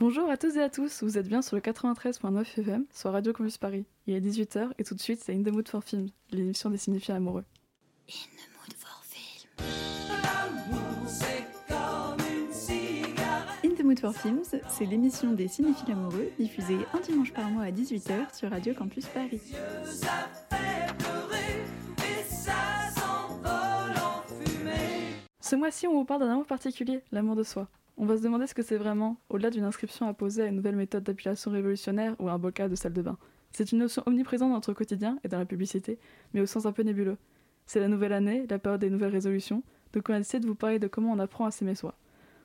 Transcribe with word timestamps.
Bonjour 0.00 0.30
à 0.30 0.38
tous 0.38 0.56
et 0.56 0.62
à 0.62 0.70
tous, 0.70 1.02
vous 1.02 1.18
êtes 1.18 1.28
bien 1.28 1.42
sur 1.42 1.56
le 1.56 1.60
93.9 1.60 2.40
FM 2.40 2.86
sur 2.90 3.12
Radio 3.12 3.34
Campus 3.34 3.58
Paris. 3.58 3.84
Il 4.06 4.14
est 4.14 4.20
18h 4.22 4.70
et 4.78 4.82
tout 4.82 4.94
de 4.94 5.00
suite 5.00 5.20
c'est 5.22 5.34
In 5.34 5.42
the 5.42 5.52
Mood 5.52 5.68
for 5.68 5.84
Film, 5.84 6.08
l'émission 6.30 6.70
des 6.70 6.78
cinéphiles 6.78 7.16
amoureux. 7.16 7.44
In 8.08 8.14
the 8.14 8.48
mood 8.56 8.74
for 8.78 9.04
film. 9.04 9.50
In 13.62 13.74
the 13.76 13.84
Mood 13.84 14.00
for 14.00 14.14
Films, 14.14 14.44
c'est 14.70 14.86
l'émission 14.86 15.32
des 15.32 15.48
cinéphiles 15.48 15.92
amoureux 15.92 16.30
diffusée 16.38 16.78
un 16.94 17.00
dimanche 17.00 17.34
par 17.34 17.50
mois 17.50 17.64
à 17.64 17.70
18h 17.70 18.34
sur 18.34 18.48
Radio 18.48 18.72
Campus 18.72 19.04
Paris. 19.04 19.42
Ce 25.42 25.56
mois-ci, 25.56 25.86
on 25.86 25.92
vous 25.92 26.04
parle 26.06 26.20
d'un 26.20 26.30
amour 26.30 26.46
particulier, 26.46 27.02
l'amour 27.12 27.36
de 27.36 27.42
soi. 27.42 27.68
On 28.02 28.06
va 28.06 28.16
se 28.16 28.22
demander 28.22 28.46
ce 28.46 28.54
que 28.54 28.62
c'est 28.62 28.78
vraiment, 28.78 29.18
au-delà 29.28 29.50
d'une 29.50 29.64
inscription 29.64 30.08
apposée 30.08 30.42
à 30.42 30.46
une 30.46 30.56
nouvelle 30.56 30.74
méthode 30.74 31.04
d'application 31.04 31.50
révolutionnaire 31.50 32.16
ou 32.18 32.30
un 32.30 32.38
bocal 32.38 32.70
de 32.70 32.74
salle 32.74 32.94
de 32.94 33.02
bain. 33.02 33.18
C'est 33.52 33.72
une 33.72 33.78
notion 33.78 34.02
omniprésente 34.06 34.48
dans 34.48 34.54
notre 34.54 34.72
quotidien 34.72 35.18
et 35.22 35.28
dans 35.28 35.38
la 35.38 35.44
publicité, 35.44 35.98
mais 36.32 36.40
au 36.40 36.46
sens 36.46 36.64
un 36.64 36.72
peu 36.72 36.82
nébuleux. 36.82 37.18
C'est 37.66 37.78
la 37.78 37.88
nouvelle 37.88 38.14
année, 38.14 38.46
la 38.48 38.58
période 38.58 38.80
des 38.80 38.88
nouvelles 38.88 39.12
résolutions, 39.12 39.62
donc 39.92 40.08
on 40.08 40.14
a 40.14 40.18
décidé 40.18 40.40
de 40.40 40.46
vous 40.46 40.54
parler 40.54 40.78
de 40.78 40.86
comment 40.86 41.12
on 41.12 41.18
apprend 41.18 41.44
à 41.44 41.50
s'aimer 41.50 41.74
soi. 41.74 41.94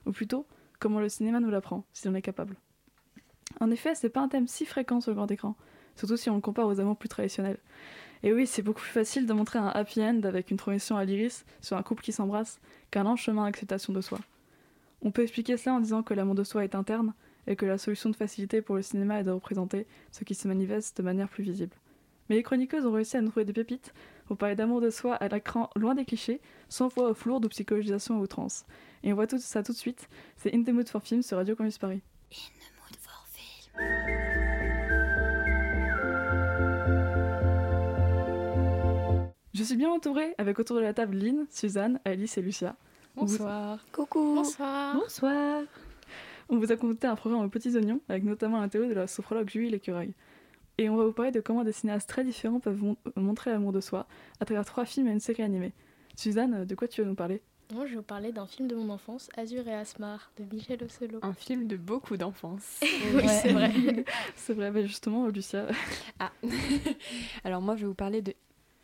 Ou 0.06 0.12
plutôt, 0.12 0.46
comment 0.80 1.00
le 1.00 1.08
cinéma 1.08 1.40
nous 1.40 1.50
l'apprend, 1.50 1.86
si 1.94 2.06
on 2.10 2.16
est 2.16 2.22
capable. 2.22 2.58
En 3.62 3.72
effet, 3.72 3.96
c'est 3.96 4.10
pas 4.10 4.20
un 4.20 4.28
thème 4.28 4.48
si 4.48 4.66
fréquent 4.66 5.00
sur 5.00 5.12
le 5.12 5.16
grand 5.16 5.32
écran, 5.32 5.56
surtout 5.96 6.18
si 6.18 6.30
on 6.30 6.36
le 6.36 6.42
compare 6.42 6.68
aux 6.68 6.82
amours 6.82 6.98
plus 6.98 7.08
traditionnels. 7.08 7.60
Et 8.24 8.34
oui, 8.34 8.46
c'est 8.46 8.62
beaucoup 8.62 8.82
plus 8.82 8.92
facile 8.92 9.26
de 9.26 9.32
montrer 9.32 9.60
un 9.60 9.68
happy 9.68 10.02
end 10.02 10.20
avec 10.26 10.52
une 10.52 10.58
transition 10.58 10.98
à 10.98 11.06
l'iris 11.06 11.46
sur 11.62 11.78
un 11.78 11.82
couple 11.82 12.04
qui 12.04 12.12
s'embrasse 12.12 12.60
qu'un 12.92 13.04
long 13.06 13.16
chemin 13.16 13.46
d'acceptation 13.46 13.94
de 13.94 14.02
soi. 14.02 14.20
On 15.06 15.12
peut 15.12 15.22
expliquer 15.22 15.56
cela 15.56 15.76
en 15.76 15.80
disant 15.80 16.02
que 16.02 16.16
l'amour 16.16 16.34
de 16.34 16.44
soi 16.44 16.64
est 16.64 16.74
interne 16.74 17.14
et 17.46 17.56
que 17.56 17.68
la 17.68 17.78
solution 17.78 18.10
de 18.10 18.16
facilité 18.16 18.64
pour 18.64 18.76
le 18.76 18.82
cinéma 18.82 19.20
est 19.20 19.24
de 19.24 19.30
représenter 19.30 19.86
ce 20.12 20.24
qui 20.24 20.34
se 20.34 20.48
manifeste 20.48 20.98
de 20.98 21.04
manière 21.04 21.30
plus 21.30 21.44
visible. 21.44 21.76
Mais 22.28 22.38
les 22.38 22.42
chroniqueuses 22.42 22.88
ont 22.88 22.92
réussi 22.92 23.16
à 23.16 23.22
nous 23.22 23.30
trouver 23.30 23.46
des 23.46 23.54
pépites 23.54 23.94
pour 24.26 24.36
parler 24.36 24.56
d'amour 24.56 24.82
de 24.82 24.90
soi 24.90 25.14
à 25.14 25.28
l'écran 25.28 25.70
loin 25.76 25.94
des 25.94 26.06
clichés, 26.06 26.42
sans 26.70 26.88
voix 26.88 27.12
off 27.12 27.24
lourde 27.26 27.46
ou 27.46 27.50
psychologisation 27.50 28.18
à 28.18 28.20
outrance. 28.20 28.66
Et 29.04 29.14
on 29.14 29.16
voit 29.16 29.28
tout 29.28 29.38
ça 29.38 29.62
tout 29.62 29.74
de 29.74 29.78
suite, 29.78 30.10
c'est 30.38 30.56
In 30.56 30.64
the 30.64 30.70
Mood 30.70 30.90
for 30.90 31.04
Film 31.04 31.22
sur 31.22 31.38
Radio 31.38 31.56
Campus 31.56 31.78
Paris. 31.78 32.02
In 32.32 32.38
the 32.58 32.74
mood 32.82 32.96
for 33.00 33.28
film. 33.32 34.26
Je 39.54 39.64
suis 39.64 39.78
bien 39.78 39.92
entourée 39.92 40.34
avec 40.40 40.58
autour 40.58 40.78
de 40.78 40.82
la 40.82 40.96
table 40.96 41.16
Lynn, 41.16 41.46
Suzanne, 41.52 42.00
Alice 42.06 42.40
et 42.40 42.42
Lucia. 42.42 42.76
Bonsoir. 43.16 43.80
Coucou. 43.92 44.36
Bonsoir. 44.36 44.96
Bonsoir 44.96 45.64
On 46.50 46.58
vous 46.58 46.72
a 46.72 46.76
concocté 46.78 47.08
un 47.08 47.16
programme 47.16 47.44
aux 47.46 47.50
petits 47.50 47.76
oignons, 47.76 48.02
avec 48.10 48.24
notamment 48.24 48.60
l'interview 48.60 48.90
de 48.90 48.94
la 48.96 49.08
sophrologue 49.08 49.50
Julie 49.50 49.70
Lécureuil. 49.70 50.14
Et 50.78 50.90
on 50.90 50.96
va 50.98 51.06
vous 51.06 51.14
parler 51.14 51.32
de 51.32 51.40
comment 51.40 51.64
des 51.64 51.72
cinéastes 51.72 52.10
très 52.10 52.24
différents 52.26 52.60
peuvent 52.60 52.84
mon- 52.84 52.98
montrer 53.16 53.52
l'amour 53.52 53.72
de 53.72 53.80
soi 53.80 54.08
à 54.42 54.46
travers 54.46 54.66
trois 54.66 54.84
films 54.86 55.08
et 55.08 55.12
une 55.12 55.22
série 55.22 55.44
animée. 55.44 55.72
Suzanne, 56.16 56.66
de 56.66 56.76
quoi 56.76 56.88
tu 56.88 57.02
veux 57.02 57.08
nous 57.08 57.16
parler? 57.16 57.42
Moi, 57.74 57.86
je 57.86 57.92
vais 57.92 57.96
vous 57.98 58.04
parler 58.04 58.32
d'un 58.32 58.46
film 58.46 58.68
de 58.68 58.76
mon 58.76 58.90
enfance, 58.92 59.30
Azur 59.38 59.68
et 59.68 59.74
Asmar, 59.74 60.32
de 60.38 60.44
Michel 60.54 60.84
Ocelot. 60.84 61.20
Un 61.24 61.34
film 61.34 61.66
de 61.68 61.78
beaucoup 61.78 62.16
d'enfance. 62.18 62.80
oui, 62.84 63.24
c'est 63.42 63.54
vrai. 63.54 63.72
C'est 64.36 64.54
vrai, 64.54 64.70
mais 64.72 64.86
justement, 64.86 65.28
Lucia. 65.28 65.66
Ah. 66.20 66.32
Alors 67.44 67.62
moi, 67.62 67.76
je 67.76 67.82
vais 67.82 67.88
vous 67.88 67.96
parler 67.96 68.22
de 68.22 68.34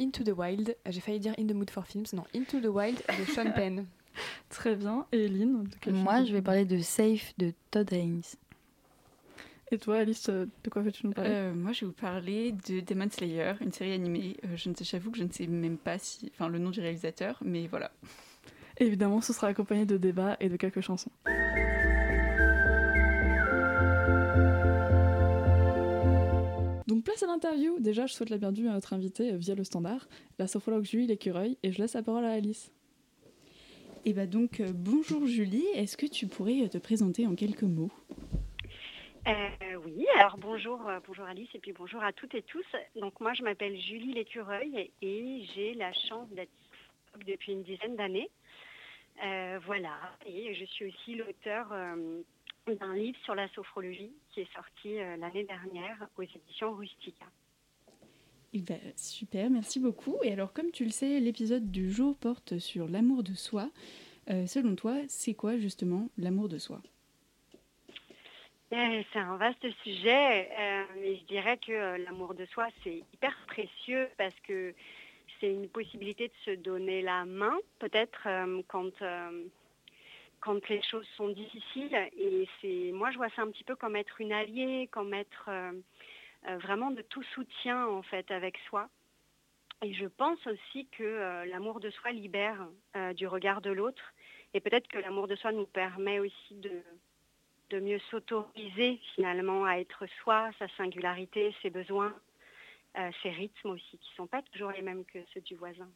Into 0.01 0.23
the 0.23 0.35
Wild. 0.35 0.75
J'ai 0.89 0.99
failli 1.01 1.19
dire 1.19 1.35
In 1.37 1.45
the 1.45 1.53
Mood 1.53 1.69
for 1.69 1.85
Films. 1.85 2.05
Non, 2.13 2.23
Into 2.35 2.59
the 2.59 2.73
Wild 2.73 2.97
de 3.19 3.25
Sean 3.31 3.51
Penn. 3.53 3.85
Très 4.49 4.75
bien. 4.75 5.05
Et 5.11 5.27
Lynn 5.27 5.63
de 5.63 5.75
quel 5.79 5.93
film 5.93 6.03
Moi, 6.03 6.23
je 6.25 6.33
vais 6.33 6.41
parler 6.41 6.65
de 6.65 6.79
Safe 6.79 7.33
de 7.37 7.53
Todd 7.71 7.91
Haynes. 7.93 8.21
Et 9.73 9.77
toi, 9.77 9.99
Alice, 9.99 10.27
euh, 10.27 10.47
de 10.65 10.69
quoi 10.69 10.81
veux-tu 10.81 11.07
nous 11.07 11.13
parler? 11.13 11.29
Euh, 11.31 11.53
moi, 11.53 11.71
je 11.71 11.81
vais 11.81 11.85
vous 11.87 11.93
parler 11.93 12.51
de 12.67 12.81
Demon 12.81 13.09
Slayer, 13.09 13.53
une 13.61 13.71
série 13.71 13.93
animée. 13.93 14.35
Euh, 14.43 14.57
je 14.57 14.69
ne 14.69 14.75
sais, 14.75 14.83
j'avoue 14.83 15.11
que 15.11 15.17
je 15.17 15.23
ne 15.23 15.31
sais 15.31 15.47
même 15.47 15.77
pas 15.77 15.97
si, 15.97 16.29
enfin, 16.33 16.49
le 16.49 16.59
nom 16.59 16.71
du 16.71 16.81
réalisateur, 16.81 17.39
mais 17.41 17.67
voilà. 17.67 17.89
Évidemment, 18.79 19.21
ce 19.21 19.31
sera 19.31 19.47
accompagné 19.47 19.85
de 19.85 19.95
débats 19.95 20.35
et 20.41 20.49
de 20.49 20.57
quelques 20.57 20.81
chansons. 20.81 21.11
Donc 26.85 27.05
place 27.05 27.23
à 27.23 27.27
l'interview. 27.27 27.79
Déjà, 27.79 28.07
je 28.07 28.13
souhaite 28.13 28.29
la 28.29 28.37
bienvenue 28.37 28.67
à 28.67 28.73
notre 28.73 28.91
invitée 28.91 29.37
via 29.37 29.55
le 29.55 29.63
standard, 29.63 30.09
la 30.37 30.47
sophrologue 30.47 30.83
Julie 30.83 31.07
Lécureuil, 31.07 31.57
et 31.63 31.71
je 31.71 31.81
laisse 31.81 31.93
la 31.93 32.03
parole 32.03 32.25
à 32.25 32.31
Alice. 32.31 32.71
Et 34.03 34.13
bah 34.13 34.25
donc, 34.25 34.59
euh, 34.59 34.71
bonjour 34.73 35.27
Julie, 35.27 35.65
est-ce 35.75 35.95
que 35.95 36.07
tu 36.07 36.25
pourrais 36.25 36.63
euh, 36.63 36.67
te 36.67 36.79
présenter 36.79 37.27
en 37.27 37.35
quelques 37.35 37.61
mots? 37.61 37.91
Euh, 39.27 39.75
oui, 39.85 40.07
alors 40.17 40.37
bonjour, 40.39 40.89
bonjour 41.05 41.25
Alice 41.25 41.49
et 41.53 41.59
puis 41.59 41.71
bonjour 41.71 42.01
à 42.01 42.11
toutes 42.11 42.33
et 42.33 42.41
tous. 42.41 42.65
Donc 42.95 43.19
moi 43.19 43.33
je 43.35 43.43
m'appelle 43.43 43.79
Julie 43.79 44.13
Lécureuil 44.13 44.91
et 45.03 45.45
j'ai 45.53 45.75
la 45.75 45.93
chance 45.93 46.27
d'être 46.31 46.49
depuis 47.27 47.51
une 47.51 47.61
dizaine 47.61 47.95
d'années. 47.95 48.31
Voilà, 49.65 49.93
et 50.25 50.55
je 50.55 50.65
suis 50.65 50.85
aussi 50.85 51.13
l'auteur 51.13 51.67
d'un 52.65 52.95
livre 52.95 53.19
sur 53.23 53.35
la 53.35 53.47
sophrologie 53.49 54.11
qui 54.31 54.41
est 54.41 54.53
sorti 54.55 54.95
l'année 54.95 55.43
dernière 55.43 56.07
aux 56.17 56.23
éditions 56.23 56.73
Rustica. 56.73 57.27
Eh 58.53 58.59
ben, 58.59 58.79
super, 58.97 59.49
merci 59.49 59.79
beaucoup. 59.79 60.17
Et 60.23 60.33
alors, 60.33 60.51
comme 60.51 60.71
tu 60.71 60.83
le 60.83 60.89
sais, 60.89 61.21
l'épisode 61.21 61.71
du 61.71 61.89
jour 61.89 62.17
porte 62.17 62.59
sur 62.59 62.89
l'amour 62.89 63.23
de 63.23 63.33
soi. 63.33 63.69
Euh, 64.29 64.45
selon 64.45 64.75
toi, 64.75 64.97
c'est 65.07 65.33
quoi 65.33 65.57
justement 65.57 66.09
l'amour 66.17 66.49
de 66.49 66.57
soi? 66.57 66.81
Eh, 68.71 69.05
C'est 69.13 69.19
un 69.19 69.37
vaste 69.37 69.65
sujet, 69.83 70.49
euh, 70.59 70.83
je 70.97 71.25
dirais 71.27 71.57
que 71.57 71.71
euh, 71.71 71.97
l'amour 71.99 72.33
de 72.33 72.45
soi, 72.45 72.67
c'est 72.83 73.03
hyper 73.13 73.35
précieux 73.47 74.09
parce 74.17 74.35
que 74.41 74.73
c'est 75.39 75.51
une 75.51 75.69
possibilité 75.69 76.27
de 76.27 76.33
se 76.45 76.51
donner 76.59 77.01
la 77.01 77.23
main, 77.25 77.57
peut-être 77.79 78.27
quand, 78.67 78.91
quand 80.39 80.69
les 80.69 80.83
choses 80.83 81.07
sont 81.17 81.29
difficiles. 81.29 81.95
Et 82.15 82.47
c'est, 82.61 82.91
moi, 82.93 83.09
je 83.11 83.17
vois 83.17 83.29
ça 83.29 83.41
un 83.41 83.49
petit 83.49 83.63
peu 83.63 83.75
comme 83.75 83.95
être 83.95 84.21
une 84.21 84.33
alliée, 84.33 84.87
comme 84.91 85.15
être 85.15 85.49
vraiment 86.43 86.91
de 86.91 87.01
tout 87.01 87.23
soutien 87.23 87.87
en 87.87 88.01
fait 88.01 88.29
avec 88.31 88.57
soi. 88.69 88.89
Et 89.83 89.93
je 89.93 90.05
pense 90.05 90.39
aussi 90.45 90.87
que 90.91 91.03
euh, 91.03 91.45
l'amour 91.45 91.79
de 91.79 91.89
soi 91.89 92.11
libère 92.11 92.67
euh, 92.95 93.13
du 93.13 93.25
regard 93.25 93.61
de 93.61 93.71
l'autre. 93.71 94.13
Et 94.53 94.59
peut-être 94.59 94.87
que 94.87 94.99
l'amour 94.99 95.27
de 95.27 95.35
soi 95.35 95.51
nous 95.51 95.65
permet 95.65 96.19
aussi 96.19 96.53
de, 96.55 96.83
de 97.71 97.79
mieux 97.79 97.99
s'autoriser 98.11 98.99
finalement 99.15 99.65
à 99.65 99.77
être 99.77 100.05
soi, 100.21 100.51
sa 100.59 100.67
singularité, 100.77 101.55
ses 101.63 101.71
besoins, 101.71 102.13
euh, 102.97 103.09
ses 103.23 103.29
rythmes 103.29 103.69
aussi, 103.69 103.97
qui 103.97 104.09
ne 104.11 104.15
sont 104.17 104.27
pas 104.27 104.43
toujours 104.51 104.71
les 104.71 104.81
mêmes 104.83 105.05
que 105.05 105.19
ceux 105.33 105.41
du 105.41 105.55
voisin. 105.55 105.89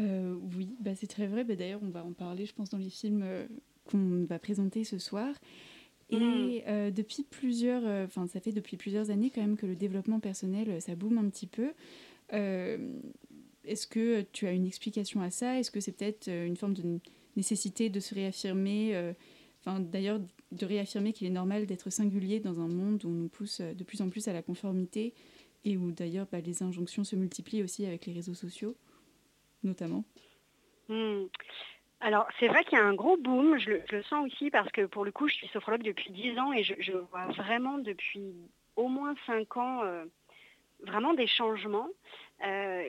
Euh, 0.00 0.34
Oui, 0.56 0.76
bah, 0.80 0.94
c'est 0.94 1.08
très 1.08 1.26
vrai. 1.26 1.44
Bah, 1.44 1.56
D'ailleurs, 1.56 1.82
on 1.82 1.90
va 1.90 2.04
en 2.04 2.12
parler, 2.12 2.46
je 2.46 2.54
pense, 2.54 2.70
dans 2.70 2.78
les 2.78 2.90
films 2.90 3.22
euh, 3.22 3.46
qu'on 3.90 4.24
va 4.24 4.38
présenter 4.38 4.84
ce 4.84 4.98
soir. 4.98 5.34
Et 6.12 6.16
Mm. 6.16 6.62
euh, 6.68 6.90
depuis 6.90 7.24
plusieurs, 7.24 7.82
euh, 7.86 8.04
enfin, 8.04 8.26
ça 8.26 8.40
fait 8.40 8.52
depuis 8.52 8.76
plusieurs 8.76 9.10
années 9.10 9.30
quand 9.30 9.40
même 9.40 9.56
que 9.56 9.66
le 9.66 9.74
développement 9.76 10.20
personnel, 10.20 10.68
euh, 10.70 10.80
ça 10.80 10.94
boome 10.94 11.18
un 11.18 11.28
petit 11.30 11.46
peu. 11.46 11.72
Euh, 12.32 12.78
Est-ce 13.64 13.86
que 13.86 14.22
tu 14.32 14.46
as 14.46 14.52
une 14.52 14.66
explication 14.66 15.22
à 15.22 15.30
ça? 15.30 15.58
Est-ce 15.58 15.70
que 15.70 15.80
c'est 15.80 15.92
peut-être 15.92 16.28
une 16.28 16.56
forme 16.56 16.74
de 16.74 16.98
nécessité 17.36 17.88
de 17.90 18.00
se 18.00 18.14
réaffirmer 18.14 19.12
Enfin, 19.60 19.78
d'ailleurs, 19.78 20.20
de 20.50 20.66
réaffirmer 20.66 21.12
qu'il 21.12 21.28
est 21.28 21.30
normal 21.30 21.66
d'être 21.66 21.88
singulier 21.88 22.40
dans 22.40 22.58
un 22.58 22.66
monde 22.66 23.04
où 23.04 23.08
on 23.08 23.12
nous 23.12 23.28
pousse 23.28 23.60
de 23.60 23.84
plus 23.84 24.00
en 24.02 24.08
plus 24.10 24.26
à 24.26 24.32
la 24.32 24.42
conformité 24.42 25.14
et 25.64 25.76
où 25.76 25.92
d'ailleurs 25.92 26.26
bah, 26.32 26.40
les 26.40 26.64
injonctions 26.64 27.04
se 27.04 27.14
multiplient 27.14 27.62
aussi 27.62 27.86
avec 27.86 28.06
les 28.06 28.12
réseaux 28.12 28.34
sociaux, 28.34 28.74
notamment? 29.62 30.04
Hmm. 30.88 31.26
Alors, 32.04 32.26
c'est 32.40 32.48
vrai 32.48 32.64
qu'il 32.64 32.76
y 32.76 32.80
a 32.80 32.84
un 32.84 32.94
gros 32.94 33.16
boom, 33.16 33.58
je 33.58 33.70
le, 33.70 34.02
sens 34.02 34.26
aussi 34.26 34.50
parce 34.50 34.70
que 34.72 34.86
pour 34.86 35.04
le 35.04 35.12
coup, 35.12 35.28
je 35.28 35.34
suis 35.34 35.46
sophrologue 35.48 35.84
depuis 35.84 36.10
10 36.10 36.36
ans 36.36 36.52
et 36.52 36.64
je, 36.64 36.92
vois 36.92 37.26
vraiment 37.26 37.78
depuis 37.78 38.34
au 38.74 38.88
moins 38.88 39.14
5 39.26 39.56
ans 39.56 39.84
euh, 39.84 40.04
vraiment 40.84 41.14
des 41.14 41.28
changements. 41.28 41.88
Euh, 42.44 42.82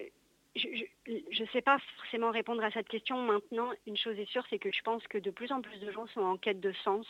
je 0.55 1.43
ne 1.43 1.47
sais 1.53 1.61
pas 1.61 1.77
forcément 1.97 2.31
répondre 2.31 2.63
à 2.63 2.71
cette 2.71 2.87
question 2.87 3.21
maintenant. 3.21 3.69
Une 3.85 3.97
chose 3.97 4.17
est 4.17 4.29
sûre, 4.31 4.45
c'est 4.49 4.57
que 4.57 4.71
je 4.71 4.81
pense 4.81 5.05
que 5.07 5.19
de 5.19 5.29
plus 5.29 5.51
en 5.51 5.61
plus 5.61 5.79
de 5.79 5.91
gens 5.91 6.07
sont 6.07 6.21
en 6.21 6.37
quête 6.37 6.59
de 6.59 6.71
sens. 6.83 7.05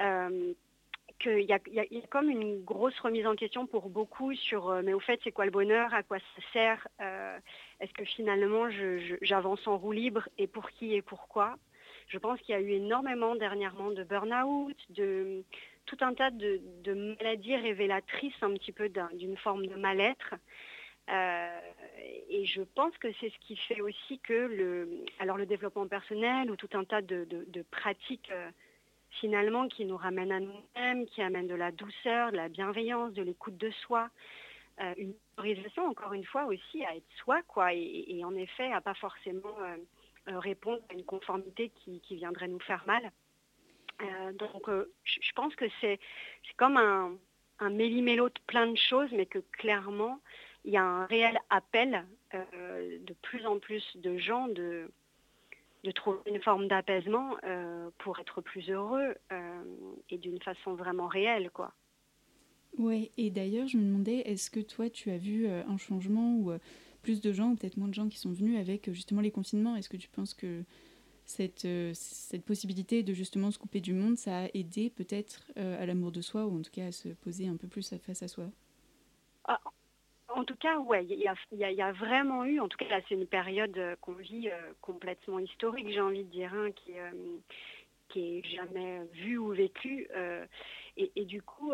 Euh, 0.00 0.52
qu'il 1.18 1.40
y 1.40 1.52
a, 1.54 1.58
comme 2.10 2.28
une 2.28 2.62
grosse 2.62 2.98
remise 3.00 3.26
en 3.26 3.36
question 3.36 3.66
pour 3.66 3.88
beaucoup 3.88 4.34
sur 4.34 4.70
mais 4.82 4.92
au 4.92 5.00
fait 5.00 5.18
c'est 5.24 5.32
quoi 5.32 5.46
le 5.46 5.50
bonheur, 5.50 5.94
à 5.94 6.02
quoi 6.02 6.18
ça 6.18 6.42
sert, 6.52 6.88
est-ce 7.80 7.92
que 7.92 8.04
finalement 8.04 8.68
j'avance 9.22 9.66
en 9.66 9.76
roue 9.76 9.92
libre 9.92 10.28
et 10.38 10.46
pour 10.46 10.70
qui 10.70 10.94
et 10.94 11.02
pourquoi? 11.02 11.56
Je 12.08 12.18
pense 12.18 12.40
qu'il 12.40 12.54
y 12.54 12.58
a 12.58 12.60
eu 12.60 12.70
énormément 12.70 13.34
dernièrement 13.34 13.90
de 13.90 14.04
burn-out, 14.04 14.76
de 14.90 15.42
tout 15.86 15.96
un 16.00 16.14
tas 16.14 16.30
de, 16.30 16.60
maladies 17.18 17.56
révélatrices 17.56 18.40
un 18.42 18.52
petit 18.54 18.72
peu 18.72 18.88
d'un- 18.88 19.10
d'une 19.14 19.36
forme 19.36 19.66
de 19.66 19.74
mal-être. 19.74 20.34
Euh, 21.08 21.60
et 22.28 22.44
je 22.46 22.62
pense 22.62 22.96
que 22.98 23.08
c'est 23.20 23.30
ce 23.30 23.38
qui 23.40 23.56
fait 23.56 23.80
aussi 23.80 24.18
que 24.20 24.32
le, 24.32 25.46
développement 25.46 25.86
personnel 25.86 26.50
ou 26.50 26.56
tout 26.56 26.70
un 26.74 26.84
tas 26.84 27.02
de, 27.02 27.26
pratiques 27.70 28.30
euh, 28.32 28.50
finalement 29.10 29.68
qui 29.68 29.84
nous 29.84 29.96
ramène 29.96 30.32
à 30.32 30.40
nous-mêmes, 30.40 31.06
qui 31.06 31.22
amène 31.22 31.46
de 31.46 31.54
la 31.54 31.70
douceur, 31.70 32.32
de 32.32 32.36
la 32.36 32.48
bienveillance, 32.48 33.12
de 33.12 33.22
l'écoute 33.22 33.56
de 33.56 33.70
soi, 33.70 34.10
euh, 34.80 34.94
une 34.98 35.14
autorisation 35.38 35.86
encore 35.86 36.12
une 36.12 36.24
fois 36.24 36.44
aussi 36.44 36.84
à 36.84 36.94
être 36.94 37.10
soi, 37.16 37.40
quoi, 37.48 37.72
et, 37.72 38.22
en 38.24 38.34
effet 38.34 38.70
à 38.72 38.82
pas 38.82 38.92
forcément 38.94 39.56
euh, 39.60 39.76
euh, 40.28 40.38
répondre 40.38 40.82
à 40.90 40.92
une 40.92 41.04
conformité 41.04 41.70
qui, 41.70 42.02
viendrait 42.10 42.48
nous 42.48 42.60
faire 42.60 42.84
mal. 42.86 43.10
donc 44.34 44.68
je 45.04 45.32
pense 45.34 45.54
que 45.56 45.64
c'est 45.80 45.98
comme 46.58 46.76
un, 46.76 47.16
un 47.58 47.70
méli-mélo 47.70 48.28
de 48.28 48.40
plein 48.46 48.66
de 48.66 48.76
choses, 48.76 49.10
mais 49.12 49.24
que 49.24 49.38
clairement 49.38 50.20
il 50.66 50.72
y 50.72 50.76
a 50.76 50.82
un 50.82 51.06
réel 51.06 51.38
appel 51.48 52.04
de 52.32 53.14
plus 53.22 53.46
en 53.46 53.58
plus 53.58 53.84
de 53.96 54.18
gens 54.18 54.48
de 54.48 54.90
de 55.84 55.90
trouver 55.92 56.18
une 56.26 56.42
forme 56.42 56.66
d'apaisement 56.66 57.36
pour 57.98 58.18
être 58.18 58.40
plus 58.40 58.68
heureux 58.68 59.14
et 60.10 60.18
d'une 60.18 60.42
façon 60.42 60.74
vraiment 60.74 61.06
réelle, 61.06 61.50
quoi. 61.50 61.72
Ouais, 62.78 63.10
et 63.16 63.30
d'ailleurs, 63.30 63.68
je 63.68 63.78
me 63.78 63.84
demandais, 63.84 64.18
est-ce 64.26 64.50
que 64.50 64.60
toi, 64.60 64.90
tu 64.90 65.10
as 65.10 65.16
vu 65.16 65.46
euh, 65.46 65.62
un 65.66 65.78
changement 65.78 66.36
ou 66.36 66.52
plus 67.02 67.20
de 67.20 67.32
gens, 67.32 67.52
ou 67.52 67.56
peut-être 67.56 67.76
moins 67.76 67.88
de 67.88 67.94
gens 67.94 68.08
qui 68.08 68.18
sont 68.18 68.32
venus 68.32 68.58
avec 68.58 68.90
justement 68.92 69.20
les 69.20 69.30
confinements? 69.30 69.76
Est-ce 69.76 69.88
que 69.88 69.96
tu 69.96 70.08
penses 70.08 70.34
que 70.34 70.62
cette, 71.24 71.66
cette 71.94 72.44
possibilité 72.44 73.02
de 73.02 73.12
justement 73.14 73.50
se 73.50 73.58
couper 73.58 73.80
du 73.80 73.94
monde, 73.94 74.16
ça 74.16 74.44
a 74.44 74.48
aidé 74.54 74.90
peut-être 74.90 75.50
à 75.56 75.86
l'amour 75.86 76.12
de 76.12 76.20
soi, 76.20 76.46
ou 76.46 76.58
en 76.58 76.62
tout 76.62 76.70
cas 76.70 76.86
à 76.86 76.92
se 76.92 77.08
poser 77.08 77.48
un 77.48 77.56
peu 77.56 77.66
plus 77.66 77.94
face 77.98 78.22
à 78.22 78.28
soi? 78.28 78.46
Ah, 79.44 79.60
en 80.36 80.44
tout 80.44 80.56
cas, 80.56 80.78
ouais, 80.78 81.04
il 81.04 81.18
y, 81.18 81.80
a, 81.80 81.92
vraiment 81.92 82.44
eu, 82.44 82.60
en 82.60 82.68
tout 82.68 82.76
cas 82.76 83.00
c'est 83.08 83.14
une 83.14 83.26
période 83.26 83.76
euh, 83.78 83.96
qu'on 84.00 84.12
vit 84.12 84.48
euh, 84.48 84.72
complètement 84.80 85.38
historique, 85.38 85.88
j'ai 85.88 86.00
envie 86.00 86.24
de 86.24 86.30
dire, 86.30 86.52
hein, 86.52 86.70
qui, 86.72 86.98
euh, 86.98 87.10
qui 88.08 88.38
est 88.38 88.46
jamais 88.54 89.02
vue 89.12 89.38
ou 89.38 89.48
vécue. 89.48 90.08
et, 90.96 91.24
du 91.24 91.42
coup, 91.42 91.72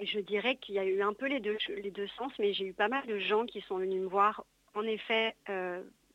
je 0.00 0.20
dirais 0.20 0.56
qu'il 0.56 0.74
y 0.74 0.78
a 0.78 0.84
eu 0.84 1.02
un 1.02 1.12
peu 1.12 1.26
les 1.26 1.40
deux, 1.40 1.56
les 1.68 1.90
deux 1.90 2.08
sens, 2.08 2.32
mais 2.38 2.52
j'ai 2.52 2.66
eu 2.66 2.72
pas 2.72 2.88
mal 2.88 3.06
de 3.06 3.18
gens 3.18 3.46
qui 3.46 3.60
sont 3.62 3.78
venus 3.78 4.00
me 4.00 4.06
voir. 4.06 4.44
En 4.74 4.82
effet, 4.82 5.34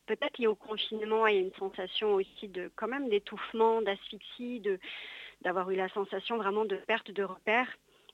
peut-être 0.06 0.38
lié 0.38 0.46
au 0.46 0.54
confinement, 0.54 1.24
a 1.24 1.32
une 1.32 1.52
sensation 1.54 2.14
aussi 2.14 2.48
de 2.48 2.70
quand 2.76 2.88
même 2.88 3.08
d'étouffement, 3.08 3.82
d'asphyxie, 3.82 4.62
d'avoir 5.42 5.70
eu 5.70 5.76
la 5.76 5.88
sensation 5.90 6.36
vraiment 6.36 6.64
de 6.64 6.76
perte 6.76 7.10
de 7.10 7.22
repères 7.22 7.68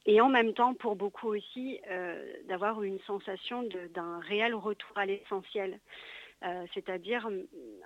et 0.07 0.21
en 0.21 0.29
même 0.29 0.55
temps 0.55 0.75
pour 0.75 0.97
beaucoup 0.97 1.29
aussi 1.29 1.81
euh, 1.91 2.33
d'avoir 2.49 2.83
une 2.83 3.01
sensation 3.01 3.69
d'un 3.95 4.19
réel 4.21 4.55
retour 4.55 4.97
à 4.97 5.07
l'essentiel. 5.07 5.79
Euh, 6.43 6.65
c'est-à-dire 6.73 7.29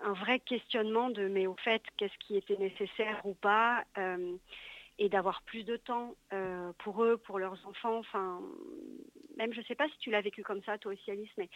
un 0.05 0.13
vrai 0.13 0.39
questionnement 0.39 1.11
de 1.11 1.27
mais 1.27 1.49
au 1.49 1.57
fait 1.57 1.83
qu'est-ce 1.97 2.17
qui 2.21 2.37
était 2.37 2.57
nécessaire 2.57 3.21
ou 3.25 3.35
pas 3.35 3.83
euh, 3.99 4.37
et 4.99 5.09
d'avoir 5.09 5.43
plus 5.43 5.65
de 5.65 5.77
temps 5.77 6.15
pour 6.79 7.05
eux, 7.05 7.17
pour 7.17 7.39
leurs 7.39 7.59
enfants. 7.67 7.99
Enfin, 7.99 8.41
même 9.37 9.53
je 9.53 9.61
ne 9.61 9.65
sais 9.65 9.75
pas 9.75 9.89
si 9.89 9.99
tu 9.99 10.11
l'as 10.11 10.21
vécu 10.21 10.43
comme 10.43 10.63
ça 10.63 10.79
toi 10.79 10.93
aussi 10.93 11.11
Alice, 11.11 11.31
mais 11.37 11.49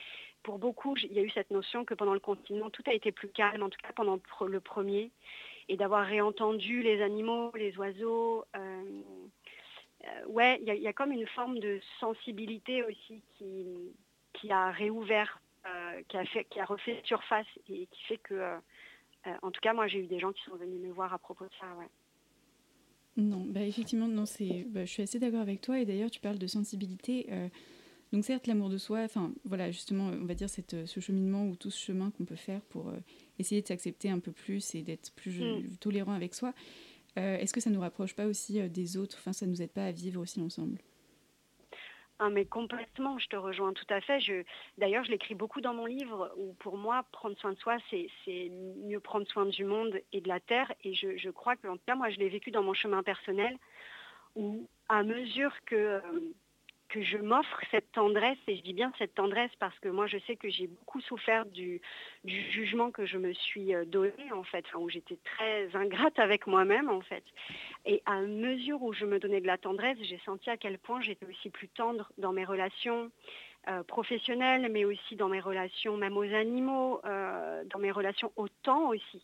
pour 0.42 0.58
beaucoup 0.58 0.96
il 0.96 1.12
y 1.12 1.18
a 1.18 1.22
eu 1.22 1.30
cette 1.30 1.50
notion 1.50 1.84
que 1.84 1.94
pendant 1.94 2.14
le 2.14 2.20
confinement 2.20 2.70
tout 2.70 2.82
a 2.86 2.92
été 2.92 3.12
plus 3.12 3.28
calme, 3.28 3.62
en 3.62 3.70
tout 3.70 3.80
cas 3.82 3.92
pendant 3.94 4.18
le 4.46 4.60
premier, 4.60 5.12
et 5.68 5.76
d'avoir 5.76 6.06
réentendu 6.06 6.82
les 6.82 7.02
animaux, 7.02 7.52
les 7.54 7.76
oiseaux. 7.78 8.44
Euh, 10.04 10.24
ouais, 10.26 10.60
il 10.62 10.74
y, 10.74 10.86
a 10.86 10.92
comme 10.92 11.12
une 11.12 11.26
forme 11.28 11.58
de 11.58 11.80
sensibilité 12.00 12.82
aussi 12.84 13.22
qui, 13.36 13.66
qui 14.32 14.52
a 14.52 14.70
réouvert, 14.70 15.40
euh, 15.66 16.02
qui, 16.08 16.16
a 16.16 16.24
fait, 16.24 16.44
qui 16.44 16.60
a 16.60 16.64
refait 16.64 17.00
surface 17.04 17.46
et 17.68 17.86
qui 17.86 18.02
fait 18.04 18.18
que, 18.18 18.34
euh, 18.34 18.58
en 19.42 19.50
tout 19.50 19.60
cas, 19.60 19.72
moi, 19.72 19.88
j'ai 19.88 19.98
eu 19.98 20.06
des 20.06 20.20
gens 20.20 20.32
qui 20.32 20.42
sont 20.44 20.56
venus 20.56 20.80
me 20.80 20.92
voir 20.92 21.12
à 21.12 21.18
propos 21.18 21.44
de 21.44 21.54
ça. 21.60 21.66
Ouais. 21.76 21.88
Non, 23.18 23.44
bah 23.44 23.62
effectivement, 23.62 24.08
non, 24.08 24.24
c'est, 24.24 24.64
bah, 24.70 24.84
je 24.84 24.90
suis 24.90 25.02
assez 25.02 25.18
d'accord 25.18 25.40
avec 25.40 25.60
toi. 25.60 25.78
Et 25.80 25.84
d'ailleurs, 25.84 26.10
tu 26.10 26.20
parles 26.20 26.38
de 26.38 26.46
sensibilité. 26.46 27.26
donc 28.12 28.24
certes, 28.24 28.46
l'amour 28.46 28.70
de 28.70 28.78
soi, 28.78 29.00
enfin 29.00 29.34
voilà, 29.44 29.70
justement, 29.70 30.06
on 30.06 30.24
va 30.24 30.34
dire 30.34 30.48
cette, 30.48 30.86
ce 30.86 31.00
cheminement 31.00 31.46
ou 31.48 31.56
tout 31.56 31.70
ce 31.70 31.78
chemin 31.78 32.10
qu'on 32.12 32.24
peut 32.24 32.36
faire 32.36 32.60
pour 32.62 32.92
essayer 33.38 33.60
de 33.60 33.66
s'accepter 33.66 34.08
un 34.08 34.20
peu 34.20 34.32
plus 34.32 34.74
et 34.74 34.82
d'être 34.82 35.12
plus 35.16 35.40
mm. 35.40 35.76
tolérant 35.80 36.12
avec 36.12 36.34
soi. 36.34 36.54
Euh, 37.18 37.38
est-ce 37.38 37.52
que 37.52 37.60
ça 37.60 37.70
ne 37.70 37.74
nous 37.74 37.80
rapproche 37.80 38.14
pas 38.14 38.26
aussi 38.26 38.60
euh, 38.60 38.68
des 38.68 38.96
autres? 38.96 39.16
Enfin, 39.18 39.32
ça 39.32 39.46
ne 39.46 39.50
nous 39.50 39.62
aide 39.62 39.70
pas 39.70 39.86
à 39.86 39.92
vivre 39.92 40.20
aussi 40.20 40.40
ensemble? 40.40 40.78
Ah, 42.20 42.30
mais 42.30 42.44
complètement, 42.46 43.16
je 43.18 43.28
te 43.28 43.36
rejoins 43.36 43.72
tout 43.72 43.86
à 43.90 44.00
fait. 44.00 44.18
d'ailleurs, 44.76 45.04
je 45.04 45.10
l'écris 45.10 45.36
beaucoup 45.36 45.60
dans 45.60 45.72
mon 45.72 45.86
livre 45.86 46.32
où 46.36 46.52
pour 46.54 46.76
moi, 46.76 47.04
prendre 47.12 47.38
soin 47.38 47.52
de 47.52 47.58
soi, 47.58 47.76
c'est, 47.90 48.08
mieux 48.84 48.98
prendre 48.98 49.26
soin 49.28 49.46
du 49.46 49.64
monde 49.64 50.00
et 50.12 50.20
de 50.20 50.26
la 50.28 50.40
terre. 50.40 50.72
Et 50.82 50.94
je, 50.94 51.16
je 51.16 51.30
crois 51.30 51.54
que, 51.54 51.68
en 51.68 51.76
tout 51.76 51.84
cas, 51.86 51.94
moi, 51.94 52.10
je 52.10 52.18
l'ai 52.18 52.28
vécu 52.28 52.50
dans 52.50 52.64
mon 52.64 52.74
chemin 52.74 53.04
personnel 53.04 53.56
où, 54.34 54.68
à 54.88 55.04
mesure 55.04 55.52
que, 55.64 55.76
euh, 55.76 56.00
que 56.88 57.02
je 57.02 57.18
m'offre 57.18 57.60
cette 57.70 57.92
tendresse, 57.92 58.38
et 58.46 58.56
je 58.56 58.62
dis 58.62 58.72
bien 58.72 58.92
cette 58.98 59.14
tendresse 59.14 59.50
parce 59.58 59.78
que 59.80 59.88
moi 59.88 60.06
je 60.06 60.18
sais 60.26 60.36
que 60.36 60.48
j'ai 60.48 60.66
beaucoup 60.66 61.00
souffert 61.00 61.44
du, 61.46 61.80
jugement 62.24 62.90
que 62.90 63.04
je 63.04 63.18
me 63.18 63.32
suis 63.34 63.74
euh, 63.74 63.84
donné 63.84 64.32
en 64.32 64.42
fait, 64.42 64.64
où 64.74 64.88
j'étais 64.88 65.18
très 65.24 65.74
ingrate 65.76 66.18
avec 66.18 66.46
moi-même 66.46 66.88
en 66.88 67.02
fait. 67.02 67.24
Et 67.84 68.02
à 68.06 68.20
mesure 68.20 68.82
où 68.82 68.92
je 68.92 69.04
me 69.04 69.18
donnais 69.18 69.40
de 69.40 69.46
la 69.46 69.58
tendresse, 69.58 69.98
j'ai 70.02 70.20
senti 70.24 70.48
à 70.48 70.56
quel 70.56 70.78
point 70.78 71.00
j'étais 71.00 71.26
aussi 71.26 71.50
plus 71.50 71.68
tendre 71.68 72.10
dans 72.16 72.32
mes 72.32 72.44
relations 72.44 73.10
euh, 73.68 73.82
professionnelles, 73.82 74.68
mais 74.70 74.84
aussi 74.84 75.16
dans 75.16 75.28
mes 75.28 75.40
relations 75.40 75.96
même 75.96 76.16
aux 76.16 76.34
animaux, 76.34 77.00
euh, 77.04 77.64
dans 77.66 77.78
mes 77.78 77.90
relations 77.90 78.32
au 78.36 78.48
temps 78.48 78.88
aussi. 78.88 79.22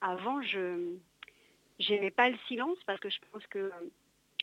avant, 0.00 0.40
je 0.42 0.96
n'aimais 1.88 2.10
pas 2.10 2.30
le 2.30 2.36
silence 2.48 2.78
parce 2.86 2.98
que 2.98 3.10
je 3.10 3.18
pense 3.30 3.46
que 3.48 3.70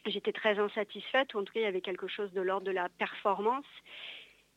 j'étais 0.05 0.33
très 0.33 0.59
insatisfaite, 0.59 1.33
ou 1.33 1.39
en 1.39 1.43
tout 1.43 1.53
cas 1.53 1.59
il 1.59 1.63
y 1.63 1.67
avait 1.67 1.81
quelque 1.81 2.07
chose 2.07 2.31
de 2.33 2.41
l'ordre 2.41 2.65
de 2.65 2.71
la 2.71 2.89
performance. 2.89 3.65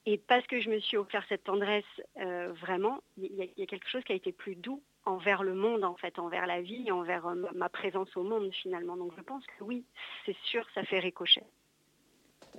Et 0.05 0.19
parce 0.19 0.47
que 0.47 0.61
je 0.61 0.69
me 0.69 0.81
suis 0.81 0.97
offert 0.97 1.25
cette 1.29 1.45
tendresse, 1.45 1.85
euh, 2.19 2.53
vraiment, 2.61 3.01
il 3.17 3.33
y, 3.57 3.63
a 3.63 3.67
quelque 3.67 3.89
chose 3.89 4.03
qui 4.03 4.13
a 4.13 4.17
été 4.17 4.33
plus 4.33 4.57
doux 4.57 4.83
envers 5.05 5.45
le 5.45 5.55
monde, 5.55 5.85
en 5.85 5.95
fait, 5.95 6.19
envers 6.19 6.47
la 6.47 6.61
vie, 6.61 6.91
envers 6.91 7.27
euh, 7.27 7.35
ma 7.55 7.69
présence 7.69 8.17
au 8.17 8.25
monde, 8.25 8.53
finalement. 8.53 8.97
Donc 8.97 9.13
je 9.17 9.23
pense 9.23 9.45
que 9.47 9.65
oui, 9.65 9.85
c'est 10.27 10.37
sûr, 10.45 10.67
ça 10.75 10.83
fait 10.83 10.99
ricochet. 10.99 11.45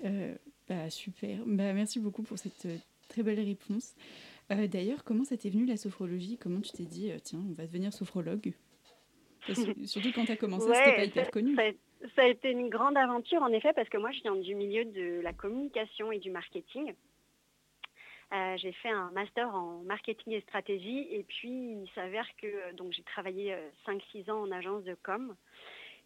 Euh, 0.05 0.35
bah, 0.69 0.89
super. 0.89 1.39
Bah, 1.45 1.73
merci 1.73 1.99
beaucoup 1.99 2.23
pour 2.23 2.37
cette 2.37 2.67
très 3.09 3.23
belle 3.23 3.41
réponse. 3.41 3.95
D'ailleurs, 4.49 5.03
comment 5.03 5.23
ça 5.23 5.35
t'est 5.35 5.49
venu 5.49 5.65
la 5.65 5.77
sophrologie? 5.77 6.37
Comment 6.37 6.61
tu 6.61 6.71
t'es 6.71 6.83
dit, 6.83 7.11
tiens, 7.23 7.41
on 7.49 7.53
va 7.53 7.65
devenir 7.65 7.91
sophrologue? 7.91 8.53
Surtout 9.85 10.11
quand 10.13 10.25
tu 10.25 10.31
as 10.31 10.37
commencé, 10.37 10.67
ouais, 10.67 10.75
c'était 10.75 10.95
pas 10.95 11.05
hyper 11.05 11.31
connu 11.31 11.55
ça 11.55 11.63
a 12.17 12.27
été 12.27 12.51
une 12.51 12.69
grande 12.69 12.97
aventure 12.97 13.41
en 13.41 13.51
effet 13.51 13.73
parce 13.73 13.89
que 13.89 13.97
moi 13.97 14.11
je 14.11 14.21
viens 14.21 14.35
du 14.35 14.55
milieu 14.55 14.85
de 14.85 15.21
la 15.21 15.33
communication 15.33 16.11
et 16.11 16.19
du 16.19 16.31
marketing. 16.31 16.93
Euh, 18.33 18.57
j'ai 18.57 18.71
fait 18.71 18.89
un 18.89 19.11
master 19.11 19.53
en 19.53 19.83
marketing 19.83 20.33
et 20.33 20.41
stratégie 20.41 21.07
et 21.11 21.23
puis 21.23 21.49
il 21.49 21.89
s'avère 21.93 22.27
que 22.37 22.73
donc 22.73 22.91
j'ai 22.91 23.03
travaillé 23.03 23.55
5-6 23.85 24.29
euh, 24.29 24.33
ans 24.33 24.41
en 24.41 24.51
agence 24.51 24.83
de 24.83 24.95
com 25.03 25.35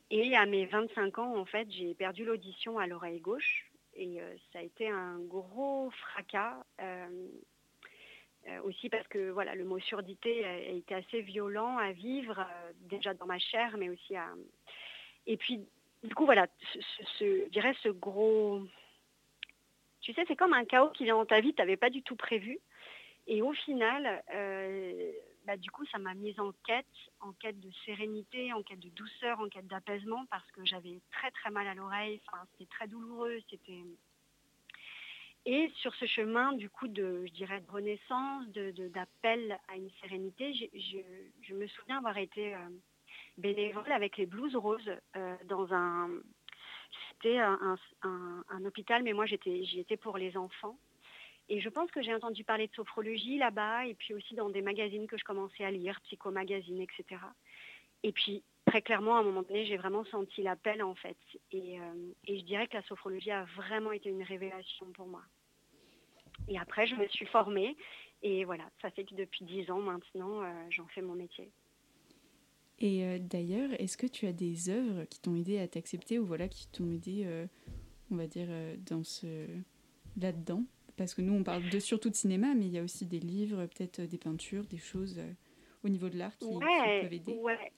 et 0.09 0.35
à 0.35 0.45
mes 0.45 0.65
25 0.65 1.19
ans 1.19 1.37
en 1.37 1.45
fait 1.45 1.69
j'ai 1.71 1.93
perdu 1.93 2.25
l'audition 2.25 2.79
à 2.79 2.87
l'oreille 2.87 3.21
gauche 3.21 3.71
et 3.95 4.21
euh, 4.21 4.35
ça 4.51 4.59
a 4.59 4.61
été 4.61 4.89
un 4.89 5.19
gros 5.19 5.89
fracas 5.91 6.63
aussi 8.63 8.87
parce 8.89 9.07
que 9.09 9.29
voilà 9.29 9.55
le 9.55 9.65
mot 9.65 9.79
surdité 9.79 10.45
a, 10.45 10.57
été 10.57 10.95
assez 10.95 11.21
violent 11.21 11.77
à 11.77 11.91
vivre 11.91 12.45
déjà 12.81 13.13
dans 13.13 13.25
ma 13.25 13.39
chair 13.39 13.75
mais 13.77 13.89
aussi 13.89 14.15
à 14.15 14.27
et 15.27 15.35
puis 15.37 15.67
du 16.03 16.13
coup, 16.13 16.25
voilà, 16.25 16.47
ce, 16.73 16.79
je 17.19 17.49
dirais 17.49 17.75
ce 17.81 17.89
gros... 17.89 18.61
Tu 20.01 20.13
sais, 20.13 20.23
c'est 20.27 20.35
comme 20.35 20.53
un 20.53 20.65
chaos 20.65 20.91
qui 20.91 21.03
vient 21.03 21.15
dans 21.15 21.25
ta 21.25 21.41
vie, 21.41 21.53
tu 21.53 21.61
n'avais 21.61 21.77
pas 21.77 21.89
du 21.89 22.01
tout 22.03 22.15
prévu. 22.15 22.59
Et 23.27 23.41
au 23.41 23.51
final, 23.51 24.23
euh, 24.33 25.11
bah, 25.45 25.57
du 25.57 25.69
coup, 25.69 25.85
ça 25.87 25.97
m'a 25.97 26.13
mise 26.13 26.39
en 26.39 26.51
quête, 26.65 26.85
en 27.19 27.33
quête 27.33 27.59
de 27.59 27.71
sérénité, 27.85 28.53
en 28.53 28.63
quête 28.63 28.79
de 28.79 28.89
douceur, 28.89 29.39
en 29.39 29.49
quête 29.49 29.67
d'apaisement, 29.67 30.25
parce 30.27 30.49
que 30.51 30.63
j'avais 30.65 31.01
très 31.11 31.31
très 31.31 31.49
mal 31.49 31.67
à 31.67 31.73
l'oreille, 31.73 32.21
c'était 32.51 32.69
très 32.69 32.87
douloureux, 32.87 33.39
c'était... 33.49 33.83
Et 35.45 35.71
sur 35.77 35.95
ce 35.95 36.05
chemin, 36.05 36.51
du 36.53 36.69
coup, 36.69 36.89
de, 36.89 37.25
je 37.25 37.31
dirais, 37.31 37.61
de 37.61 37.71
renaissance, 37.71 38.47
d'appel 38.49 39.47
de, 39.47 39.73
à 39.73 39.77
une 39.77 39.89
sérénité, 40.01 40.53
je, 40.53 41.53
me 41.53 41.67
souviens 41.67 41.97
avoir 41.97 42.17
été... 42.17 42.53
Euh, 42.53 42.69
bénévole 43.37 43.91
avec 43.91 44.17
les 44.17 44.25
Blues 44.25 44.55
Roses 44.55 44.91
euh, 45.15 45.35
dans 45.45 45.73
un 45.73 46.09
c'était 47.11 47.39
un, 47.39 48.65
hôpital, 48.65 49.03
mais 49.03 49.13
moi 49.13 49.25
j'étais 49.25 49.63
j'y 49.63 49.79
étais 49.79 49.97
pour 49.97 50.17
les 50.17 50.37
enfants. 50.37 50.77
Et 51.49 51.61
je 51.61 51.69
pense 51.69 51.89
que 51.91 52.01
j'ai 52.01 52.13
entendu 52.13 52.43
parler 52.43 52.67
de 52.67 52.73
sophrologie 52.73 53.37
là-bas, 53.37 53.85
et 53.85 53.93
puis 53.93 54.13
aussi 54.13 54.35
dans 54.35 54.49
des 54.49 54.61
magazines 54.61 55.07
que 55.07 55.17
je 55.17 55.23
commençais 55.23 55.63
à 55.63 55.71
lire, 55.71 55.99
psychomagazines, 56.01 56.81
etc. 56.81 57.21
Et 58.03 58.11
puis 58.11 58.43
très 58.65 58.81
clairement, 58.81 59.15
à 59.15 59.19
un 59.19 59.23
moment 59.23 59.43
donné, 59.43 59.65
j'ai 59.65 59.77
vraiment 59.77 60.03
senti 60.05 60.43
l'appel 60.43 60.83
en 60.83 60.95
fait. 60.95 61.17
Et, 61.51 61.79
euh, 61.79 62.13
et, 62.25 62.39
je 62.39 62.43
dirais 62.43 62.67
que 62.67 62.75
la 62.75 62.83
sophrologie 62.83 63.31
a 63.31 63.45
vraiment 63.55 63.91
été 63.91 64.09
une 64.09 64.23
révélation 64.23 64.87
pour 64.93 65.07
moi. 65.07 65.23
Et 66.47 66.59
après, 66.59 66.85
je 66.85 66.95
me 66.95 67.07
suis 67.07 67.25
formée, 67.25 67.75
et 68.21 68.45
voilà, 68.45 68.65
ça 68.81 68.91
fait 68.91 69.05
que 69.05 69.15
depuis 69.15 69.45
dix 69.45 69.69
ans 69.71 69.79
maintenant, 69.79 70.43
euh, 70.43 70.51
j'en 70.69 70.87
fais 70.87 71.01
mon 71.01 71.13
métier. 71.13 71.49
Et 72.79 73.03
euh, 73.03 73.17
d'ailleurs, 73.19 73.69
est-ce 73.79 73.97
que 73.97 74.07
tu 74.07 74.27
as 74.27 74.33
des 74.33 74.69
œuvres 74.69 75.05
qui 75.05 75.19
t'ont 75.19 75.35
aidé 75.35 75.59
à 75.59 75.67
t'accepter 75.67 76.19
ou 76.19 76.25
voilà 76.25 76.47
qui 76.47 76.67
t'ont 76.67 76.91
aidé, 76.91 77.23
euh, 77.25 77.45
on 78.11 78.15
va 78.15 78.27
dire, 78.27 78.47
euh, 78.49 78.75
dans 78.85 79.03
ce 79.03 79.47
là-dedans? 80.19 80.63
Parce 80.95 81.13
que 81.13 81.21
nous, 81.21 81.33
on 81.33 81.43
parle 81.43 81.67
de, 81.69 81.79
surtout 81.79 82.09
de 82.09 82.15
cinéma, 82.15 82.53
mais 82.55 82.65
il 82.65 82.71
y 82.71 82.79
a 82.79 82.83
aussi 82.83 83.05
des 83.05 83.19
livres, 83.19 83.65
peut-être 83.67 84.01
des 84.01 84.17
peintures, 84.17 84.65
des 84.65 84.77
choses 84.77 85.19
au 85.83 85.89
niveau 85.89 86.09
de 86.09 86.17
l'art 86.17 86.35
qui, 86.37 86.47
qui 86.47 86.53
Ouais, 86.55 87.01
peuvent 87.01 87.13
aider. 87.13 87.33
ouais. 87.33 87.71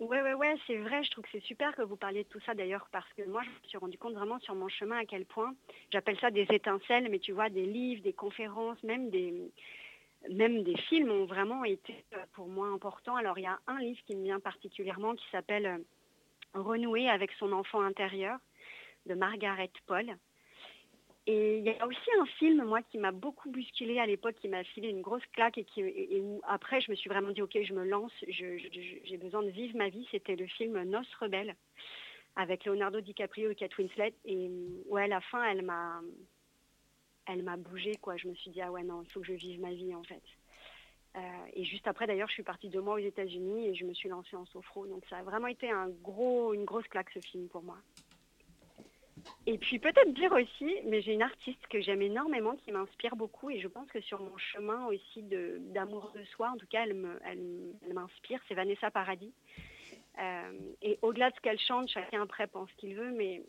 Ouais, 0.00 0.22
ouais, 0.22 0.32
ouais, 0.32 0.54
c'est 0.66 0.78
vrai. 0.78 1.04
Je 1.04 1.10
trouve 1.10 1.24
que 1.24 1.30
c'est 1.30 1.42
super 1.42 1.76
que 1.76 1.82
vous 1.82 1.96
parliez 1.96 2.24
de 2.24 2.28
tout 2.28 2.40
ça 2.46 2.54
d'ailleurs 2.54 2.88
parce 2.90 3.10
que 3.12 3.22
moi, 3.28 3.42
je 3.44 3.50
me 3.50 3.68
suis 3.68 3.78
rendu 3.78 3.98
compte 3.98 4.14
vraiment 4.14 4.38
sur 4.40 4.54
mon 4.54 4.68
chemin 4.68 4.96
à 4.96 5.04
quel 5.04 5.26
point, 5.26 5.54
j'appelle 5.92 6.18
ça 6.20 6.30
des 6.30 6.46
étincelles, 6.50 7.08
mais 7.10 7.18
tu 7.18 7.32
vois, 7.32 7.50
des 7.50 7.66
livres, 7.66 8.02
des 8.02 8.14
conférences, 8.14 8.82
même 8.82 9.10
des, 9.10 9.52
même 10.28 10.62
des 10.62 10.76
films 10.76 11.10
ont 11.10 11.24
vraiment 11.24 11.64
été 11.64 12.04
euh, 12.14 12.18
pour 12.32 12.48
moi 12.48 12.68
importants. 12.68 13.16
Alors, 13.16 13.38
il 13.38 13.42
y 13.42 13.46
a 13.46 13.58
un 13.66 13.80
livre 13.80 14.00
qui 14.06 14.14
me 14.14 14.24
vient 14.24 14.40
particulièrement 14.40 15.14
qui 15.14 15.24
s'appelle 15.30 15.66
euh, 15.66 15.78
Renouer 16.54 17.08
avec 17.08 17.30
son 17.38 17.52
enfant 17.52 17.80
intérieur 17.80 18.38
de 19.06 19.14
Margaret 19.14 19.70
Paul. 19.86 20.16
Et 21.26 21.58
il 21.58 21.64
y 21.64 21.70
a 21.70 21.86
aussi 21.86 22.10
un 22.18 22.26
film, 22.26 22.64
moi, 22.64 22.82
qui 22.82 22.98
m'a 22.98 23.12
beaucoup 23.12 23.50
bousculé 23.50 23.98
à 24.00 24.06
l'époque, 24.06 24.34
qui 24.40 24.48
m'a 24.48 24.64
filé 24.64 24.88
une 24.88 25.02
grosse 25.02 25.24
claque 25.32 25.58
et, 25.58 26.20
où 26.20 26.40
après, 26.48 26.80
je 26.80 26.90
me 26.90 26.96
suis 26.96 27.08
vraiment 27.08 27.30
dit, 27.30 27.42
OK, 27.42 27.56
je 27.62 27.72
me 27.72 27.84
lance, 27.84 28.12
j'ai 28.26 29.16
besoin 29.16 29.42
de 29.42 29.50
vivre 29.50 29.76
ma 29.76 29.90
vie. 29.90 30.08
C'était 30.10 30.34
le 30.34 30.46
film 30.46 30.82
Noces 30.82 31.14
rebelles 31.20 31.54
avec 32.36 32.64
Leonardo 32.64 33.00
DiCaprio 33.00 33.50
et 33.50 33.54
Kate 33.54 33.76
Winslet. 33.78 34.14
Et 34.24 34.50
ouais, 34.86 35.04
à 35.04 35.08
la 35.08 35.20
fin, 35.20 35.44
elle 35.44 35.62
m'a, 35.62 36.00
elle 37.32 37.42
m'a 37.42 37.56
bougé, 37.56 37.96
quoi. 37.96 38.16
Je 38.16 38.28
me 38.28 38.34
suis 38.34 38.50
dit, 38.50 38.60
ah 38.60 38.70
ouais, 38.70 38.82
non, 38.82 39.02
il 39.02 39.10
faut 39.10 39.20
que 39.20 39.26
je 39.26 39.32
vive 39.32 39.60
ma 39.60 39.72
vie, 39.72 39.94
en 39.94 40.02
fait. 40.02 40.22
Euh, 41.16 41.20
et 41.54 41.64
juste 41.64 41.88
après, 41.88 42.06
d'ailleurs, 42.06 42.28
je 42.28 42.34
suis 42.34 42.42
partie 42.42 42.68
deux 42.68 42.80
mois 42.80 42.94
aux 42.94 42.98
États-Unis 42.98 43.68
et 43.68 43.74
je 43.74 43.84
me 43.84 43.92
suis 43.92 44.08
lancée 44.08 44.36
en 44.36 44.46
sophro. 44.46 44.86
Donc 44.86 45.04
ça 45.10 45.18
a 45.18 45.22
vraiment 45.22 45.48
été 45.48 45.70
un 45.70 45.88
gros, 45.88 46.54
une 46.54 46.64
grosse 46.64 46.86
claque, 46.86 47.10
ce 47.12 47.20
film, 47.20 47.48
pour 47.48 47.62
moi. 47.62 47.78
Et 49.46 49.58
puis 49.58 49.78
peut-être 49.78 50.14
dire 50.14 50.32
aussi, 50.32 50.76
mais 50.86 51.02
j'ai 51.02 51.12
une 51.12 51.22
artiste 51.22 51.66
que 51.68 51.80
j'aime 51.80 52.00
énormément, 52.00 52.56
qui 52.56 52.72
m'inspire 52.72 53.16
beaucoup, 53.16 53.50
et 53.50 53.60
je 53.60 53.68
pense 53.68 53.90
que 53.90 54.00
sur 54.00 54.20
mon 54.20 54.36
chemin 54.38 54.86
aussi 54.86 55.22
d'amour 55.22 56.12
de, 56.14 56.24
soi, 56.24 56.50
en 56.50 56.56
tout 56.56 56.66
cas, 56.66 56.84
elle 56.84 56.94
m'inspire, 57.92 58.40
c'est 58.48 58.54
Vanessa 58.54 58.90
Paradis. 58.90 59.32
Euh, 60.18 60.52
et 60.82 60.98
au-delà 61.02 61.30
de 61.30 61.36
ce 61.36 61.40
qu'elle 61.40 61.58
chante, 61.58 61.88
chacun 61.88 62.22
après 62.22 62.46
pense 62.46 62.70
qu'il 62.78 62.94
veut, 62.94 63.12
mais 63.12 63.42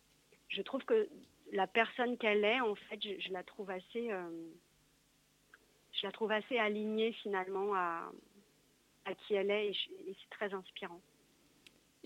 je 0.50 0.62
trouve 0.62 0.84
que 0.84 1.08
la 1.52 1.68
personne 1.68 2.18
qu'elle 2.18 2.44
est, 2.44 2.60
en 2.62 2.76
fait, 2.76 3.00
je, 3.02 3.20
je 3.20 3.32
la 3.34 3.44
trouve 3.44 3.70
assez, 3.70 4.12
euh, 4.12 4.30
je 5.94 6.06
la 6.06 6.12
trouve 6.12 6.32
assez 6.32 6.58
alignée 6.58 7.12
finalement 7.14 7.74
à, 7.76 8.12
à 9.06 9.14
qui 9.16 9.34
elle 9.36 9.52
est, 9.52 9.68
et, 9.68 9.76
c'est 10.08 10.30
très 10.30 10.54
inspirant. 10.54 11.02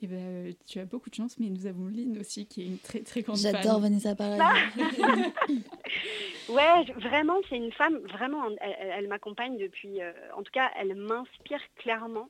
Et 0.01 0.07
ben, 0.07 0.17
euh, 0.47 0.51
tu 0.67 0.79
as 0.79 0.85
beaucoup 0.85 1.09
de 1.09 1.15
chance, 1.15 1.37
mais 1.39 1.47
nous 1.49 1.67
avons 1.67 1.87
Lynn 1.87 2.17
aussi, 2.19 2.45
qui 2.47 2.63
est 2.63 2.65
une 2.65 2.79
très 2.79 2.99
très 3.01 3.21
grande. 3.21 3.37
J'adore 3.37 3.79
Vanessa 3.79 4.13
Paradis. 4.15 4.43
Ouais, 6.47 6.85
je- 6.87 6.93
vraiment, 6.93 7.37
c'est 7.49 7.55
une 7.57 7.71
femme, 7.71 7.97
vraiment, 8.05 8.45
elle, 8.61 8.75
elle- 8.79 8.93
elle 8.97 9.07
m'accompagne 9.07 9.57
depuis, 9.57 9.99
euh, 10.01 10.11
en 10.35 10.43
tout 10.43 10.51
cas, 10.51 10.69
elle 10.77 10.93
m'inspire 10.95 11.61
clairement 11.75 12.29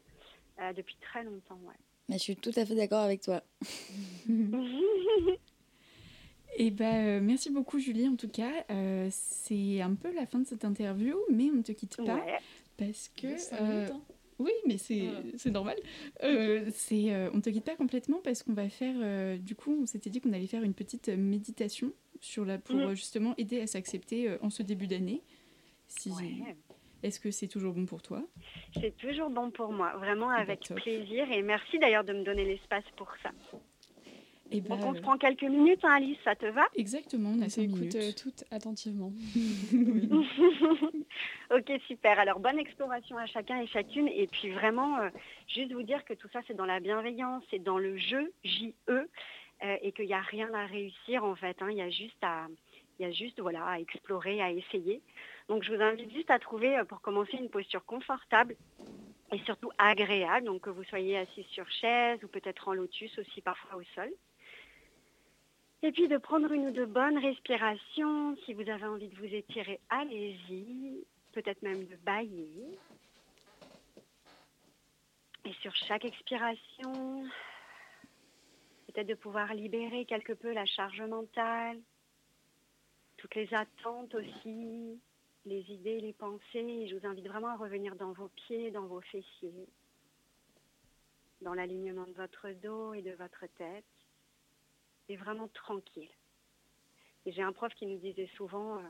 euh, 0.62 0.72
depuis 0.72 0.96
très 1.02 1.24
longtemps, 1.24 1.60
ouais. 1.64 1.74
Mais 2.08 2.18
je 2.18 2.24
suis 2.24 2.36
tout 2.38 2.52
à 2.56 2.66
fait 2.66 2.76
d'accord 2.76 3.02
avec 3.02 3.22
toi. 3.22 3.42
Et 6.58 6.72
ben, 6.72 7.06
euh, 7.06 7.20
merci 7.22 7.50
beaucoup 7.50 7.80
Julie 7.80 8.08
en 8.08 8.16
tout 8.16 8.30
cas. 8.30 8.52
Euh, 8.72 9.08
c'est 9.12 9.82
un 9.82 9.94
peu 9.96 10.14
la 10.14 10.26
fin 10.26 10.40
de 10.40 10.46
cette 10.48 10.64
interview, 10.66 11.18
mais 11.30 11.50
on 11.52 11.58
ne 11.58 11.62
te 11.64 11.72
quitte 11.72 11.98
pas 11.98 12.16
Ouais. 12.16 12.38
parce 12.78 13.10
que... 13.10 13.38
Cinq 13.38 13.60
euh, 13.62 13.88
hein. 13.92 14.02
Oui, 14.38 14.52
mais 14.68 14.78
c'est 14.78 15.00
Voilà. 15.00 15.20
c'est 15.38 15.52
normal. 15.52 15.78
Euh, 16.24 16.66
c'est, 16.74 17.14
euh, 17.14 17.30
on 17.34 17.38
ne 17.38 17.42
te 17.42 17.50
quitte 17.50 17.64
pas 17.64 17.76
complètement 17.78 18.20
parce 18.22 18.44
qu'on 18.44 18.54
va 18.54 18.68
faire... 18.68 18.96
euh, 19.00 19.38
du 19.38 19.56
coup, 19.56 19.78
on 19.82 19.86
s'était 19.86 20.10
dit 20.10 20.20
qu'on 20.20 20.34
allait 20.34 20.48
faire 20.48 20.64
une 20.64 20.74
petite 20.74 21.08
méditation 21.08 21.94
sur 22.20 22.44
la, 22.44 22.58
pour 22.58 22.76
euh, 22.78 22.96
justement 22.96 23.34
aider 23.38 23.62
à 23.62 23.68
s'accepter 23.68 24.30
euh, 24.30 24.38
en 24.42 24.50
ce 24.50 24.62
début 24.64 24.88
d'année. 24.88 25.22
Si, 25.88 26.10
Ouais. 26.12 26.56
Est-ce 27.04 27.20
que 27.20 27.30
c'est 27.30 27.48
toujours 27.48 27.74
bon 27.74 27.86
pour 27.86 28.02
toi? 28.02 28.24
C'est 28.82 28.98
toujours 28.98 29.30
bon 29.30 29.52
pour 29.52 29.72
moi, 29.72 29.96
vraiment 29.98 30.28
bah, 30.28 30.38
avec 30.38 30.62
top. 30.62 30.82
plaisir. 30.82 31.32
Et 31.32 31.42
merci 31.44 31.78
d'ailleurs 31.78 32.04
de 32.04 32.14
me 32.14 32.24
donner 32.24 32.46
l'espace 32.46 32.84
pour 32.98 33.12
ça. 33.22 33.30
Et 34.52 34.62
ben, 34.62 34.70
Donc 34.78 34.86
on 34.86 34.94
se 34.94 35.00
euh, 35.00 35.02
prend 35.02 35.18
quelques 35.18 35.44
minutes, 35.44 35.84
hein, 35.84 35.94
Alice, 35.96 36.18
ça 36.24 36.36
te 36.36 36.46
va? 36.46 36.66
Exactement, 36.76 37.30
on 37.32 37.42
a 37.42 37.46
On 37.46 37.50
5 37.50 37.50
s'écoute 37.50 37.80
minutes. 37.80 37.96
euh, 37.96 38.12
toutes 38.22 38.44
attentivement. 38.52 39.12
Oui. 39.36 40.10
Ok, 41.52 41.72
super. 41.88 42.20
Alors, 42.20 42.40
bonne 42.40 42.58
exploration 42.58 43.18
à 43.18 43.26
chacun 43.28 43.62
et 43.62 43.68
chacune. 43.68 44.08
Et 44.08 44.28
puis, 44.28 44.50
vraiment, 44.50 44.98
euh, 45.00 45.10
juste 45.48 45.72
vous 45.74 45.84
dire 45.84 46.04
que 46.04 46.14
tout 46.14 46.28
ça, 46.34 46.42
c'est 46.48 46.56
dans 46.56 46.66
la 46.66 46.80
bienveillance, 46.80 47.44
c'est 47.52 47.60
dans 47.64 47.78
le 47.78 47.98
jeu, 47.98 48.34
J-E, 48.44 49.08
euh, 49.64 49.78
et 49.82 49.92
qu'il 49.92 50.08
n'y 50.08 50.14
a 50.14 50.22
rien 50.22 50.52
à 50.54 50.66
réussir, 50.66 51.24
en 51.24 51.36
fait. 51.36 51.56
hein. 51.62 51.68
Il 51.70 51.78
y 51.78 51.82
a 51.82 51.90
juste 51.90 52.18
à, 52.24 52.48
il 53.00 53.04
y 53.06 53.06
a 53.06 53.12
juste, 53.12 53.40
voilà, 53.40 53.64
à 53.66 53.80
explorer, 53.80 54.42
à 54.42 54.52
essayer. 54.52 55.02
Donc, 55.48 55.64
je 55.64 55.74
vous 55.74 55.82
invite 55.82 56.12
juste 56.14 56.32
à 56.32 56.40
trouver, 56.40 56.78
euh, 56.78 56.84
pour 56.84 57.00
commencer, 57.02 57.38
une 57.38 57.50
posture 57.50 57.86
confortable 57.86 58.56
et 59.32 59.38
surtout 59.46 59.70
agréable. 59.78 60.48
Donc, 60.48 60.62
que 60.62 60.72
vous 60.72 60.84
soyez 60.86 61.18
assis 61.18 61.46
sur 61.52 61.70
chaise 61.70 62.20
ou 62.24 62.28
peut-être 62.28 62.68
en 62.68 62.74
lotus 62.74 63.18
aussi, 63.20 63.42
parfois 63.42 63.78
au 63.80 63.84
sol. 63.94 64.10
Et 65.84 65.92
puis 65.92 66.08
de 66.08 66.18
prendre 66.18 66.52
une 66.52 66.68
ou 66.68 66.72
deux 66.72 66.86
bonnes 66.86 67.18
respirations. 67.18 68.36
Si 68.46 68.54
vous 68.54 68.68
avez 68.70 68.86
envie 68.86 69.08
de 69.08 69.16
vous 69.16 69.34
étirer, 69.34 69.80
allez-y. 69.90 71.06
Peut-être 71.34 71.62
même 71.62 71.86
de 71.86 71.96
bailler. 71.98 72.80
Et 75.44 75.54
sur 75.62 75.76
chaque 75.76 76.06
expiration, 76.06 77.24
peut-être 78.88 79.08
de 79.08 79.14
pouvoir 79.14 79.54
libérer 79.54 80.06
quelque 80.06 80.34
peu 80.34 80.52
la 80.54 80.66
charge 80.66 81.02
mentale, 81.02 81.80
toutes 83.18 83.36
les 83.36 83.54
attentes 83.54 84.16
aussi, 84.16 85.00
les 85.46 85.62
idées, 85.72 86.00
les 86.00 86.14
pensées. 86.14 86.42
Et 86.54 86.88
je 86.88 86.96
vous 86.96 87.06
invite 87.06 87.28
vraiment 87.28 87.50
à 87.50 87.58
revenir 87.58 87.96
dans 87.96 88.14
vos 88.14 88.30
pieds, 88.30 88.72
dans 88.72 88.88
vos 88.88 89.02
fessiers, 89.02 89.68
dans 91.42 91.54
l'alignement 91.54 92.06
de 92.06 92.14
votre 92.14 92.50
dos 92.64 92.94
et 92.94 93.04
de 93.04 93.12
votre 93.12 93.46
tête 93.58 93.86
et 95.10 95.16
vraiment 95.16 95.48
tranquille. 95.50 96.10
Et 97.26 97.32
j'ai 97.32 97.42
un 97.42 97.54
prof 97.54 97.74
qui 97.74 97.86
nous 97.86 97.98
disait 97.98 98.30
souvent, 98.36 98.78
euh, 98.78 98.82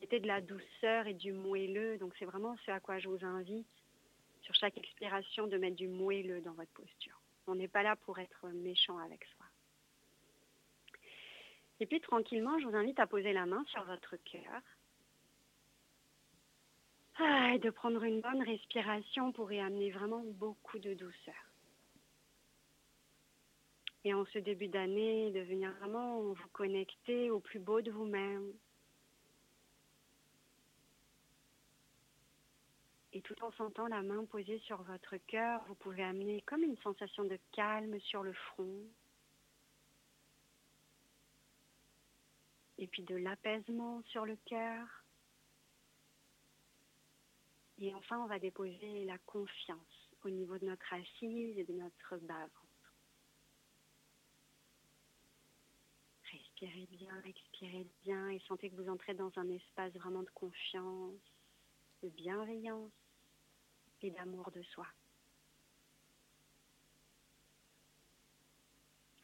mettez 0.00 0.20
de 0.20 0.26
la 0.26 0.40
douceur 0.40 1.06
et 1.06 1.14
du 1.14 1.32
moelleux, 1.32 1.98
donc 1.98 2.14
c'est 2.18 2.24
vraiment 2.24 2.56
ce 2.64 2.70
à 2.70 2.80
quoi 2.80 2.98
je 2.98 3.08
vous 3.08 3.24
invite, 3.24 3.66
sur 4.42 4.54
chaque 4.54 4.76
expiration, 4.76 5.46
de 5.46 5.56
mettre 5.56 5.76
du 5.76 5.88
moelleux 5.88 6.40
dans 6.40 6.52
votre 6.52 6.72
posture. 6.72 7.20
On 7.46 7.54
n'est 7.54 7.68
pas 7.68 7.82
là 7.82 7.96
pour 7.96 8.18
être 8.18 8.48
méchant 8.48 8.98
avec 8.98 9.24
soi. 9.24 9.46
Et 11.78 11.86
puis 11.86 12.00
tranquillement, 12.00 12.58
je 12.58 12.66
vous 12.66 12.74
invite 12.74 12.98
à 12.98 13.06
poser 13.06 13.32
la 13.32 13.46
main 13.46 13.64
sur 13.68 13.84
votre 13.84 14.16
cœur. 14.16 14.62
Ah, 17.18 17.54
et 17.54 17.58
de 17.58 17.70
prendre 17.70 18.02
une 18.02 18.20
bonne 18.20 18.42
respiration 18.42 19.32
pour 19.32 19.50
y 19.52 19.60
amener 19.60 19.90
vraiment 19.90 20.22
beaucoup 20.24 20.78
de 20.78 20.94
douceur. 20.94 21.45
Et 24.06 24.14
en 24.14 24.24
ce 24.26 24.38
début 24.38 24.68
d'année, 24.68 25.32
de 25.32 25.40
venir 25.40 25.72
vraiment 25.80 26.20
vous 26.20 26.48
connecter 26.52 27.28
au 27.28 27.40
plus 27.40 27.58
beau 27.58 27.80
de 27.80 27.90
vous-même. 27.90 28.52
Et 33.12 33.20
tout 33.22 33.34
en 33.42 33.50
sentant 33.54 33.88
la 33.88 34.02
main 34.02 34.24
posée 34.26 34.60
sur 34.60 34.80
votre 34.84 35.16
cœur, 35.26 35.60
vous 35.66 35.74
pouvez 35.74 36.04
amener 36.04 36.40
comme 36.42 36.62
une 36.62 36.76
sensation 36.76 37.24
de 37.24 37.36
calme 37.50 37.98
sur 37.98 38.22
le 38.22 38.32
front. 38.32 38.80
Et 42.78 42.86
puis 42.86 43.02
de 43.02 43.16
l'apaisement 43.16 44.02
sur 44.04 44.24
le 44.24 44.36
cœur. 44.44 44.86
Et 47.80 47.92
enfin, 47.92 48.20
on 48.20 48.26
va 48.26 48.38
déposer 48.38 49.04
la 49.04 49.18
confiance 49.18 50.10
au 50.22 50.30
niveau 50.30 50.58
de 50.58 50.66
notre 50.66 50.94
assise 50.94 51.58
et 51.58 51.64
de 51.64 51.72
notre 51.72 52.18
bas 52.18 52.46
Respirez 56.58 56.86
bien, 56.90 57.22
expirez 57.24 57.86
bien 58.02 58.30
et 58.30 58.38
sentez 58.48 58.70
que 58.70 58.76
vous 58.76 58.88
entrez 58.88 59.12
dans 59.12 59.30
un 59.36 59.48
espace 59.50 59.92
vraiment 59.92 60.22
de 60.22 60.30
confiance, 60.30 61.20
de 62.02 62.08
bienveillance 62.08 62.92
et 64.00 64.10
d'amour 64.10 64.50
de 64.52 64.62
soi. 64.62 64.86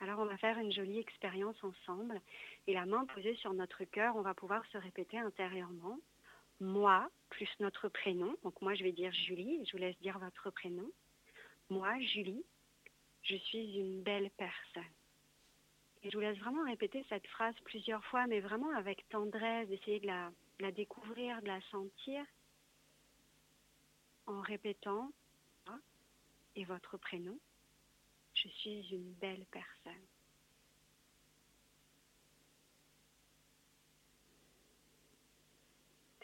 Alors 0.01 0.19
on 0.19 0.27
va 0.27 0.37
faire 0.37 0.59
une 0.59 0.73
jolie 0.73 0.99
expérience 0.99 1.57
ensemble 1.65 2.21
et 2.67 2.75
la 2.75 2.85
main 2.85 3.07
posée 3.07 3.35
sur 3.37 3.55
notre 3.55 3.85
cœur, 3.85 4.17
on 4.17 4.23
va 4.23 4.35
pouvoir 4.35 4.67
se 4.67 4.77
répéter 4.77 5.19
intérieurement. 5.19 5.99
Moi 6.61 7.09
plus 7.31 7.49
notre 7.61 7.89
prénom, 7.89 8.37
donc 8.43 8.61
moi 8.61 8.75
je 8.75 8.85
vais 8.85 8.93
dire 8.93 9.13
Julie 9.13 9.63
et 9.63 9.65
je 9.65 9.73
vous 9.73 9.79
laisse 9.79 9.99
dire 10.01 10.19
votre 10.19 10.51
prénom. 10.51 10.91
Moi, 11.71 11.99
Julie, 12.01 12.45
je 13.23 13.37
suis 13.37 13.79
une 13.79 14.03
belle 14.03 14.31
personne. 14.37 14.93
Et 16.03 16.11
je 16.11 16.17
vous 16.17 16.23
laisse 16.23 16.39
vraiment 16.39 16.65
répéter 16.65 17.05
cette 17.09 17.27
phrase 17.29 17.55
plusieurs 17.65 18.05
fois, 18.07 18.27
mais 18.27 18.41
vraiment 18.41 18.71
avec 18.71 19.09
tendresse, 19.09 19.69
d'essayer 19.69 20.01
de 20.01 20.07
la, 20.07 20.31
de 20.59 20.63
la 20.65 20.73
découvrir, 20.73 21.41
de 21.43 21.47
la 21.47 21.61
sentir, 21.71 22.25
en 24.27 24.41
répétant 24.41 25.13
et 26.57 26.65
votre 26.65 26.97
prénom. 26.97 27.39
Je 28.35 28.49
suis 28.49 28.89
une 28.91 29.13
belle 29.15 29.45
personne. 29.51 30.07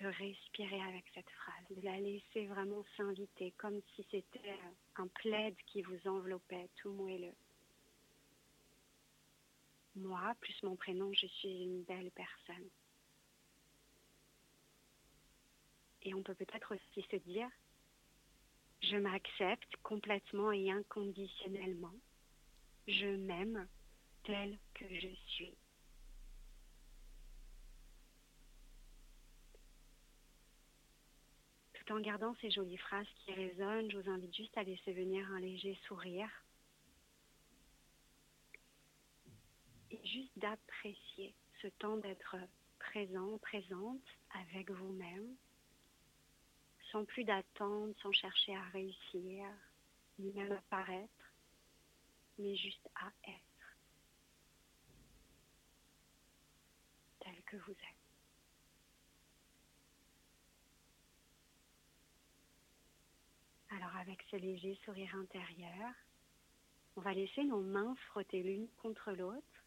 De 0.00 0.06
respirer 0.06 0.80
avec 0.82 1.04
cette 1.12 1.30
phrase, 1.30 1.64
de 1.70 1.84
la 1.84 1.98
laisser 1.98 2.46
vraiment 2.46 2.84
s'inviter, 2.96 3.52
comme 3.56 3.80
si 3.94 4.06
c'était 4.10 4.58
un 4.96 5.08
plaid 5.08 5.56
qui 5.66 5.82
vous 5.82 6.08
enveloppait, 6.08 6.68
tout 6.76 6.92
moelleux. 6.92 7.34
Moi, 9.98 10.34
plus 10.40 10.62
mon 10.62 10.76
prénom, 10.76 11.12
je 11.12 11.26
suis 11.26 11.62
une 11.62 11.82
belle 11.82 12.10
personne. 12.12 12.68
Et 16.02 16.14
on 16.14 16.22
peut 16.22 16.34
peut-être 16.34 16.74
aussi 16.74 17.06
se 17.10 17.16
dire, 17.16 17.48
je 18.82 18.96
m'accepte 18.96 19.76
complètement 19.82 20.52
et 20.52 20.70
inconditionnellement. 20.70 21.94
Je 22.86 23.06
m'aime 23.06 23.66
tel 24.22 24.56
que 24.74 24.86
je 24.88 25.08
suis. 25.26 25.56
Tout 31.74 31.92
en 31.92 32.00
gardant 32.00 32.36
ces 32.40 32.50
jolies 32.50 32.76
phrases 32.76 33.06
qui 33.24 33.32
résonnent, 33.32 33.90
je 33.90 33.98
vous 33.98 34.10
invite 34.10 34.34
juste 34.36 34.56
à 34.56 34.62
laisser 34.62 34.92
venir 34.92 35.28
un 35.32 35.40
léger 35.40 35.76
sourire 35.88 36.30
juste 40.08 40.38
d'apprécier 40.38 41.34
ce 41.60 41.68
temps 41.68 41.96
d'être 41.96 42.36
présent, 42.78 43.38
présente 43.38 44.02
avec 44.30 44.70
vous-même, 44.70 45.36
sans 46.90 47.04
plus 47.04 47.24
d'attente, 47.24 47.96
sans 48.00 48.12
chercher 48.12 48.56
à 48.56 48.62
réussir, 48.70 49.46
ni 50.18 50.32
même 50.32 50.52
à 50.52 50.62
paraître, 50.70 51.32
mais 52.38 52.56
juste 52.56 52.88
à 52.96 53.12
être 53.28 53.76
tel 57.20 57.42
que 57.42 57.56
vous 57.56 57.72
êtes. 57.72 57.98
Alors 63.70 63.94
avec 63.96 64.22
ce 64.30 64.36
léger 64.36 64.78
sourire 64.84 65.14
intérieur, 65.16 65.92
on 66.96 67.00
va 67.00 67.12
laisser 67.12 67.44
nos 67.44 67.60
mains 67.60 67.94
frotter 68.08 68.42
l'une 68.42 68.68
contre 68.78 69.12
l'autre. 69.12 69.57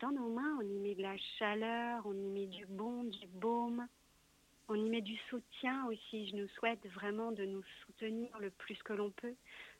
Dans 0.00 0.10
nos 0.10 0.28
mains, 0.28 0.58
on 0.58 0.62
y 0.62 0.78
met 0.78 0.94
de 0.94 1.02
la 1.02 1.16
chaleur, 1.38 2.02
on 2.06 2.14
y 2.14 2.28
met 2.28 2.46
du 2.46 2.64
bon, 2.66 3.04
du 3.04 3.26
baume, 3.26 3.86
on 4.68 4.74
y 4.74 4.88
met 4.88 5.02
du 5.02 5.16
soutien 5.28 5.86
aussi. 5.86 6.28
Je 6.28 6.36
nous 6.36 6.48
souhaite 6.48 6.84
vraiment 6.94 7.30
de 7.32 7.44
nous 7.44 7.62
soutenir 7.84 8.30
le 8.38 8.50
plus 8.50 8.80
que 8.82 8.94
l'on 8.94 9.10
peut 9.10 9.34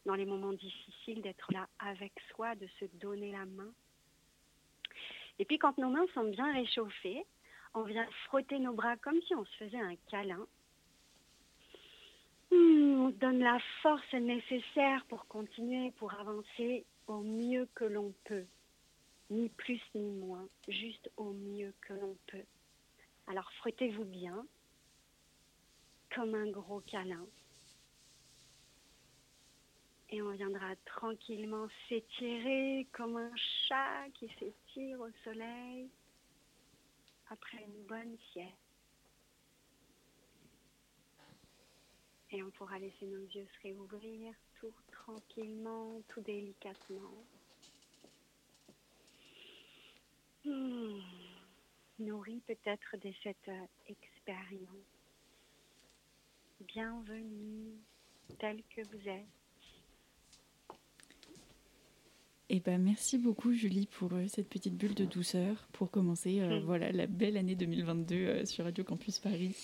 dans 0.05 0.15
les 0.15 0.27
moments 0.27 0.53
difficiles, 0.53 1.23
d'être 1.23 1.51
là 1.53 1.69
avec 1.79 2.13
soi, 2.31 2.55
de 2.57 2.67
se 2.79 2.85
donner 3.01 3.33
la 3.33 3.47
main. 3.47 3.73
Et 5.39 5.45
puis 5.45 5.59
quand 5.59 5.79
nos 5.79 5.89
mains 5.89 6.07
sont 6.15 6.25
bien 6.25 6.53
réchauffées, 6.53 7.25
on 7.75 7.83
vient 7.83 8.07
frotter 8.27 8.59
nos 8.59 8.75
bras 8.75 8.97
comme 8.99 9.21
si 9.23 9.35
on 9.35 9.45
se 9.45 9.57
faisait 9.57 9.81
un 9.81 9.97
câlin. 10.11 10.47
Hmm, 12.51 13.07
on 13.07 13.09
donne 13.11 13.39
la 13.39 13.59
force 13.81 14.13
nécessaire 14.13 15.05
pour 15.09 15.27
continuer, 15.27 15.91
pour 15.93 16.13
avancer 16.15 16.85
au 17.07 17.23
mieux 17.23 17.67
que 17.75 17.85
l'on 17.85 18.13
peut. 18.25 18.45
Ni 19.33 19.49
plus 19.49 19.81
ni 19.95 20.11
moins, 20.11 20.47
juste 20.69 21.11
au 21.17 21.33
mieux 21.33 21.73
que 21.81 21.95
l'on 21.95 22.19
peut. 22.27 22.45
Alors 23.27 23.51
frottez-vous 23.55 24.05
bien, 24.05 24.47
comme 26.15 26.35
un 26.35 26.51
gros 26.51 26.81
câlin. 26.81 27.27
Et 30.11 30.21
on 30.21 30.33
viendra 30.33 30.77
tranquillement 30.85 31.67
s'étirer 31.89 32.87
comme 32.93 33.17
un 33.17 33.35
chat 33.67 34.11
qui 34.13 34.29
s'étire 34.39 35.01
au 35.01 35.09
soleil 35.25 35.89
après 37.31 37.65
une 37.65 37.87
bonne 37.87 38.19
sieste. 38.33 38.53
Et 42.33 42.43
on 42.43 42.51
pourra 42.51 42.79
laisser 42.79 43.07
nos 43.07 43.25
yeux 43.29 43.47
se 43.47 43.63
réouvrir 43.63 44.35
tout 44.61 44.75
tranquillement, 44.91 46.03
tout 46.09 46.21
délicatement. 46.21 47.25
Hmm. 50.45 50.99
Nourri 51.99 52.41
peut-être 52.47 52.97
de 53.03 53.13
cette 53.23 53.49
euh, 53.49 53.67
expérience. 53.87 54.69
Bienvenue 56.67 57.75
tel 58.39 58.63
que 58.75 58.81
vous 58.89 59.09
êtes. 59.09 59.27
Eh 62.49 62.61
ben, 62.61 62.83
merci 62.83 63.19
beaucoup 63.19 63.53
Julie 63.53 63.87
pour 63.87 64.13
euh, 64.13 64.27
cette 64.29 64.49
petite 64.49 64.75
bulle 64.77 64.95
de 64.95 65.05
douceur 65.05 65.57
pour 65.73 65.91
commencer 65.91 66.41
euh, 66.41 66.61
Mm. 66.61 66.65
voilà 66.65 66.93
la 66.93 67.07
belle 67.07 67.37
année 67.37 67.55
2022 67.55 68.15
euh, 68.15 68.45
sur 68.45 68.65
Radio 68.65 68.85
Campus 68.85 69.19
Paris. 69.19 69.57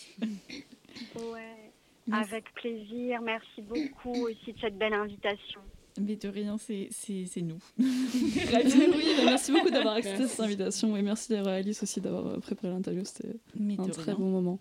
Ouais. 1.16 1.72
Merci. 2.06 2.34
Avec 2.34 2.54
plaisir. 2.54 3.20
Merci 3.20 3.60
beaucoup 3.60 4.14
aussi 4.28 4.54
de 4.54 4.58
cette 4.60 4.78
belle 4.78 4.94
invitation. 4.94 5.60
Mais 6.00 6.16
de 6.16 6.28
rien, 6.28 6.56
c'est 6.58 6.88
nous. 7.42 7.58
oui, 7.78 9.04
merci 9.24 9.52
beaucoup 9.52 9.70
d'avoir 9.70 9.94
accepté 9.94 10.26
cette 10.26 10.40
invitation 10.40 10.96
et 10.96 11.02
merci 11.02 11.34
à 11.34 11.42
Alice 11.44 11.82
aussi 11.82 12.00
d'avoir 12.00 12.26
euh, 12.26 12.38
préparé 12.38 12.68
l'interview. 12.68 13.04
C'était 13.04 13.36
un 13.78 13.88
très 13.88 14.12
rien. 14.12 14.16
bon 14.16 14.30
moment. 14.30 14.58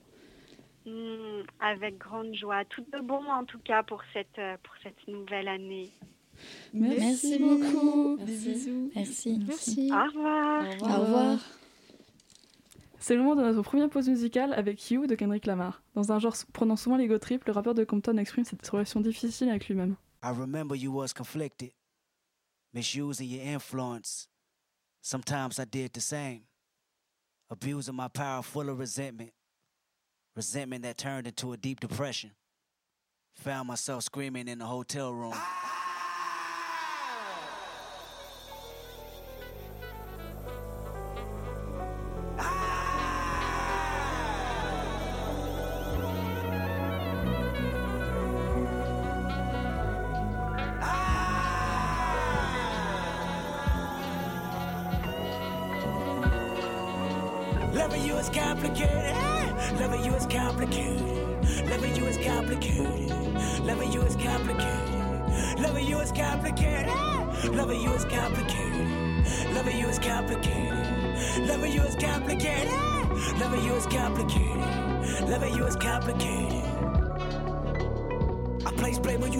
Hmm, 0.86 1.43
avec 1.60 1.97
grande 1.97 2.34
joie. 2.34 2.63
Tout 2.65 2.84
de 2.93 3.00
bon 3.02 3.23
en 3.30 3.43
tout 3.43 3.60
cas 3.60 3.84
pour 3.84 4.02
cette, 4.13 4.39
euh, 4.39 4.56
pour 4.63 4.73
cette 4.84 5.08
nouvelle 5.08 5.47
année. 5.47 5.89
Merci, 6.73 7.39
beaucoup. 7.39 8.17
Des 8.17 8.26
bisous. 8.26 8.91
Merci. 8.95 9.39
Merci. 9.45 9.91
Au 9.91 10.08
revoir. 10.08 10.65
Au 10.82 11.02
revoir. 11.02 11.39
C'est 13.00 13.15
le 13.15 13.21
moment 13.21 13.36
de 13.36 13.41
notre 13.41 13.62
première 13.62 13.89
pause 13.89 14.10
musicale 14.10 14.54
avec 14.54 14.91
You 14.91 15.08
de 15.08 15.15
Kendrick 15.15 15.45
Lamar. 15.45 15.82
Dans 15.95 16.12
un 16.12 16.19
genre 16.19 16.36
prenant 16.52 16.76
souvent 16.76 16.97
l'ego 16.97 17.17
trip, 17.17 17.45
le 17.45 17.54
rappeur 17.54 17.73
de 17.73 17.84
Compton 17.84 18.17
exprime 18.17 18.43
cette 18.43 18.67
relation 18.67 19.00
difficile 19.02 19.50
avec 19.50 19.67
lui-même. 19.67 19.95
I 20.28 20.32
remember 20.32 20.76
you 20.76 20.92
was 20.92 21.13
conflicted, 21.13 21.72
misusing 22.74 23.30
your 23.30 23.46
influence. 23.46 24.28
Sometimes 25.02 25.58
I 25.58 25.63
did 25.63 25.94
the 25.94 26.02
same, 26.02 26.42
abusing 27.50 27.96
my 27.96 28.10
power 28.10 28.44
full 28.44 28.70
of 28.70 28.78
resentment, 28.78 29.32
resentment 30.36 30.84
that 30.84 30.98
turned 30.98 31.28
into 31.28 31.54
a 31.54 31.58
deep 31.58 31.80
depression. 31.80 32.32
Found 33.36 33.70
myself 33.70 34.04
screaming 34.04 34.50
in 34.50 34.60
the 34.60 34.66
hotel 34.66 35.13
room. 35.13 35.34
Loving 57.88 58.06
you 58.06 58.15
is 58.17 58.30
complicated. 58.30 59.15
Loving 59.80 60.04
you 60.04 60.13
is 60.13 60.26
complicated. 60.26 61.69
Loving 61.69 61.95
you 61.95 62.06
is 62.06 62.17
complicated. 62.17 63.65
Loving 63.65 63.93
you 63.93 64.02
is 64.02 64.15
complicated. 64.17 65.58
Loving 65.58 65.88
you 65.88 65.97
is 66.02 66.12
complicated. 66.12 67.56
Loving 67.56 67.82
you 67.82 67.93
is 67.93 68.04
complicated. 68.04 69.56
Loving 69.56 69.78
you 69.78 69.88
is 69.88 70.00
complicated. 70.00 71.47
Loving 71.47 71.71
you 71.71 71.82
is 71.84 71.95
complicated. 71.95 72.73
Loving 73.39 73.63
you 73.63 73.73
is 73.76 73.86
complicated. 73.86 75.30
Loving 75.30 75.56
you 75.56 75.65
is 75.65 75.76
complicated. 75.78 76.77
Blame 79.08 79.24
you 79.32 79.38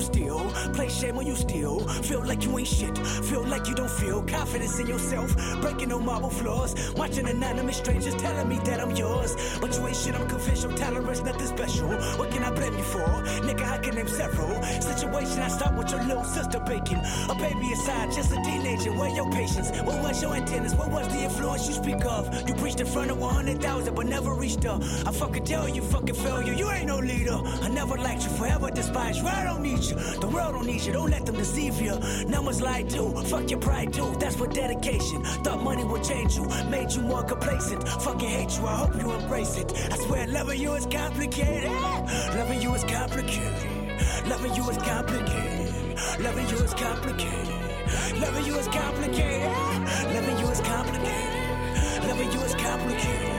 place 0.78 1.00
shame 1.00 1.18
on 1.18 1.26
you 1.26 1.36
still. 1.36 1.80
Feel 2.10 2.24
like 2.26 2.44
you 2.44 2.58
ain't 2.58 2.68
shit, 2.68 2.98
feel 3.30 3.44
like 3.46 3.68
you 3.68 3.76
don't 3.76 3.90
feel 3.90 4.22
confidence 4.24 4.80
in 4.80 4.88
yourself. 4.88 5.36
Breaking 5.62 5.90
no 5.90 6.00
marble 6.00 6.30
floors, 6.30 6.76
watching 6.96 7.28
anonymous 7.28 7.78
strangers 7.78 8.16
telling 8.16 8.48
me 8.48 8.60
that 8.66 8.80
I'm 8.80 8.92
yours. 8.92 9.36
But 9.60 9.76
you 9.76 9.88
ain't 9.88 9.96
shit, 9.96 10.16
I'm 10.16 10.28
confidential, 10.30 10.72
tolerance, 10.74 11.22
nothing 11.22 11.48
special. 11.48 11.90
What 12.20 12.30
can 12.32 12.44
I 12.44 12.52
blame 12.52 12.78
you 12.78 12.84
for? 12.84 13.08
Nigga, 13.48 13.64
I 13.64 13.78
can 13.80 13.96
name 13.96 14.08
several. 14.08 14.62
Situation 14.82 15.40
I 15.40 15.48
start 15.48 15.76
with 15.76 15.90
your 15.92 16.04
little 16.04 16.24
sister 16.24 16.60
baking. 16.60 17.02
A 17.30 17.36
baby 17.36 17.74
aside, 17.74 18.12
just 18.12 18.32
a 18.32 18.36
teenager. 18.44 18.94
Where 18.94 19.10
your 19.10 19.30
patience? 19.32 19.72
What 19.82 20.02
was 20.04 20.22
your 20.22 20.36
antennas? 20.36 20.76
What 20.76 20.92
was 20.92 21.08
the 21.08 21.24
influence 21.24 21.68
you 21.68 21.74
speak 21.74 22.06
of? 22.06 22.24
You 22.48 22.54
preached 22.56 22.80
in 22.80 22.88
front 22.88 23.10
of 23.12 23.18
100,000 23.18 23.96
but 23.96 24.06
never 24.06 24.34
reached 24.34 24.64
her. 24.64 24.80
I 25.06 25.12
fucking 25.12 25.46
tell 25.46 25.68
you, 25.68 25.82
fucking 25.82 26.16
failure. 26.16 26.54
You 26.54 26.70
ain't 26.72 26.88
no 26.88 27.00
leader. 27.00 27.40
I 27.64 27.70
never 27.70 27.98
liked 27.98 28.24
you, 28.24 28.30
forever 28.30 28.70
despise 28.70 29.18
you. 29.18 29.28
I 29.28 29.57
you. 29.68 29.96
The 30.20 30.28
world 30.28 30.54
don't 30.56 30.66
need 30.66 30.82
you. 30.82 30.94
Don't 30.94 31.10
let 31.10 31.26
them 31.26 31.36
deceive 31.36 31.80
you. 31.82 32.00
Numbers 32.28 32.62
lie 32.62 32.84
too. 32.84 33.10
Fuck 33.26 33.50
your 33.50 33.60
pride 33.60 33.94
too. 33.94 34.16
That's 34.20 34.38
what 34.40 34.54
dedication. 34.54 35.24
Thought 35.44 35.64
money 35.64 35.84
would 35.84 36.04
change 36.04 36.36
you. 36.36 36.46
Made 36.70 36.92
you 36.92 37.02
more 37.02 37.24
complacent. 37.24 37.88
Fucking 37.88 38.30
hate 38.30 38.58
you. 38.58 38.66
I 38.66 38.76
hope 38.76 38.96
you 38.96 39.12
embrace 39.12 39.58
it. 39.58 39.72
I 39.92 39.98
swear 39.98 40.28
loving 40.28 40.62
you 40.62 40.74
is 40.74 40.86
complicated. 40.86 41.72
Loving 42.36 42.62
you 42.62 42.74
is 42.76 42.84
complicated. 42.84 44.28
Loving 44.28 44.54
you 44.56 44.70
is 44.70 44.78
complicated. 44.78 45.74
Loving 46.22 46.48
you 46.48 46.60
is 46.60 46.68
complicated. 46.68 48.22
Loving 48.22 48.46
you 48.46 48.58
is 48.58 48.68
complicated. 48.68 49.52
Loving 50.14 50.38
you 50.40 50.48
is 50.50 50.62
complicated. 50.62 52.08
Loving 52.08 52.32
you 52.32 52.40
is 52.42 52.56
complicated. 52.56 53.34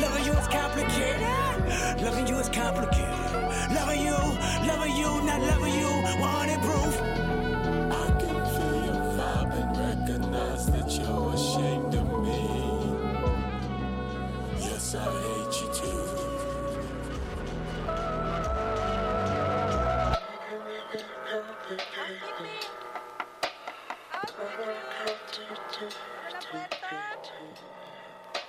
Loving 0.00 0.24
you 0.26 0.32
is 0.32 0.48
complicated. 0.48 2.02
Loving 2.02 2.26
you 2.26 2.36
is 2.38 2.48
complicated. 2.48 2.83
Loving 3.74 4.02
you, 4.06 4.18
loving 4.68 4.96
you, 4.96 5.22
not 5.24 5.40
loving 5.40 5.74
you. 5.74 5.88
100 6.20 6.60
proof. 6.62 6.94
I 7.00 8.06
can 8.20 8.38
feel 8.54 8.76
your 8.86 9.00
vibe 9.16 9.52
and 9.58 9.70
recognize 9.76 10.66
that 10.66 10.88
you're 10.96 11.34
ashamed 11.34 11.94
of 11.94 12.06
me. 12.22 12.40
Yes, 14.60 14.94
I 14.94 14.98
hate 15.02 15.54
you 15.60 15.68
too. 15.74 16.24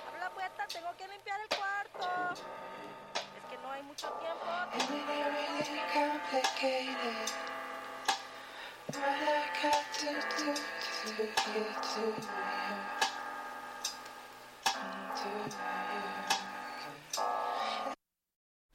Abre 0.06 0.20
la 0.20 0.30
puerta, 0.30 0.66
tengo 0.72 0.90
que 0.96 1.08
limpiar 1.08 1.40
el 1.40 1.48
cuarto. 1.48 2.42
Es 3.56 3.60
que 3.60 3.62
no 3.62 3.72
hay 3.72 3.82
mucho 3.82 4.08
tiempo. 4.20 5.56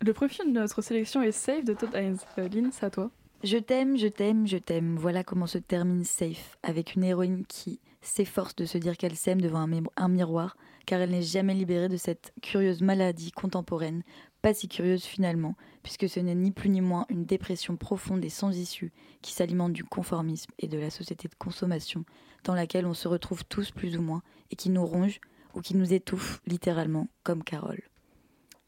Le 0.03 0.13
premier 0.13 0.29
film 0.33 0.53
de 0.53 0.59
notre 0.59 0.81
sélection 0.81 1.21
est 1.21 1.31
Safe 1.31 1.63
de 1.63 1.73
Todd 1.73 1.93
Haynes. 1.95 2.17
Euh, 2.39 2.49
Lynn, 2.49 2.71
c'est 2.71 2.85
à 2.85 2.89
toi. 2.89 3.11
Je 3.43 3.57
t'aime, 3.57 3.97
je 3.97 4.07
t'aime, 4.07 4.47
je 4.47 4.57
t'aime. 4.57 4.97
Voilà 4.97 5.23
comment 5.23 5.47
se 5.47 5.57
termine 5.59 6.03
Safe, 6.03 6.57
avec 6.63 6.95
une 6.95 7.03
héroïne 7.03 7.45
qui 7.45 7.79
s'efforce 8.01 8.55
de 8.55 8.65
se 8.65 8.79
dire 8.79 8.97
qu'elle 8.97 9.15
s'aime 9.15 9.41
devant 9.41 9.59
un, 9.59 9.67
mi- 9.67 9.83
un 9.95 10.07
miroir, 10.07 10.57
car 10.87 10.99
elle 11.01 11.11
n'est 11.11 11.21
jamais 11.21 11.53
libérée 11.53 11.87
de 11.89 11.97
cette 11.97 12.33
curieuse 12.41 12.81
maladie 12.81 13.31
contemporaine, 13.31 14.01
pas 14.41 14.53
si 14.53 14.67
curieuse 14.67 15.03
finalement, 15.03 15.55
puisque 15.83 16.09
ce 16.09 16.19
n'est 16.19 16.35
ni 16.35 16.51
plus 16.51 16.69
ni 16.69 16.81
moins 16.81 17.05
une 17.09 17.25
dépression 17.25 17.77
profonde 17.77 18.23
et 18.25 18.29
sans 18.29 18.57
issue 18.57 18.91
qui 19.21 19.33
s'alimente 19.33 19.73
du 19.73 19.83
conformisme 19.83 20.51
et 20.59 20.67
de 20.67 20.77
la 20.77 20.89
société 20.89 21.27
de 21.27 21.35
consommation 21.35 22.05
dans 22.43 22.55
laquelle 22.55 22.85
on 22.85 22.93
se 22.93 23.07
retrouve 23.07 23.45
tous 23.45 23.71
plus 23.71 23.97
ou 23.97 24.01
moins, 24.01 24.23
et 24.49 24.55
qui 24.55 24.69
nous 24.69 24.85
ronge 24.85 25.19
ou 25.53 25.61
qui 25.61 25.75
nous 25.75 25.93
étouffe 25.93 26.41
littéralement, 26.47 27.07
comme 27.23 27.43
Carole, 27.43 27.83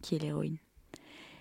qui 0.01 0.15
est 0.15 0.19
l'héroïne. 0.19 0.57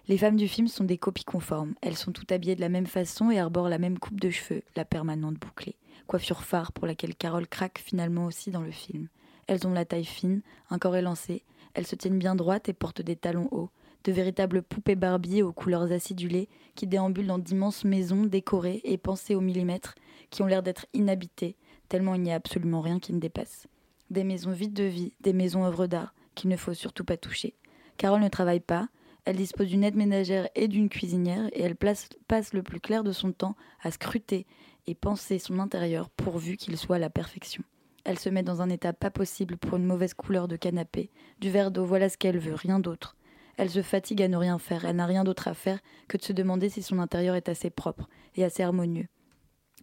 Les 0.08 0.18
femmes 0.18 0.36
du 0.36 0.48
film 0.48 0.66
sont 0.66 0.84
des 0.84 0.98
copies 0.98 1.24
conformes. 1.24 1.74
Elles 1.80 1.96
sont 1.96 2.10
toutes 2.10 2.32
habillées 2.32 2.56
de 2.56 2.60
la 2.60 2.68
même 2.68 2.86
façon 2.86 3.30
et 3.30 3.38
arborent 3.38 3.68
la 3.68 3.78
même 3.78 3.98
coupe 3.98 4.18
de 4.18 4.30
cheveux, 4.30 4.62
la 4.74 4.84
permanente 4.84 5.38
bouclée. 5.38 5.76
Coiffure 6.08 6.42
phare 6.42 6.72
pour 6.72 6.86
laquelle 6.86 7.14
Carole 7.14 7.46
craque 7.46 7.78
finalement 7.78 8.26
aussi 8.26 8.50
dans 8.50 8.62
le 8.62 8.72
film. 8.72 9.08
Elles 9.46 9.66
ont 9.66 9.72
la 9.72 9.84
taille 9.84 10.04
fine, 10.04 10.42
un 10.70 10.78
corps 10.78 10.96
élancé, 10.96 11.44
elles 11.74 11.86
se 11.86 11.94
tiennent 11.94 12.18
bien 12.18 12.34
droites 12.34 12.68
et 12.68 12.72
portent 12.72 13.02
des 13.02 13.16
talons 13.16 13.48
hauts, 13.52 13.70
de 14.04 14.12
véritables 14.12 14.62
poupées 14.62 14.94
Barbie 14.94 15.42
aux 15.42 15.52
couleurs 15.52 15.90
acidulées 15.92 16.48
qui 16.74 16.86
déambulent 16.86 17.26
dans 17.26 17.38
d'immenses 17.38 17.84
maisons 17.84 18.24
décorées 18.24 18.80
et 18.84 18.98
pensées 18.98 19.34
au 19.34 19.40
millimètre, 19.40 19.94
qui 20.30 20.42
ont 20.42 20.46
l'air 20.46 20.62
d'être 20.62 20.86
inhabitées, 20.94 21.56
tellement 21.88 22.14
il 22.14 22.22
n'y 22.22 22.32
a 22.32 22.36
absolument 22.36 22.80
rien 22.80 22.98
qui 22.98 23.12
ne 23.12 23.20
dépasse. 23.20 23.66
Des 24.10 24.24
maisons 24.24 24.52
vides 24.52 24.72
de 24.72 24.84
vie, 24.84 25.14
des 25.20 25.32
maisons 25.32 25.64
œuvres 25.64 25.86
d'art, 25.86 26.14
qu'il 26.34 26.50
ne 26.50 26.56
faut 26.56 26.74
surtout 26.74 27.04
pas 27.04 27.16
toucher. 27.16 27.54
Carole 27.96 28.22
ne 28.22 28.28
travaille 28.28 28.60
pas, 28.60 28.88
elle 29.24 29.36
dispose 29.36 29.68
d'une 29.68 29.84
aide 29.84 29.94
ménagère 29.94 30.48
et 30.54 30.66
d'une 30.66 30.88
cuisinière 30.88 31.48
et 31.52 31.62
elle 31.62 31.76
passe 31.76 32.52
le 32.52 32.62
plus 32.62 32.80
clair 32.80 33.04
de 33.04 33.12
son 33.12 33.32
temps 33.32 33.56
à 33.82 33.90
scruter 33.90 34.46
et 34.86 34.94
penser 34.94 35.38
son 35.38 35.58
intérieur 35.58 36.10
pourvu 36.10 36.56
qu'il 36.56 36.76
soit 36.76 36.96
à 36.96 36.98
la 36.98 37.10
perfection. 37.10 37.62
Elle 38.04 38.18
se 38.18 38.28
met 38.28 38.42
dans 38.42 38.62
un 38.62 38.68
état 38.68 38.92
pas 38.92 39.10
possible 39.10 39.56
pour 39.56 39.76
une 39.76 39.84
mauvaise 39.84 40.14
couleur 40.14 40.48
de 40.48 40.56
canapé, 40.56 41.10
du 41.40 41.50
verre 41.50 41.70
d'eau, 41.70 41.84
voilà 41.84 42.08
ce 42.08 42.16
qu'elle 42.16 42.38
veut, 42.38 42.54
rien 42.54 42.80
d'autre. 42.80 43.16
Elle 43.56 43.70
se 43.70 43.82
fatigue 43.82 44.22
à 44.22 44.28
ne 44.28 44.36
rien 44.36 44.58
faire, 44.58 44.84
elle 44.84 44.96
n'a 44.96 45.06
rien 45.06 45.24
d'autre 45.24 45.48
à 45.48 45.54
faire 45.54 45.78
que 46.08 46.16
de 46.16 46.22
se 46.22 46.32
demander 46.32 46.68
si 46.68 46.82
son 46.82 46.98
intérieur 46.98 47.34
est 47.34 47.48
assez 47.48 47.70
propre 47.70 48.08
et 48.36 48.44
assez 48.44 48.62
harmonieux. 48.62 49.08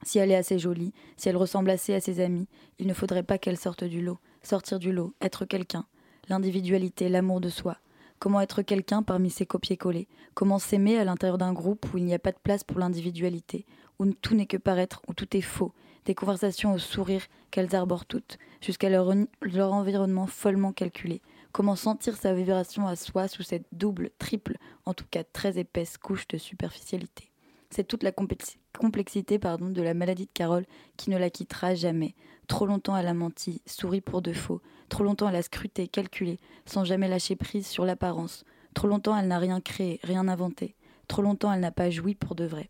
Si 0.03 0.17
elle 0.17 0.31
est 0.31 0.35
assez 0.35 0.59
jolie, 0.59 0.93
si 1.17 1.29
elle 1.29 1.37
ressemble 1.37 1.69
assez 1.69 1.93
à 1.93 1.99
ses 1.99 2.21
amis, 2.21 2.47
il 2.79 2.87
ne 2.87 2.93
faudrait 2.93 3.23
pas 3.23 3.37
qu'elle 3.37 3.57
sorte 3.57 3.83
du 3.83 4.01
lot. 4.01 4.17
Sortir 4.43 4.79
du 4.79 4.91
lot, 4.91 5.13
être 5.21 5.45
quelqu'un. 5.45 5.85
L'individualité, 6.29 7.09
l'amour 7.09 7.41
de 7.41 7.49
soi. 7.49 7.77
Comment 8.19 8.41
être 8.41 8.61
quelqu'un 8.61 9.03
parmi 9.03 9.29
ces 9.29 9.45
copier-coller? 9.45 10.07
Comment 10.33 10.59
s'aimer 10.59 10.97
à 10.97 11.03
l'intérieur 11.03 11.37
d'un 11.37 11.53
groupe 11.53 11.85
où 11.93 11.97
il 11.97 12.05
n'y 12.05 12.13
a 12.13 12.19
pas 12.19 12.31
de 12.31 12.37
place 12.41 12.63
pour 12.63 12.79
l'individualité, 12.79 13.65
où 13.97 14.05
tout 14.13 14.35
n'est 14.35 14.45
que 14.45 14.57
paraître, 14.57 15.01
où 15.07 15.13
tout 15.13 15.35
est 15.35 15.41
faux 15.41 15.73
Des 16.05 16.15
conversations 16.15 16.73
au 16.73 16.77
sourire 16.77 17.23
qu'elles 17.51 17.75
arborent 17.75 18.05
toutes, 18.05 18.37
jusqu'à 18.61 18.89
leur 18.89 19.73
environnement 19.73 20.27
follement 20.27 20.73
calculé. 20.73 21.21
Comment 21.51 21.75
sentir 21.75 22.15
sa 22.15 22.33
vibration 22.33 22.85
à 22.87 22.95
soi 22.95 23.27
sous 23.27 23.41
cette 23.41 23.65
double, 23.71 24.11
triple, 24.19 24.57
en 24.85 24.93
tout 24.93 25.05
cas 25.09 25.23
très 25.23 25.57
épaisse 25.57 25.97
couche 25.97 26.27
de 26.27 26.37
superficialité? 26.37 27.31
C'est 27.71 27.87
toute 27.87 28.03
la 28.03 28.11
complex- 28.11 28.57
complexité 28.79 29.39
pardon, 29.39 29.69
de 29.69 29.81
la 29.81 29.95
maladie 29.95 30.27
de 30.27 30.31
Carole 30.31 30.65
qui 30.95 31.09
ne 31.09 31.17
la 31.17 31.31
quittera 31.31 31.73
jamais. 31.73 32.13
Trop 32.47 32.67
longtemps 32.67 32.95
elle 32.95 33.07
a 33.07 33.15
menti, 33.15 33.63
souri 33.65 33.99
pour 33.99 34.21
de 34.21 34.31
faux. 34.31 34.61
Trop 34.89 35.03
longtemps 35.03 35.27
elle 35.27 35.35
a 35.35 35.41
scruté, 35.41 35.87
calculé, 35.87 36.39
sans 36.65 36.83
jamais 36.83 37.07
lâcher 37.07 37.35
prise 37.35 37.65
sur 37.65 37.83
l'apparence. 37.83 38.45
Trop 38.75 38.87
longtemps 38.87 39.17
elle 39.17 39.27
n'a 39.27 39.39
rien 39.39 39.59
créé, 39.59 39.99
rien 40.03 40.27
inventé. 40.27 40.75
Trop 41.07 41.23
longtemps 41.23 41.51
elle 41.51 41.61
n'a 41.61 41.71
pas 41.71 41.89
joui 41.89 42.13
pour 42.13 42.35
de 42.35 42.45
vrai. 42.45 42.69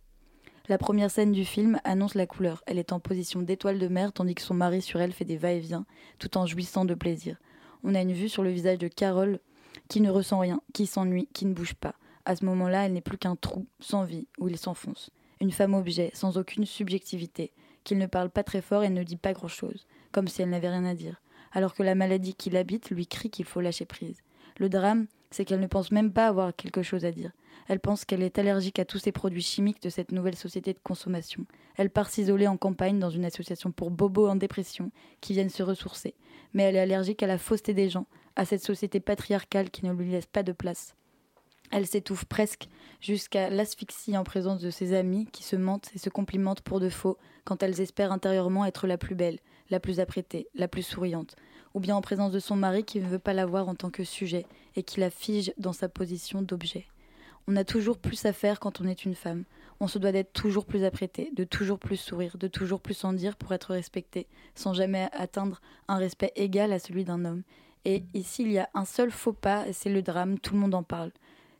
La 0.69 0.77
première 0.77 1.11
scène 1.11 1.33
du 1.33 1.43
film 1.43 1.81
annonce 1.83 2.15
la 2.15 2.27
couleur. 2.27 2.63
Elle 2.65 2.77
est 2.79 2.93
en 2.93 3.01
position 3.01 3.41
d'étoile 3.41 3.79
de 3.79 3.87
mer 3.89 4.13
tandis 4.13 4.35
que 4.35 4.41
son 4.41 4.53
mari 4.53 4.81
sur 4.81 5.01
elle 5.01 5.13
fait 5.13 5.25
des 5.25 5.37
va-et-vient 5.37 5.85
tout 6.17 6.37
en 6.37 6.45
jouissant 6.45 6.85
de 6.85 6.93
plaisir. 6.93 7.37
On 7.83 7.95
a 7.95 8.01
une 8.01 8.13
vue 8.13 8.29
sur 8.29 8.43
le 8.43 8.49
visage 8.49 8.77
de 8.77 8.87
Carole 8.87 9.39
qui 9.87 10.01
ne 10.01 10.09
ressent 10.09 10.39
rien, 10.39 10.61
qui 10.73 10.85
s'ennuie, 10.85 11.27
qui 11.33 11.45
ne 11.45 11.53
bouge 11.53 11.73
pas. 11.73 11.95
À 12.25 12.35
ce 12.35 12.45
moment-là, 12.45 12.85
elle 12.85 12.93
n'est 12.93 13.01
plus 13.01 13.17
qu'un 13.17 13.35
trou, 13.35 13.65
sans 13.79 14.03
vie, 14.03 14.27
où 14.37 14.47
il 14.47 14.57
s'enfonce. 14.57 15.09
Une 15.41 15.51
femme 15.51 15.73
objet, 15.73 16.11
sans 16.13 16.37
aucune 16.37 16.65
subjectivité, 16.65 17.51
qu'il 17.83 17.97
ne 17.97 18.05
parle 18.05 18.29
pas 18.29 18.43
très 18.43 18.61
fort 18.61 18.83
et 18.83 18.89
ne 18.89 19.03
dit 19.03 19.15
pas 19.15 19.33
grand-chose, 19.33 19.87
comme 20.11 20.27
si 20.27 20.41
elle 20.41 20.49
n'avait 20.49 20.69
rien 20.69 20.85
à 20.85 20.93
dire, 20.93 21.21
alors 21.51 21.73
que 21.73 21.83
la 21.83 21.95
maladie 21.95 22.35
qui 22.35 22.49
l'habite 22.49 22.91
lui 22.91 23.07
crie 23.07 23.29
qu'il 23.29 23.45
faut 23.45 23.61
lâcher 23.61 23.85
prise. 23.85 24.21
Le 24.57 24.69
drame, 24.69 25.07
c'est 25.31 25.45
qu'elle 25.45 25.61
ne 25.61 25.67
pense 25.67 25.91
même 25.91 26.11
pas 26.11 26.27
avoir 26.27 26.55
quelque 26.55 26.83
chose 26.83 27.05
à 27.05 27.11
dire. 27.11 27.31
Elle 27.67 27.79
pense 27.79 28.05
qu'elle 28.05 28.23
est 28.23 28.39
allergique 28.39 28.79
à 28.79 28.85
tous 28.85 28.99
ces 28.99 29.11
produits 29.11 29.41
chimiques 29.41 29.81
de 29.81 29.89
cette 29.89 30.11
nouvelle 30.11 30.35
société 30.35 30.73
de 30.73 30.79
consommation. 30.79 31.45
Elle 31.75 31.89
part 31.89 32.09
s'isoler 32.09 32.47
en 32.47 32.57
campagne 32.57 32.99
dans 32.99 33.09
une 33.09 33.25
association 33.25 33.71
pour 33.71 33.91
bobos 33.91 34.27
en 34.27 34.35
dépression 34.35 34.91
qui 35.21 35.33
viennent 35.33 35.49
se 35.49 35.63
ressourcer. 35.63 36.15
Mais 36.53 36.63
elle 36.63 36.75
est 36.75 36.81
allergique 36.81 37.23
à 37.23 37.27
la 37.27 37.37
fausseté 37.37 37.73
des 37.73 37.89
gens, 37.89 38.07
à 38.35 38.45
cette 38.45 38.63
société 38.63 38.99
patriarcale 38.99 39.69
qui 39.69 39.85
ne 39.85 39.93
lui 39.93 40.11
laisse 40.11 40.25
pas 40.25 40.43
de 40.43 40.51
place. 40.51 40.95
Elle 41.71 41.85
s'étouffe 41.85 42.25
presque 42.25 42.67
jusqu'à 42.99 43.49
l'asphyxie 43.49 44.17
en 44.17 44.23
présence 44.23 44.59
de 44.59 44.71
ses 44.71 44.93
amies 44.93 45.27
qui 45.27 45.43
se 45.43 45.55
mentent 45.55 45.91
et 45.93 45.99
se 45.99 46.09
complimentent 46.09 46.61
pour 46.61 46.79
de 46.79 46.89
faux 46.89 47.17
quand 47.43 47.61
elles 47.61 47.79
espèrent 47.79 48.11
intérieurement 48.11 48.65
être 48.65 48.87
la 48.87 48.97
plus 48.97 49.15
belle, 49.15 49.39
la 49.69 49.79
plus 49.79 49.99
apprêtée, 49.99 50.47
la 50.55 50.67
plus 50.67 50.81
souriante, 50.81 51.35
ou 51.75 51.79
bien 51.79 51.95
en 51.95 52.01
présence 52.01 52.31
de 52.31 52.39
son 52.39 52.55
mari 52.55 52.83
qui 52.83 52.99
ne 52.99 53.07
veut 53.07 53.19
pas 53.19 53.33
la 53.33 53.45
voir 53.45 53.69
en 53.69 53.75
tant 53.75 53.91
que 53.91 54.03
sujet 54.03 54.45
et 54.75 54.83
qui 54.83 54.99
la 54.99 55.11
fige 55.11 55.53
dans 55.57 55.73
sa 55.73 55.89
position 55.89 56.41
d'objet. 56.41 56.87
On 57.51 57.55
a 57.55 57.63
toujours 57.63 57.97
plus 57.97 58.27
à 58.27 58.31
faire 58.31 58.59
quand 58.59 58.79
on 58.79 58.87
est 58.87 59.05
une 59.05 59.15
femme. 59.15 59.43
On 59.79 59.87
se 59.87 59.97
doit 59.97 60.11
d'être 60.11 60.33
toujours 60.33 60.67
plus 60.67 60.83
apprêté, 60.83 61.31
de 61.35 61.43
toujours 61.43 61.79
plus 61.79 61.97
sourire, 61.97 62.37
de 62.37 62.47
toujours 62.47 62.79
plus 62.79 63.03
en 63.03 63.11
dire 63.11 63.35
pour 63.35 63.51
être 63.55 63.73
respecté, 63.73 64.27
sans 64.53 64.75
jamais 64.75 65.09
atteindre 65.13 65.59
un 65.87 65.97
respect 65.97 66.31
égal 66.35 66.71
à 66.71 66.77
celui 66.77 67.05
d'un 67.05 67.25
homme. 67.25 67.41
Et 67.85 68.03
ici, 68.13 68.43
il 68.43 68.51
y 68.51 68.59
a 68.59 68.69
un 68.75 68.85
seul 68.85 69.09
faux 69.09 69.33
pas, 69.33 69.67
et 69.67 69.73
c'est 69.73 69.89
le 69.89 70.03
drame, 70.03 70.37
tout 70.37 70.53
le 70.53 70.59
monde 70.59 70.75
en 70.75 70.83
parle. 70.83 71.11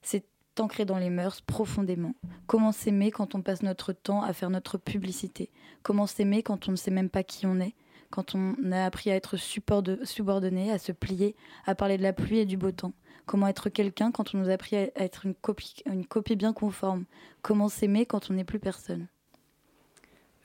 C'est 0.04 0.26
ancré 0.60 0.86
dans 0.86 1.00
les 1.00 1.10
mœurs 1.10 1.42
profondément. 1.42 2.14
Comment 2.46 2.72
s'aimer 2.72 3.10
quand 3.10 3.34
on 3.34 3.42
passe 3.42 3.64
notre 3.64 3.92
temps 3.92 4.22
à 4.22 4.32
faire 4.32 4.52
notre 4.52 4.78
publicité? 4.78 5.50
Comment 5.82 6.06
s'aimer 6.06 6.44
quand 6.44 6.68
on 6.68 6.72
ne 6.74 6.78
sait 6.78 6.92
même 6.92 7.10
pas 7.10 7.24
qui 7.24 7.48
on 7.48 7.60
est? 7.60 7.74
Quand 8.12 8.36
on 8.36 8.54
a 8.72 8.86
appris 8.86 9.10
à 9.10 9.16
être 9.16 9.38
subordonné, 9.38 10.72
à 10.72 10.78
se 10.78 10.92
plier, 10.92 11.36
à 11.66 11.74
parler 11.74 11.98
de 11.98 12.04
la 12.04 12.14
pluie 12.14 12.38
et 12.38 12.46
du 12.46 12.58
beau 12.58 12.72
temps? 12.72 12.94
Comment 13.30 13.48
être 13.48 13.70
quelqu'un 13.70 14.10
quand 14.10 14.34
on 14.34 14.40
nous 14.40 14.50
a 14.50 14.54
appris 14.54 14.76
à 14.76 14.90
être 14.96 15.28
une 15.28 15.36
copie, 15.36 15.84
une 15.86 16.04
copie 16.04 16.36
bien 16.36 16.52
conforme. 16.52 17.06
Comment 17.44 17.70
s'aimer 17.70 18.08
quand 18.08 18.32
on 18.32 18.34
n'est 18.34 18.44
plus 18.44 18.58
personne. 18.58 19.06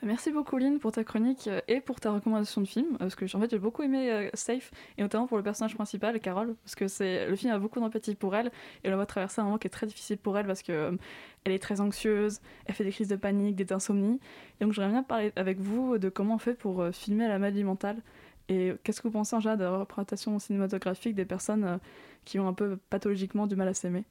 Merci 0.02 0.30
beaucoup 0.30 0.58
Lynn 0.58 0.78
pour 0.78 0.92
ta 0.92 1.02
chronique 1.02 1.48
euh, 1.48 1.62
et 1.66 1.80
pour 1.80 1.98
ta 1.98 2.12
recommandation 2.12 2.60
de 2.60 2.66
film 2.66 2.98
parce 2.98 3.14
que 3.14 3.24
en 3.34 3.40
fait 3.40 3.50
j'ai 3.50 3.58
beaucoup 3.58 3.82
aimé 3.82 4.12
euh, 4.12 4.28
Safe 4.34 4.70
et 4.98 5.02
notamment 5.02 5.26
pour 5.26 5.38
le 5.38 5.42
personnage 5.42 5.74
principal 5.74 6.20
Carole 6.20 6.56
parce 6.62 6.74
que 6.74 6.86
c'est 6.86 7.26
le 7.26 7.34
film 7.36 7.54
a 7.54 7.58
beaucoup 7.58 7.80
d'empathie 7.80 8.14
pour 8.14 8.36
elle 8.36 8.52
et 8.84 8.92
on 8.92 8.96
voit 8.96 9.06
traverser 9.06 9.40
un 9.40 9.44
moment 9.44 9.56
qui 9.56 9.66
est 9.66 9.70
très 9.70 9.86
difficile 9.86 10.18
pour 10.18 10.36
elle 10.36 10.46
parce 10.46 10.62
que 10.62 10.72
euh, 10.72 10.96
elle 11.44 11.52
est 11.52 11.58
très 11.58 11.80
anxieuse, 11.80 12.42
elle 12.66 12.74
fait 12.74 12.84
des 12.84 12.90
crises 12.90 13.08
de 13.08 13.16
panique, 13.16 13.56
des 13.56 13.72
insomnies. 13.72 14.20
Et 14.60 14.64
donc 14.66 14.74
j'aimerais 14.74 14.92
bien 14.92 15.02
parler 15.02 15.32
avec 15.36 15.58
vous 15.58 15.96
de 15.96 16.10
comment 16.10 16.34
on 16.34 16.38
fait 16.38 16.52
pour 16.52 16.82
euh, 16.82 16.92
filmer 16.92 17.28
la 17.28 17.38
maladie 17.38 17.64
mentale 17.64 17.96
et 18.50 18.74
qu'est-ce 18.82 19.00
que 19.00 19.08
vous 19.08 19.12
pensez 19.14 19.34
en 19.34 19.40
général 19.40 19.58
de 19.58 19.64
la 19.64 19.78
représentation 19.78 20.38
cinématographique 20.38 21.14
des 21.14 21.24
personnes 21.24 21.80
qui 22.24 22.38
ont 22.38 22.48
un 22.48 22.54
peu 22.54 22.76
pathologiquement 22.90 23.46
du 23.46 23.56
mal 23.56 23.68
à 23.68 23.74
s'aimer 23.74 24.04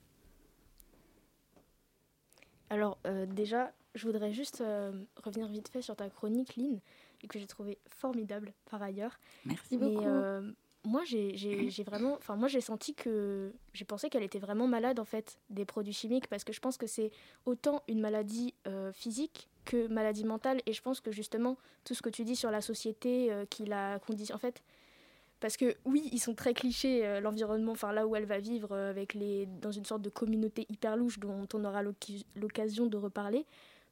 Alors 2.70 2.98
euh, 3.06 3.26
déjà, 3.26 3.72
je 3.96 4.06
voudrais 4.08 4.32
juste 4.34 4.62
euh, 4.62 4.92
revenir 5.24 5.48
vite 5.48 5.68
fait 5.68 5.82
sur 5.82 5.96
ta 5.96 6.10
chronique, 6.10 6.56
Lynn, 6.56 6.80
et 7.22 7.28
que 7.28 7.40
j'ai 7.40 7.48
trouvé 7.48 7.78
formidable 7.88 8.54
par 8.70 8.82
ailleurs. 8.82 9.20
Merci 9.46 9.78
Mais 9.80 9.86
beaucoup. 9.86 10.08
euh, 10.08 10.52
moi, 10.86 11.04
j'ai 11.06 11.36
j'ai- 11.38 11.70
j'ai 11.70 11.84
vraiment, 11.84 12.16
enfin 12.16 12.36
moi 12.36 12.48
j'ai 12.48 12.62
senti 12.62 12.94
que 12.96 13.54
j'ai 13.74 13.86
pensé 13.86 14.10
qu'elle 14.10 14.24
était 14.24 14.40
vraiment 14.40 14.68
malade 14.68 15.00
en 15.00 15.06
fait 15.06 15.40
des 15.50 15.66
produits 15.66 15.94
chimiques 15.94 16.28
parce 16.28 16.44
que 16.44 16.54
je 16.54 16.60
pense 16.60 16.78
que 16.78 16.88
c'est 16.88 17.12
autant 17.46 17.84
une 17.88 18.02
maladie 18.02 18.54
euh, 18.68 18.92
physique 18.92 19.50
que 19.66 19.88
maladie 19.88 20.26
mentale 20.26 20.62
et 20.66 20.74
je 20.74 20.82
pense 20.82 21.00
que 21.00 21.12
justement 21.12 21.58
tout 21.86 21.94
ce 21.94 22.02
que 22.02 22.10
tu 22.10 22.26
dis 22.26 22.36
sur 22.36 22.52
la 22.52 22.60
société 22.62 23.32
euh, 23.32 23.46
qui 23.46 23.66
la 23.66 24.00
conditionne 24.00 24.36
en 24.36 24.40
fait 24.40 24.62
parce 25.44 25.58
que 25.58 25.76
oui 25.86 26.10
ils 26.14 26.20
sont 26.20 26.34
très 26.34 26.54
clichés 26.54 27.06
euh, 27.06 27.20
l'environnement 27.20 27.74
enfin 27.74 27.92
là 27.92 28.08
où 28.08 28.16
elle 28.16 28.26
va 28.26 28.40
vivre 28.40 28.70
euh, 28.72 28.90
avec 28.90 29.14
les 29.14 29.46
dans 29.62 29.72
une 29.72 29.84
sorte 29.86 30.02
de 30.02 30.10
communauté 30.10 30.66
hyper 30.70 30.96
louche 30.98 31.20
dont 31.20 31.46
on 31.54 31.66
aura 31.66 31.84
l'occ- 31.84 32.24
l'occasion 32.36 32.88
de 32.88 32.98
reparler 32.98 33.46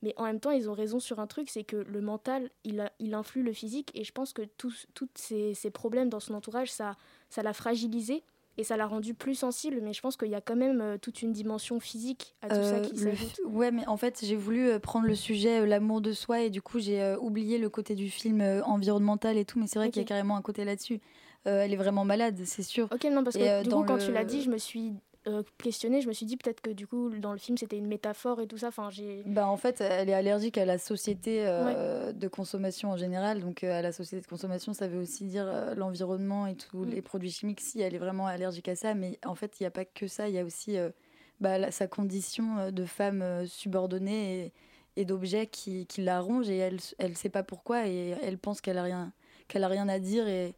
mais 0.03 0.15
en 0.17 0.23
même 0.23 0.39
temps, 0.39 0.49
ils 0.49 0.67
ont 0.67 0.73
raison 0.73 0.99
sur 0.99 1.19
un 1.19 1.27
truc, 1.27 1.47
c'est 1.51 1.63
que 1.63 1.75
le 1.75 2.01
mental, 2.01 2.49
il, 2.63 2.79
a- 2.81 2.91
il 2.97 3.13
influe 3.13 3.43
le 3.43 3.53
physique. 3.53 3.91
Et 3.93 4.03
je 4.03 4.11
pense 4.11 4.33
que 4.33 4.41
tous 4.57 4.73
ces, 5.13 5.53
ces 5.53 5.69
problèmes 5.69 6.09
dans 6.09 6.19
son 6.19 6.33
entourage, 6.33 6.71
ça 6.71 6.95
ça 7.29 7.43
l'a 7.43 7.53
fragilisé 7.53 8.23
et 8.57 8.63
ça 8.63 8.77
l'a 8.77 8.87
rendu 8.87 9.13
plus 9.13 9.35
sensible. 9.35 9.77
Mais 9.83 9.93
je 9.93 10.01
pense 10.01 10.17
qu'il 10.17 10.29
y 10.29 10.33
a 10.33 10.41
quand 10.41 10.55
même 10.55 10.81
euh, 10.81 10.97
toute 10.97 11.21
une 11.21 11.31
dimension 11.33 11.79
physique 11.79 12.33
à 12.41 12.47
tout 12.47 12.63
ça 12.63 12.79
qui 12.79 12.97
s'ajoute. 12.97 13.41
Ouais, 13.45 13.69
mais 13.69 13.85
en 13.85 13.95
fait, 13.95 14.21
j'ai 14.23 14.35
voulu 14.35 14.79
prendre 14.79 15.05
le 15.05 15.13
sujet 15.13 15.63
l'amour 15.67 16.01
de 16.01 16.13
soi 16.13 16.41
et 16.41 16.49
du 16.49 16.63
coup, 16.63 16.79
j'ai 16.79 17.15
oublié 17.21 17.59
le 17.59 17.69
côté 17.69 17.93
du 17.93 18.09
film 18.09 18.41
environnemental 18.65 19.37
et 19.37 19.45
tout. 19.45 19.59
Mais 19.59 19.67
c'est 19.67 19.77
vrai 19.77 19.91
qu'il 19.91 20.01
y 20.01 20.05
a 20.05 20.07
carrément 20.07 20.35
un 20.35 20.41
côté 20.41 20.65
là-dessus. 20.65 20.99
Euh, 21.47 21.61
elle 21.63 21.73
est 21.73 21.77
vraiment 21.77 22.05
malade, 22.05 22.39
c'est 22.45 22.63
sûr. 22.63 22.87
Ok, 22.93 23.03
non, 23.11 23.23
parce 23.23 23.35
que 23.35 23.41
Et, 23.41 23.49
euh, 23.49 23.63
du 23.63 23.69
coup, 23.69 23.83
quand 23.83 23.95
le- 23.97 24.05
tu 24.05 24.11
l'as 24.11 24.25
dit, 24.25 24.41
je 24.43 24.49
me 24.49 24.57
suis 24.57 24.93
euh, 25.27 25.43
questionnée. 25.59 26.01
Je 26.01 26.07
me 26.07 26.13
suis 26.13 26.25
dit 26.25 26.35
peut-être 26.37 26.61
que 26.61 26.71
du 26.71 26.87
coup, 26.87 27.09
dans 27.09 27.31
le 27.31 27.37
film, 27.37 27.55
c'était 27.57 27.77
une 27.77 27.85
métaphore 27.87 28.41
et 28.41 28.47
tout 28.47 28.57
ça. 28.57 28.69
Enfin, 28.69 28.89
j'ai. 28.89 29.21
Bah, 29.25 29.47
en 29.47 29.57
fait, 29.57 29.79
elle 29.81 30.09
est 30.09 30.13
allergique 30.15 30.57
à 30.57 30.65
la 30.65 30.77
société 30.79 31.43
euh, 31.45 32.11
de 32.11 32.27
consommation 32.27 32.89
en 32.89 32.97
général. 32.97 33.39
Donc, 33.41 33.63
à 33.63 33.81
la 33.83 33.91
société 33.91 34.21
de 34.23 34.27
consommation, 34.27 34.73
ça 34.73 34.87
veut 34.87 34.99
aussi 34.99 35.25
dire 35.25 35.45
l'environnement 35.75 36.47
et 36.47 36.55
tous 36.55 36.85
Mm. 36.85 36.89
les 36.89 37.01
produits 37.03 37.31
chimiques. 37.31 37.61
Si 37.61 37.81
elle 37.81 37.93
est 37.93 37.99
vraiment 37.99 38.25
allergique 38.27 38.67
à 38.67 38.75
ça, 38.75 38.93
mais 38.95 39.19
en 39.25 39.35
fait, 39.35 39.59
il 39.59 39.63
n'y 39.63 39.67
a 39.67 39.71
pas 39.71 39.85
que 39.85 40.07
ça. 40.07 40.27
Il 40.27 40.33
y 40.35 40.39
a 40.39 40.43
aussi 40.43 40.77
bah, 41.39 41.57
la- 41.59 41.71
sa 41.71 41.87
condition 41.87 42.71
de 42.71 42.85
femme 42.85 43.45
subordonnée 43.47 44.45
et, 44.97 45.01
et 45.01 45.05
d'objet 45.05 45.47
qui, 45.47 45.85
qui 45.87 46.01
la 46.01 46.19
ronge 46.19 46.49
et 46.49 46.57
elle 46.57 46.77
elle 46.99 47.15
sait 47.15 47.29
pas 47.29 47.43
pourquoi 47.43 47.87
et 47.87 48.15
elle 48.21 48.37
pense 48.37 48.59
qu'elle 48.61 48.77
a 48.77 48.83
rien 48.83 49.11
qu'elle 49.47 49.63
a 49.63 49.67
rien 49.67 49.87
à 49.87 49.99
dire 49.99 50.27
et 50.27 50.53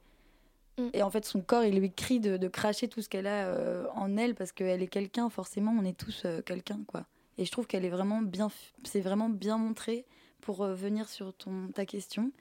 Mm. 0.78 0.88
et 0.94 1.04
en 1.04 1.10
fait 1.12 1.24
son 1.26 1.42
corps 1.42 1.64
il 1.64 1.78
lui 1.80 1.92
crie 1.92 2.20
de, 2.20 2.38
de 2.38 2.48
cracher 2.48 2.88
tout 2.88 3.02
ce 3.02 3.08
qu'elle 3.10 3.28
a 3.28 3.48
euh, 3.48 3.86
en 3.94 4.18
elle 4.18 4.34
parce 4.34 4.52
qu'elle 4.52 4.82
est 4.82 4.88
quelqu'un 4.88 5.30
forcément 5.30 5.72
on 5.80 5.84
est 5.86 5.96
tous 5.98 6.24
euh, 6.26 6.42
quelqu'un 6.42 6.80
quoi 6.88 7.06
et 7.38 7.46
je 7.46 7.52
trouve 7.52 7.68
qu'elle 7.68 7.86
est 7.86 7.90
vraiment 7.90 8.22
bien 8.22 8.50
c'est 8.84 9.02
vraiment 9.02 9.30
bien 9.30 9.58
montré 9.60 10.06
pour 10.42 10.64
euh, 10.64 10.74
venir 10.74 11.10
sur 11.10 11.34
ton 11.36 11.68
ta 11.74 11.86
question 11.86 12.32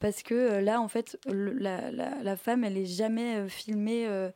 parce 0.00 0.22
que 0.24 0.34
euh, 0.34 0.60
là 0.60 0.80
en 0.80 0.88
fait 0.88 1.16
le- 1.26 1.52
la, 1.52 1.90
la, 1.92 2.22
la 2.22 2.36
femme 2.36 2.64
elle 2.64 2.76
est 2.76 2.86
jamais 2.86 3.36
euh, 3.36 3.48
filmée 3.48 4.06
euh, 4.08 4.30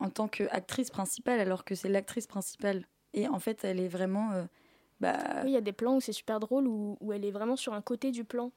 en 0.00 0.10
tant 0.10 0.26
qu'actrice 0.28 0.90
principale 0.90 1.38
alors 1.40 1.64
que 1.64 1.74
c'est 1.76 1.88
l'actrice 1.88 2.26
principale 2.26 2.84
et 3.14 3.28
en 3.28 3.38
fait 3.38 3.64
elle 3.64 3.78
est 3.80 3.88
vraiment 3.88 4.32
euh, 4.32 4.44
bah, 5.00 5.18
Oui, 5.44 5.50
il 5.50 5.54
y 5.54 5.56
a 5.56 5.60
des 5.62 5.72
plans 5.72 5.96
où 5.96 6.00
c'est 6.00 6.12
super 6.12 6.40
drôle, 6.40 6.66
où, 6.66 6.96
où 7.00 7.12
elle 7.12 7.24
est 7.24 7.30
vraiment 7.30 7.56
sur 7.56 7.72
un 7.74 7.80
côté 7.82 8.10
du 8.10 8.24
plan. 8.24 8.50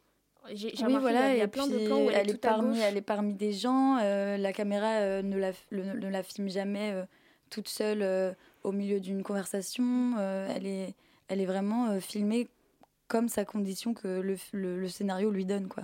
J'ai 0.53 0.69
oui, 0.69 0.73
remarqué, 0.77 0.99
voilà, 1.01 1.35
il 1.35 1.37
y 1.37 1.41
a- 1.41 1.47
plein 1.47 1.67
puis 1.67 1.73
de 1.77 1.85
plans 1.85 2.05
où 2.05 2.09
elle, 2.09 2.15
elle, 2.17 2.29
est 2.31 2.37
parmi, 2.37 2.69
gauche. 2.69 2.79
elle 2.83 2.97
est 2.97 3.01
parmi 3.01 3.33
des 3.33 3.51
gens, 3.53 3.97
euh, 4.01 4.37
la 4.37 4.51
caméra 4.53 4.87
euh, 4.99 5.21
ne, 5.21 5.37
la, 5.37 5.51
le- 5.69 5.83
ne 5.93 6.07
la 6.09 6.23
filme 6.23 6.49
jamais 6.49 6.91
euh, 6.91 7.03
toute 7.49 7.67
seule 7.67 8.01
euh, 8.01 8.31
au 8.63 8.71
milieu 8.71 8.99
d'une 8.99 9.21
conversation, 9.21 10.15
euh, 10.17 10.47
elle, 10.55 10.65
est, 10.65 10.93
elle 11.27 11.41
est 11.41 11.45
vraiment 11.45 11.89
euh, 11.89 11.99
filmée 11.99 12.47
comme 13.07 13.27
sa 13.29 13.45
condition 13.45 13.93
que 13.93 14.07
le, 14.21 14.35
le- 14.53 14.79
le 14.79 14.87
scénario 14.87 15.29
lui 15.29 15.45
donne. 15.45 15.67
quoi. 15.67 15.83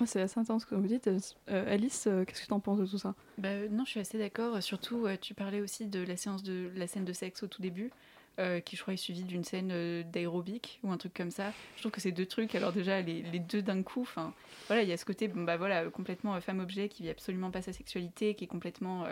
Ouais, 0.00 0.06
C'est 0.06 0.20
assez 0.20 0.38
intense 0.38 0.62
ce 0.62 0.66
que 0.66 0.74
vous 0.76 0.86
dites. 0.86 1.08
Euh, 1.08 1.74
Alice, 1.74 2.06
euh, 2.06 2.24
qu'est-ce 2.24 2.42
que 2.42 2.46
tu 2.46 2.52
en 2.52 2.60
penses 2.60 2.78
de 2.78 2.86
tout 2.86 2.98
ça? 2.98 3.14
Bah, 3.36 3.48
non, 3.70 3.84
je 3.84 3.90
suis 3.90 4.00
assez 4.00 4.18
d'accord. 4.18 4.62
Surtout, 4.62 5.06
euh, 5.06 5.16
tu 5.20 5.34
parlais 5.34 5.60
aussi 5.60 5.86
de 5.86 6.00
la 6.00 6.16
séance 6.16 6.42
de 6.42 6.70
la 6.76 6.86
scène 6.86 7.04
de 7.04 7.12
sexe 7.12 7.42
au 7.42 7.48
tout 7.48 7.60
début, 7.62 7.90
euh, 8.38 8.60
qui 8.60 8.76
je 8.76 8.82
crois 8.82 8.94
est 8.94 8.98
suivie 8.98 9.24
d'une 9.24 9.44
scène 9.44 9.70
euh, 9.72 10.02
d'aérobic 10.04 10.80
ou 10.82 10.92
un 10.92 10.96
truc 10.96 11.14
comme 11.14 11.30
ça. 11.30 11.52
Je 11.76 11.82
trouve 11.82 11.92
que 11.92 12.00
ces 12.00 12.12
deux 12.12 12.26
trucs, 12.26 12.54
alors 12.54 12.72
déjà 12.72 13.00
les, 13.00 13.22
les 13.22 13.38
deux 13.38 13.62
d'un 13.62 13.82
coup, 13.82 14.02
enfin 14.02 14.32
voilà, 14.66 14.82
il 14.82 14.88
y 14.88 14.92
a 14.92 14.96
ce 14.96 15.04
côté, 15.04 15.28
bah 15.28 15.56
voilà, 15.56 15.84
euh, 15.84 15.90
complètement 15.90 16.40
femme 16.40 16.60
objet 16.60 16.88
qui 16.88 17.02
vit 17.02 17.10
absolument 17.10 17.50
pas 17.50 17.62
sa 17.62 17.72
sexualité, 17.72 18.34
qui 18.34 18.44
est 18.44 18.48
complètement 18.48 19.06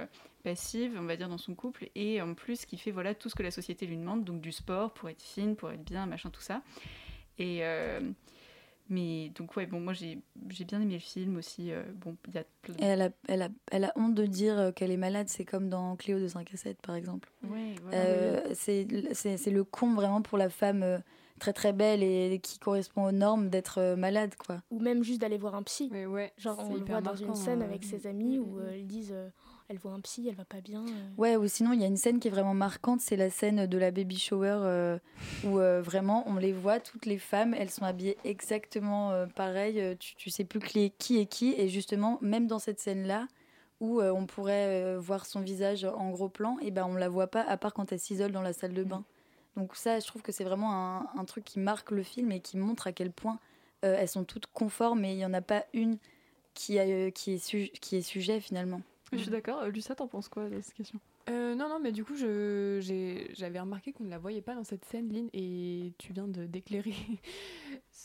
passive, 0.45 0.97
on 0.99 1.05
va 1.05 1.17
dire 1.17 1.29
dans 1.29 1.39
son 1.39 1.55
couple, 1.55 1.89
et 1.95 2.23
en 2.23 2.35
plus 2.35 2.67
qui 2.67 2.79
fait 2.79 2.91
voilà 2.91 3.15
tout 3.15 3.29
ce 3.29 3.35
que 3.35 3.43
la 3.43 3.51
société 3.51 3.87
lui 3.87 3.97
demande, 3.97 4.25
donc 4.25 4.41
du 4.41 4.53
sport 4.53 4.93
pour 4.93 5.09
être 5.09 5.23
fine, 5.23 5.57
pour 5.57 5.71
être 5.73 5.85
bien, 5.85 6.07
machin 6.07 6.31
tout 6.31 6.41
ça. 6.41 6.63
Et 7.39 7.63
mais 8.89 9.31
donc 9.35 9.57
ouais, 9.57 9.67
bon 9.67 9.81
moi 9.81 9.93
j'ai 9.93 10.21
j'ai 10.49 10.65
bien 10.65 10.81
aimé 10.81 10.95
le 10.95 11.01
film 11.01 11.37
aussi. 11.37 11.73
euh, 11.73 11.83
bon, 11.95 12.17
il 12.29 12.35
y 12.35 12.39
a 12.39 12.45
plein 12.63 12.75
Et 12.79 12.85
elle 12.85 13.03
a, 13.03 13.11
elle, 13.29 13.43
a, 13.43 13.49
elle 13.71 13.85
a 13.85 13.93
honte 13.97 14.15
de 14.15 14.27
dire 14.27 14.59
euh, 14.59 14.73
qu'elle 14.73 14.91
est 14.91 14.97
malade, 14.97 15.29
c'est 15.29 15.45
comme 15.45 15.69
dans 15.69 15.97
Cléo 15.97 16.19
de 16.21 16.29
5 16.29 16.53
à 16.53 16.57
7 16.57 16.79
par 16.83 16.95
exemple. 16.95 17.31
Ouais, 17.45 17.75
voilà. 17.83 17.97
Euh, 17.99 18.41
c'est 18.55 18.87
c'est- 19.13 19.37
c'est 19.37 19.51
le 19.51 19.65
con 19.65 19.95
vraiment 19.95 20.23
pour 20.23 20.39
la 20.39 20.49
femme 20.51 20.83
euh, 20.83 20.99
très 21.39 21.53
très 21.53 21.73
belle 21.73 22.03
et 22.03 22.39
qui 22.43 22.59
correspond 22.59 23.07
aux 23.07 23.13
normes 23.13 23.51
d'être 23.51 23.95
malade 23.97 24.35
quoi. 24.37 24.63
Ou 24.71 24.81
même 24.81 25.03
juste 25.03 25.21
d'aller 25.21 25.37
voir 25.39 25.55
un 25.55 25.63
psy. 25.63 25.89
Ouais, 25.93 26.07
ouais. 26.07 26.33
Genre, 26.39 26.59
on 26.59 26.75
le 26.75 26.85
voit 26.85 27.01
dans 27.03 27.15
une 27.17 27.35
scène 27.35 27.61
hein. 27.63 27.67
avec 27.67 27.85
ses 27.85 28.07
amis 28.07 28.39
où 28.39 28.59
euh, 28.59 28.77
ils 28.77 28.87
disent 28.87 29.13
euh, 29.13 29.29
elle 29.69 29.79
voit 29.79 29.93
un 29.93 30.01
psy, 30.01 30.27
elle 30.29 30.35
va 30.35 30.45
pas 30.45 30.61
bien. 30.61 30.85
euh. 30.87 31.09
Ouais, 31.17 31.37
ou 31.37 31.47
sinon, 31.49 31.73
il 31.73 31.81
y 31.81 31.85
a 31.85 31.87
une 31.87 31.97
scène 31.97 32.21
qui 32.21 32.29
est 32.29 32.31
vraiment 32.31 32.55
marquante, 32.55 33.01
c'est 33.01 33.17
la 33.17 33.31
scène 33.31 33.67
de 33.67 33.79
la 33.79 33.91
baby 33.91 34.19
shower 34.19 34.59
euh, 34.63 34.99
où 35.45 35.59
euh, 35.59 35.83
vraiment 35.83 36.23
on 36.27 36.37
les 36.37 36.53
voit, 36.53 36.79
toutes 36.81 37.07
les 37.07 37.19
femmes, 37.19 37.55
elles 37.55 37.71
sont 37.71 37.85
habillées 37.85 38.17
exactement 38.25 39.11
euh, 39.11 39.27
pareil, 39.27 39.97
tu, 39.99 40.15
tu 40.17 40.31
sais 40.31 40.45
plus 40.45 40.61
qui 40.61 40.85
est 40.85 40.91
qui, 40.91 41.19
est 41.19 41.27
qui, 41.27 41.55
et 41.57 41.69
justement, 41.69 42.19
même 42.23 42.47
dans 42.47 42.59
cette 42.59 42.79
scène-là, 42.81 43.27
où 43.81 44.01
euh, 44.01 44.11
on 44.13 44.27
pourrait 44.27 44.97
voir 44.97 45.27
son 45.27 45.41
visage 45.41 45.85
en 45.85 46.11
gros 46.11 46.29
plan, 46.29 46.59
et 46.63 46.71
ben 46.71 46.87
on 46.89 46.95
la 46.95 47.09
voit 47.09 47.27
pas 47.27 47.43
à 47.43 47.57
part 47.57 47.75
quand 47.75 47.93
elle 47.93 48.01
s'isole 48.01 48.33
dans 48.33 48.43
la 48.43 48.53
salle 48.53 48.73
de 48.73 48.85
bain. 48.85 49.05
Donc 49.57 49.75
ça, 49.75 49.99
je 50.01 50.07
trouve 50.07 50.23
que 50.23 50.33
c'est 50.33 50.45
vraiment 50.45 50.73
un, 50.73 51.07
un 51.19 51.25
truc 51.25 51.45
qui 51.45 51.59
marque 51.59 51.91
le 51.91 52.03
film 52.03 52.31
et 52.31 52.41
qui 52.41 52.57
montre 52.57 52.87
à 52.87 52.93
quel 52.93 53.11
point 53.11 53.39
elles 53.83 54.09
sont 54.09 54.25
toutes 54.25 54.47
conformes 54.49 55.05
et 55.05 55.13
il 55.13 55.19
y 55.19 55.25
en 55.25 55.33
a 55.33 55.41
pas 55.43 55.65
une 55.73 55.99
qui, 56.55 56.79
a, 56.79 57.11
qui, 57.13 57.35
est, 57.35 57.79
qui 57.79 57.97
est 57.97 58.01
sujet 58.03 58.41
finalement. 58.41 58.81
Je 59.13 59.19
suis 59.19 59.31
d'accord. 59.31 59.61
Euh, 59.63 59.69
Lucette, 59.69 59.99
t'en 59.99 60.09
penses 60.09 60.29
quoi 60.29 60.49
de 60.49 60.61
cette 60.61 60.75
question? 60.75 60.99
Euh, 61.29 61.55
non, 61.55 61.69
non, 61.69 61.79
mais 61.81 61.93
du 61.93 62.05
coup, 62.05 62.17
j'avais 62.17 63.61
remarqué 63.61 63.93
qu'on 63.93 64.05
ne 64.05 64.11
la 64.11 64.19
voyait 64.19 64.43
pas 64.43 64.55
dans 64.55 64.65
cette 64.65 64.85
scène, 64.85 65.13
Lynn, 65.13 65.29
et 65.33 65.93
tu 65.99 66.13
viens 66.13 66.29
de 66.29 66.47
d'éclairer 66.47 66.95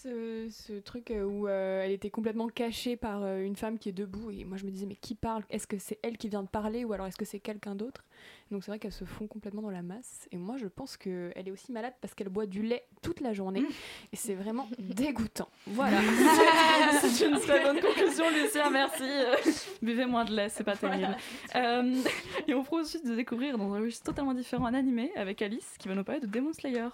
ce, 0.01 0.47
ce 0.49 0.73
truc 0.73 1.11
euh, 1.11 1.23
où 1.23 1.47
euh, 1.47 1.83
elle 1.83 1.91
était 1.91 2.09
complètement 2.09 2.47
cachée 2.47 2.95
par 2.95 3.23
euh, 3.23 3.43
une 3.43 3.55
femme 3.55 3.77
qui 3.77 3.89
est 3.89 3.93
debout, 3.93 4.31
et 4.31 4.45
moi 4.45 4.57
je 4.57 4.65
me 4.65 4.71
disais, 4.71 4.85
mais 4.85 4.95
qui 4.95 5.15
parle? 5.15 5.43
Est-ce 5.49 5.67
que 5.67 5.77
c'est 5.77 5.99
elle 6.01 6.17
qui 6.17 6.29
vient 6.29 6.43
de 6.43 6.47
parler, 6.47 6.83
ou 6.85 6.93
alors 6.93 7.07
est-ce 7.07 7.17
que 7.17 7.25
c'est 7.25 7.39
quelqu'un 7.39 7.75
d'autre? 7.75 8.03
Donc 8.49 8.63
c'est 8.63 8.71
vrai 8.71 8.79
qu'elle 8.79 8.91
se 8.91 9.05
fond 9.05 9.27
complètement 9.27 9.61
dans 9.61 9.69
la 9.69 9.81
masse, 9.81 10.27
et 10.31 10.37
moi 10.37 10.57
je 10.57 10.67
pense 10.67 10.97
qu'elle 10.97 11.33
est 11.35 11.51
aussi 11.51 11.71
malade 11.71 11.93
parce 12.01 12.13
qu'elle 12.13 12.29
boit 12.29 12.45
du 12.45 12.61
lait 12.61 12.85
toute 13.01 13.21
la 13.21 13.33
journée, 13.33 13.63
et 14.11 14.15
c'est 14.15 14.35
vraiment 14.35 14.67
dégoûtant. 14.79 15.49
Voilà. 15.67 15.99
c'est 17.01 17.25
une 17.25 17.39
très 17.39 17.63
bonne 17.63 17.79
conclusion, 17.79 18.25
Lucia, 18.31 18.69
merci. 18.69 19.03
Buvez 19.81 20.05
moins 20.05 20.25
de 20.25 20.35
lait, 20.35 20.49
c'est 20.49 20.63
pas 20.63 20.75
terrible. 20.75 21.15
Euh, 21.55 22.01
et 22.47 22.53
on 22.53 22.63
pourra 22.63 22.81
ensuite 22.81 23.05
de 23.05 23.15
découvrir 23.15 23.57
dans 23.57 23.73
un 23.73 23.79
registre 23.79 24.05
totalement 24.05 24.33
différent 24.33 24.65
un 24.65 24.73
animé 24.73 25.11
avec 25.15 25.41
Alice 25.41 25.75
qui 25.77 25.87
va 25.87 25.95
nous 25.95 26.03
parler 26.03 26.21
de 26.21 26.27
Demon 26.27 26.53
Slayer. 26.53 26.89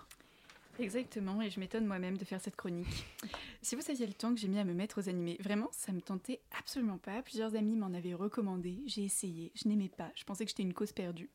Exactement, 0.79 1.41
et 1.41 1.49
je 1.49 1.59
m'étonne 1.59 1.85
moi-même 1.85 2.17
de 2.17 2.25
faire 2.25 2.41
cette 2.41 2.55
chronique. 2.55 3.05
Si 3.63 3.75
vous 3.75 3.81
saviez 3.81 4.05
le 4.05 4.13
temps 4.13 4.33
que 4.33 4.39
j'ai 4.39 4.47
mis 4.47 4.59
à 4.59 4.63
me 4.63 4.73
mettre 4.73 5.01
aux 5.01 5.09
animés, 5.09 5.35
vraiment, 5.41 5.67
ça 5.73 5.91
me 5.91 5.99
tentait 5.99 6.39
absolument 6.57 6.99
pas. 6.99 7.21
Plusieurs 7.21 7.55
amis 7.55 7.75
m'en 7.75 7.93
avaient 7.93 8.13
recommandé, 8.13 8.79
j'ai 8.85 9.03
essayé, 9.03 9.51
je 9.55 9.67
n'aimais 9.67 9.89
pas, 9.89 10.09
je 10.15 10.23
pensais 10.23 10.45
que 10.45 10.51
j'étais 10.51 10.63
une 10.63 10.73
cause 10.73 10.93
perdue. 10.93 11.29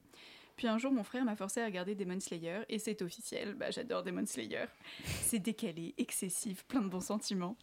Puis 0.57 0.67
un 0.67 0.79
jour, 0.79 0.93
mon 0.93 1.05
frère 1.05 1.25
m'a 1.25 1.37
forcé 1.37 1.61
à 1.61 1.67
regarder 1.67 1.95
Demon 1.95 2.21
Slayer, 2.21 2.61
et 2.71 2.79
c'est 2.79 3.03
officiel, 3.03 3.55
bah, 3.55 3.71
j'adore 3.71 4.03
Demon 4.03 4.25
Slayer. 4.25 4.65
C'est 5.05 5.41
décalé, 5.41 5.95
excessif, 5.99 6.65
plein 6.65 6.81
de 6.81 6.89
bons 6.89 7.01
sentiments. 7.01 7.57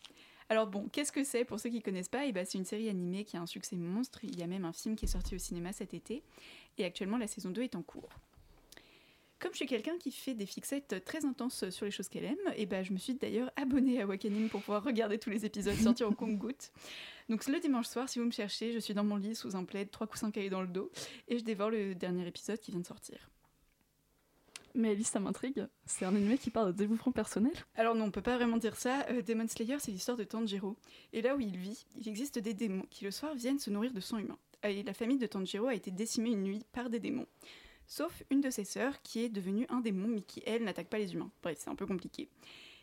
Alors 0.50 0.68
bon, 0.68 0.88
qu'est-ce 0.92 1.12
que 1.12 1.24
c'est 1.24 1.46
pour 1.46 1.60
ceux 1.60 1.70
qui 1.70 1.82
connaissent 1.82 2.10
pas? 2.10 2.26
Eh 2.26 2.32
ben, 2.32 2.46
C'est 2.46 2.58
une 2.58 2.65
série 2.65 2.89
animée 2.89 3.24
qui 3.24 3.38
a 3.38 3.42
un 3.42 3.46
succès 3.46 3.76
monstre, 3.76 4.24
il 4.24 4.38
y 4.38 4.44
a 4.44 4.48
même 4.48 4.65
un 4.65 4.74
film 4.74 4.96
qui 4.96 5.06
est 5.06 5.10
sorti 5.10 5.36
au 5.36 5.39
cinéma 5.39 5.72
cet 5.74 5.94
été, 5.94 6.24
et 6.78 6.86
actuellement 6.86 7.18
la 7.18 7.28
saison 7.28 7.52
2 7.52 7.62
est 7.62 7.76
en 7.76 7.84
cours. 7.84 8.10
Comme 9.39 9.52
je 9.52 9.58
suis 9.58 9.67
quelqu'un 9.67 9.97
qui 9.97 10.12
fait 10.12 10.34
des 10.34 10.45
fixettes 10.45 11.04
très 11.06 11.25
intenses 11.25 11.69
sur 11.69 11.86
les 11.86 11.91
choses 11.91 12.10
qu'elle 12.10 12.25
aime, 12.25 12.54
et 12.58 12.65
ben 12.65 12.84
je 12.84 12.91
me 12.91 12.97
suis 12.97 13.13
d'ailleurs 13.13 13.49
abonnée 13.56 14.02
à 14.02 14.06
Wakanim 14.06 14.49
pour 14.49 14.62
pouvoir 14.62 14.84
regarder 14.84 15.17
tous 15.17 15.30
les 15.30 15.45
épisodes 15.45 15.75
sortis 15.75 16.04
au 16.04 16.12
compte-gouttes. 16.12 16.73
Donc 17.30 17.47
le 17.47 17.60
dimanche 17.60 17.88
soir, 17.88 18.10
si 18.10 18.19
vous 18.19 18.25
me 18.25 18.32
cherchez, 18.32 18.73
je 18.73 18.80
suis 18.80 18.93
dans 18.93 19.06
mon 19.06 19.15
lit 19.15 19.36
sous 19.36 19.56
un 19.56 19.63
plaid, 19.63 19.89
trois 19.91 20.08
coussins 20.08 20.32
caillés 20.32 20.49
dans 20.49 20.62
le 20.62 20.67
dos, 20.67 20.91
et 21.30 21.39
je 21.39 21.43
dévore 21.45 21.69
le 21.69 21.95
dernier 21.95 22.28
épisode 22.28 22.60
qui 22.60 22.71
vient 22.71 22.82
de 22.82 22.86
sortir. 22.86 23.30
Mais 24.75 24.91
Alice, 24.91 25.10
ça 25.10 25.19
m'intrigue. 25.19 25.65
C'est 25.86 26.06
un 26.06 26.15
animé 26.15 26.38
qui 26.38 26.52
parle 26.52 26.73
de 26.73 26.78
développement 26.78 27.12
personnel. 27.12 27.54
Alors 27.75 27.95
non, 27.95 28.06
on 28.06 28.12
peut 28.12 28.21
pas 28.21 28.36
vraiment 28.36 28.58
dire 28.58 28.75
ça. 28.75 29.06
Euh, 29.10 29.21
Demon 29.21 29.47
Slayer, 29.47 29.78
c'est 29.80 29.91
l'histoire 29.91 30.17
de 30.17 30.23
Tanjiro. 30.23 30.75
Et 31.12 31.21
là 31.21 31.36
où 31.36 31.39
il 31.39 31.58
vit, 31.58 31.86
il 31.99 32.08
existe 32.08 32.39
des 32.39 32.54
démons 32.54 32.86
qui 32.89 33.06
le 33.06 33.12
soir 33.12 33.34
viennent 33.36 33.60
se 33.60 33.69
nourrir 33.69 33.93
de 33.93 33.99
sang 33.99 34.17
humain. 34.17 34.38
Et 34.63 34.84
la 34.84 34.93
famille 34.93 35.17
de 35.17 35.28
Tanjiro 35.28 35.67
a 35.67 35.73
été 35.73 35.91
décimée 35.91 36.32
une 36.32 36.43
nuit 36.43 36.65
par 36.71 36.89
des 36.89 36.99
démons. 36.99 37.28
Sauf 37.89 38.23
une 38.30 38.39
de 38.39 38.49
ses 38.52 38.63
sœurs 38.63 39.02
qui 39.02 39.23
est 39.23 39.30
devenue 39.30 39.65
un 39.67 39.82
démon, 39.82 40.08
mais 40.08 40.21
qui, 40.21 40.41
elle, 40.45 40.63
n'attaque 40.63 40.88
pas 40.88 40.99
les 40.99 41.13
humains. 41.13 41.32
Bref, 41.43 41.58
c'est 41.60 41.69
un 41.71 41.75
peu 41.75 41.86
compliqué. 41.88 42.30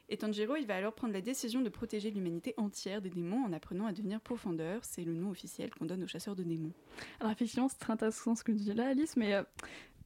Et 0.09 0.17
Tanjiro, 0.17 0.57
il 0.57 0.67
va 0.67 0.75
alors 0.77 0.93
prendre 0.95 1.13
la 1.13 1.21
décision 1.21 1.63
de 1.63 1.69
protéger 1.69 2.11
l'humanité 2.11 2.55
entière 2.57 3.01
des 3.01 3.11
démons 3.11 3.45
en 3.45 3.53
apprenant 3.53 3.87
à 3.87 3.93
devenir 3.93 4.21
profondeur. 4.21 4.85
C'est 4.85 5.05
le 5.05 5.15
nom 5.15 5.31
officiel 5.31 5.71
qu'on 5.75 5.85
donne 5.87 6.03
aux 6.05 6.09
chasseurs 6.09 6.37
de 6.37 6.43
démons. 6.43 6.73
Alors 7.21 7.33
effectivement, 7.33 7.69
c'est 7.69 7.79
très 7.79 7.93
intéressant 7.93 8.35
ce 8.35 8.45
que 8.45 8.53
tu 8.53 8.59
dis 8.59 8.75
là, 8.75 8.89
Alice, 8.89 9.17
mais 9.17 9.35
euh, 9.35 9.43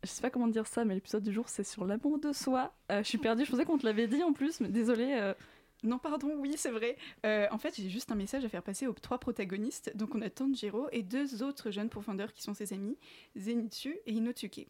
je 0.02 0.08
sais 0.08 0.22
pas 0.22 0.30
comment 0.30 0.48
dire 0.48 0.66
ça, 0.66 0.84
mais 0.84 0.94
l'épisode 0.94 1.22
du 1.22 1.32
jour, 1.32 1.48
c'est 1.48 1.64
sur 1.64 1.86
l'amour 1.86 2.18
de 2.18 2.32
soi. 2.32 2.72
Euh, 2.92 3.02
je 3.02 3.08
suis 3.08 3.18
perdue, 3.18 3.44
je 3.44 3.50
pensais 3.50 3.64
qu'on 3.64 3.78
te 3.78 3.86
l'avait 3.86 4.06
dit 4.06 4.22
en 4.22 4.32
plus, 4.32 4.60
mais 4.60 4.68
désolée. 4.68 5.16
euh, 5.18 5.34
Non, 5.82 5.98
pardon, 5.98 6.34
oui, 6.38 6.54
c'est 6.56 6.70
vrai. 6.70 6.96
Euh, 7.24 7.46
en 7.50 7.58
fait, 7.58 7.74
j'ai 7.76 7.88
juste 7.88 8.10
un 8.12 8.14
message 8.14 8.44
à 8.44 8.48
faire 8.50 8.62
passer 8.62 8.86
aux 8.86 8.92
trois 8.92 9.18
protagonistes. 9.18 9.94
Donc, 9.96 10.14
on 10.14 10.20
a 10.22 10.30
Tanjiro 10.30 10.88
et 10.92 11.02
deux 11.02 11.42
autres 11.42 11.70
jeunes 11.70 11.88
profondeurs 11.90 12.32
qui 12.32 12.42
sont 12.42 12.54
ses 12.54 12.72
amis, 12.74 12.96
Zenitsu 13.36 13.96
et 14.06 14.12
Inosuke. 14.12 14.66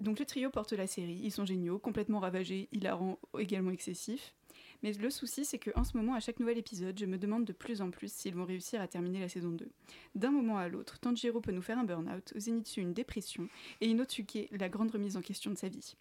Donc, 0.00 0.18
le 0.18 0.24
trio 0.24 0.50
porte 0.50 0.72
la 0.72 0.86
série. 0.86 1.20
Ils 1.22 1.32
sont 1.32 1.44
géniaux, 1.44 1.78
complètement 1.78 2.20
ravagés, 2.20 2.68
hilarants, 2.72 3.18
également 3.38 3.70
excessifs. 3.70 4.34
Mais 4.82 4.92
le 4.92 5.10
souci, 5.10 5.44
c'est 5.44 5.58
qu'en 5.58 5.82
ce 5.82 5.96
moment, 5.96 6.14
à 6.14 6.20
chaque 6.20 6.38
nouvel 6.38 6.58
épisode, 6.58 6.98
je 6.98 7.06
me 7.06 7.18
demande 7.18 7.44
de 7.44 7.52
plus 7.52 7.82
en 7.82 7.90
plus 7.90 8.12
s'ils 8.12 8.34
vont 8.34 8.44
réussir 8.44 8.80
à 8.80 8.86
terminer 8.86 9.20
la 9.20 9.28
saison 9.28 9.50
2. 9.50 9.68
D'un 10.14 10.30
moment 10.30 10.58
à 10.58 10.68
l'autre, 10.68 11.00
Tanjiro 11.00 11.40
peut 11.40 11.52
nous 11.52 11.62
faire 11.62 11.78
un 11.78 11.84
burn-out, 11.84 12.32
Zenitsu 12.36 12.80
une 12.80 12.94
dépression, 12.94 13.48
et 13.80 13.88
Inosuke 13.88 14.48
la 14.52 14.68
grande 14.68 14.92
remise 14.92 15.16
en 15.16 15.20
question 15.20 15.50
de 15.50 15.58
sa 15.58 15.68
vie. 15.68 15.96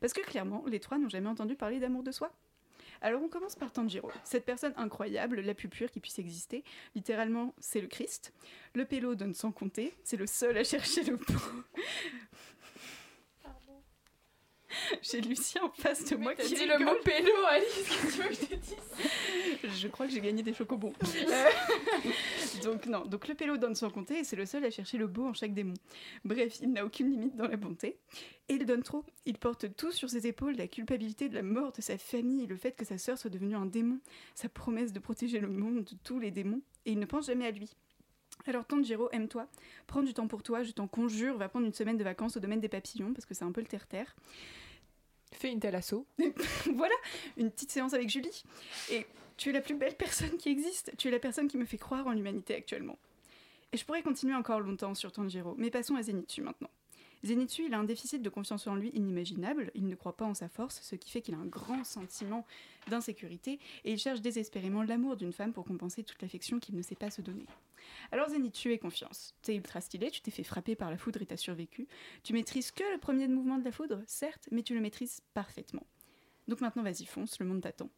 Parce 0.00 0.12
que 0.12 0.20
clairement, 0.20 0.64
les 0.68 0.78
trois 0.78 0.98
n'ont 0.98 1.08
jamais 1.08 1.28
entendu 1.28 1.56
parler 1.56 1.80
d'amour 1.80 2.04
de 2.04 2.12
soi. 2.12 2.32
Alors 3.02 3.22
on 3.22 3.28
commence 3.28 3.56
par 3.56 3.72
Tanjiro, 3.72 4.10
cette 4.24 4.44
personne 4.44 4.74
incroyable, 4.76 5.40
la 5.40 5.54
plus 5.54 5.68
pure 5.68 5.90
qui 5.90 6.00
puisse 6.00 6.18
exister. 6.18 6.62
Littéralement, 6.94 7.54
c'est 7.58 7.80
le 7.80 7.86
Christ. 7.86 8.34
Le 8.74 8.84
pélo 8.84 9.14
donne 9.14 9.34
sans 9.34 9.52
compter, 9.52 9.94
c'est 10.04 10.18
le 10.18 10.26
seul 10.26 10.58
à 10.58 10.64
chercher 10.64 11.02
le 11.04 11.16
pot. 11.16 11.32
J'ai 15.02 15.20
Lucien 15.20 15.62
en 15.64 15.70
face 15.70 16.04
de 16.04 16.16
moi 16.16 16.34
qui 16.34 16.54
dit 16.54 16.66
le 16.66 16.76
rigole. 16.76 16.94
mot 16.94 17.00
pélo, 17.04 17.32
Alice, 17.48 17.66
qu'est-ce 17.88 18.06
que 18.06 18.12
tu 18.12 18.22
veux 18.22 18.28
que 18.28 18.34
je 18.34 18.40
te 18.40 18.54
dise 18.54 18.76
Je 19.80 19.88
crois 19.88 20.06
que 20.06 20.12
j'ai 20.12 20.20
gagné 20.20 20.42
des 20.42 20.52
chocobons. 20.52 20.92
Euh, 21.04 21.50
donc 22.62 22.86
non, 22.86 23.04
donc 23.04 23.28
le 23.28 23.34
pélo 23.34 23.56
donne 23.56 23.74
sans 23.74 23.90
compter 23.90 24.18
et 24.18 24.24
c'est 24.24 24.36
le 24.36 24.46
seul 24.46 24.64
à 24.64 24.70
chercher 24.70 24.98
le 24.98 25.06
beau 25.06 25.26
en 25.26 25.34
chaque 25.34 25.54
démon. 25.54 25.74
Bref, 26.24 26.58
il 26.60 26.72
n'a 26.72 26.84
aucune 26.84 27.10
limite 27.10 27.36
dans 27.36 27.48
la 27.48 27.56
bonté. 27.56 27.98
Et 28.48 28.54
il 28.54 28.66
donne 28.66 28.82
trop. 28.82 29.04
Il 29.26 29.38
porte 29.38 29.76
tout 29.76 29.92
sur 29.92 30.10
ses 30.10 30.26
épaules, 30.26 30.56
la 30.56 30.66
culpabilité 30.66 31.28
de 31.28 31.34
la 31.34 31.42
mort 31.42 31.72
de 31.72 31.80
sa 31.80 31.98
famille, 31.98 32.46
le 32.46 32.56
fait 32.56 32.72
que 32.72 32.84
sa 32.84 32.98
sœur 32.98 33.16
soit 33.16 33.30
devenue 33.30 33.54
un 33.54 33.66
démon, 33.66 34.00
sa 34.34 34.48
promesse 34.48 34.92
de 34.92 34.98
protéger 34.98 35.38
le 35.38 35.48
monde 35.48 35.84
de 35.84 35.96
tous 36.02 36.18
les 36.18 36.30
démons, 36.30 36.60
et 36.84 36.92
il 36.92 36.98
ne 36.98 37.06
pense 37.06 37.26
jamais 37.26 37.46
à 37.46 37.50
lui. 37.52 37.70
Alors 38.46 38.64
Tanjiro, 38.64 39.08
aime-toi, 39.12 39.46
prends 39.86 40.02
du 40.02 40.14
temps 40.14 40.26
pour 40.26 40.42
toi, 40.42 40.62
je 40.62 40.72
t'en 40.72 40.88
conjure, 40.88 41.36
va 41.36 41.48
prendre 41.48 41.66
une 41.66 41.74
semaine 41.74 41.96
de 41.96 42.04
vacances 42.04 42.36
au 42.36 42.40
domaine 42.40 42.60
des 42.60 42.68
papillons, 42.68 43.12
parce 43.12 43.26
que 43.26 43.34
c'est 43.34 43.44
un 43.44 43.52
peu 43.52 43.60
le 43.60 43.66
terre-terre. 43.66 44.16
Fais 45.32 45.50
une 45.50 45.60
thalasso. 45.60 46.06
voilà, 46.74 46.94
une 47.36 47.50
petite 47.50 47.70
séance 47.70 47.94
avec 47.94 48.08
Julie. 48.08 48.44
Et 48.90 49.06
tu 49.36 49.50
es 49.50 49.52
la 49.52 49.60
plus 49.60 49.74
belle 49.74 49.96
personne 49.96 50.36
qui 50.36 50.48
existe. 50.48 50.92
Tu 50.98 51.08
es 51.08 51.10
la 51.10 51.18
personne 51.18 51.48
qui 51.48 51.56
me 51.56 51.64
fait 51.64 51.78
croire 51.78 52.06
en 52.06 52.12
l'humanité 52.12 52.54
actuellement. 52.54 52.98
Et 53.72 53.76
je 53.76 53.84
pourrais 53.84 54.02
continuer 54.02 54.34
encore 54.34 54.60
longtemps 54.60 54.94
sur 54.94 55.12
Tanjiro, 55.12 55.54
mais 55.56 55.70
passons 55.70 55.94
à 55.94 56.02
Zenitsu 56.02 56.42
maintenant. 56.42 56.70
Zenitsu, 57.22 57.66
il 57.66 57.74
a 57.74 57.78
un 57.78 57.84
déficit 57.84 58.22
de 58.22 58.28
confiance 58.30 58.66
en 58.66 58.74
lui 58.74 58.90
inimaginable, 58.94 59.70
il 59.74 59.86
ne 59.86 59.94
croit 59.94 60.16
pas 60.16 60.24
en 60.24 60.34
sa 60.34 60.48
force, 60.48 60.80
ce 60.82 60.96
qui 60.96 61.10
fait 61.10 61.20
qu'il 61.20 61.34
a 61.34 61.38
un 61.38 61.46
grand 61.46 61.84
sentiment 61.84 62.46
d'insécurité, 62.88 63.58
et 63.84 63.92
il 63.92 63.98
cherche 63.98 64.20
désespérément 64.20 64.82
l'amour 64.82 65.16
d'une 65.16 65.32
femme 65.32 65.52
pour 65.52 65.64
compenser 65.64 66.02
toute 66.02 66.22
l'affection 66.22 66.58
qu'il 66.58 66.76
ne 66.76 66.82
sait 66.82 66.94
pas 66.94 67.10
se 67.10 67.20
donner. 67.20 67.46
Alors 68.12 68.30
Zenitsu, 68.30 68.72
aie 68.72 68.78
confiance. 68.78 69.34
T'es 69.42 69.54
ultra 69.54 69.80
stylé, 69.80 70.10
tu 70.10 70.20
t'es 70.22 70.30
fait 70.30 70.44
frapper 70.44 70.74
par 70.74 70.90
la 70.90 70.96
foudre 70.96 71.20
et 71.20 71.26
t'as 71.26 71.36
survécu. 71.36 71.86
Tu 72.22 72.32
maîtrises 72.32 72.70
que 72.70 72.84
le 72.92 72.98
premier 72.98 73.28
mouvement 73.28 73.58
de 73.58 73.64
la 73.64 73.72
foudre, 73.72 74.02
certes, 74.06 74.48
mais 74.50 74.62
tu 74.62 74.74
le 74.74 74.80
maîtrises 74.80 75.20
parfaitement. 75.34 75.86
Donc 76.48 76.60
maintenant, 76.60 76.82
vas-y, 76.82 77.04
fonce, 77.04 77.38
le 77.38 77.46
monde 77.46 77.60
t'attend. 77.60 77.90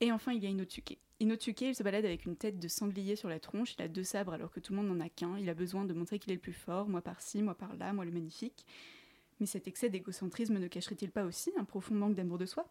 Et 0.00 0.12
enfin, 0.12 0.32
il 0.32 0.42
y 0.42 0.46
a 0.46 0.50
Inosuke. 0.50 0.98
Inosuke, 1.20 1.62
il 1.62 1.74
se 1.74 1.82
balade 1.82 2.04
avec 2.04 2.26
une 2.26 2.36
tête 2.36 2.60
de 2.60 2.68
sanglier 2.68 3.16
sur 3.16 3.28
la 3.28 3.40
tronche, 3.40 3.74
il 3.76 3.82
a 3.82 3.88
deux 3.88 4.04
sabres 4.04 4.32
alors 4.32 4.52
que 4.52 4.60
tout 4.60 4.72
le 4.72 4.78
monde 4.78 4.88
n'en 4.88 5.04
a 5.04 5.08
qu'un, 5.08 5.36
il 5.38 5.48
a 5.48 5.54
besoin 5.54 5.84
de 5.84 5.92
montrer 5.92 6.20
qu'il 6.20 6.30
est 6.30 6.36
le 6.36 6.40
plus 6.40 6.52
fort, 6.52 6.88
moi 6.88 7.00
par-ci, 7.00 7.42
moi 7.42 7.54
par-là, 7.54 7.92
moi 7.92 8.04
le 8.04 8.12
magnifique. 8.12 8.64
Mais 9.40 9.46
cet 9.46 9.66
excès 9.66 9.90
d'égocentrisme 9.90 10.58
ne 10.58 10.68
cacherait-il 10.68 11.10
pas 11.10 11.24
aussi 11.24 11.52
un 11.56 11.64
profond 11.64 11.94
manque 11.94 12.14
d'amour 12.14 12.38
de 12.38 12.46
soi? 12.46 12.68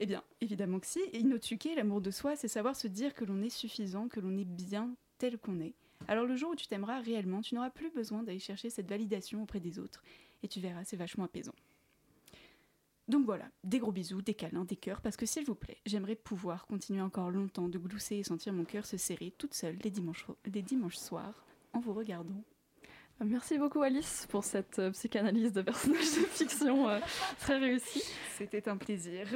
Eh 0.00 0.06
bien, 0.06 0.22
évidemment 0.40 0.80
que 0.80 0.86
si. 0.86 1.00
Et 1.12 1.74
l'amour 1.74 2.00
de 2.00 2.10
soi, 2.10 2.36
c'est 2.36 2.48
savoir 2.48 2.74
se 2.74 2.88
dire 2.88 3.14
que 3.14 3.24
l'on 3.24 3.42
est 3.42 3.50
suffisant, 3.50 4.08
que 4.08 4.20
l'on 4.20 4.36
est 4.36 4.44
bien 4.44 4.94
tel 5.18 5.38
qu'on 5.38 5.60
est. 5.60 5.74
Alors 6.08 6.26
le 6.26 6.36
jour 6.36 6.50
où 6.50 6.56
tu 6.56 6.66
t'aimeras 6.66 7.00
réellement, 7.00 7.40
tu 7.40 7.54
n'auras 7.54 7.70
plus 7.70 7.90
besoin 7.90 8.22
d'aller 8.22 8.38
chercher 8.38 8.70
cette 8.70 8.88
validation 8.88 9.42
auprès 9.42 9.60
des 9.60 9.78
autres. 9.78 10.02
Et 10.42 10.48
tu 10.48 10.60
verras, 10.60 10.84
c'est 10.84 10.96
vachement 10.96 11.24
apaisant. 11.24 11.54
Donc 13.06 13.26
voilà, 13.26 13.44
des 13.64 13.78
gros 13.78 13.92
bisous, 13.92 14.22
des 14.22 14.32
câlins, 14.32 14.64
des 14.64 14.76
cœurs, 14.76 15.02
parce 15.02 15.16
que 15.16 15.26
s'il 15.26 15.44
vous 15.44 15.54
plaît, 15.54 15.76
j'aimerais 15.84 16.14
pouvoir 16.14 16.66
continuer 16.66 17.02
encore 17.02 17.30
longtemps 17.30 17.68
de 17.68 17.78
glousser 17.78 18.16
et 18.16 18.24
sentir 18.24 18.54
mon 18.54 18.64
cœur 18.64 18.86
se 18.86 18.96
serrer 18.96 19.34
toute 19.36 19.52
seule 19.52 19.76
les 19.84 19.90
dimanches, 19.90 20.26
les 20.46 20.62
dimanches 20.62 20.96
soirs 20.96 21.44
en 21.74 21.80
vous 21.80 21.92
regardant. 21.92 22.42
Merci 23.20 23.58
beaucoup 23.58 23.80
Alice 23.80 24.26
pour 24.28 24.42
cette 24.42 24.80
euh, 24.80 24.90
psychanalyse 24.90 25.52
de 25.52 25.62
personnages 25.62 26.00
de 26.00 26.26
fiction 26.26 26.88
euh, 26.88 26.98
très 27.38 27.58
réussie. 27.58 28.02
C'était 28.36 28.68
un 28.68 28.76
plaisir. 28.76 29.26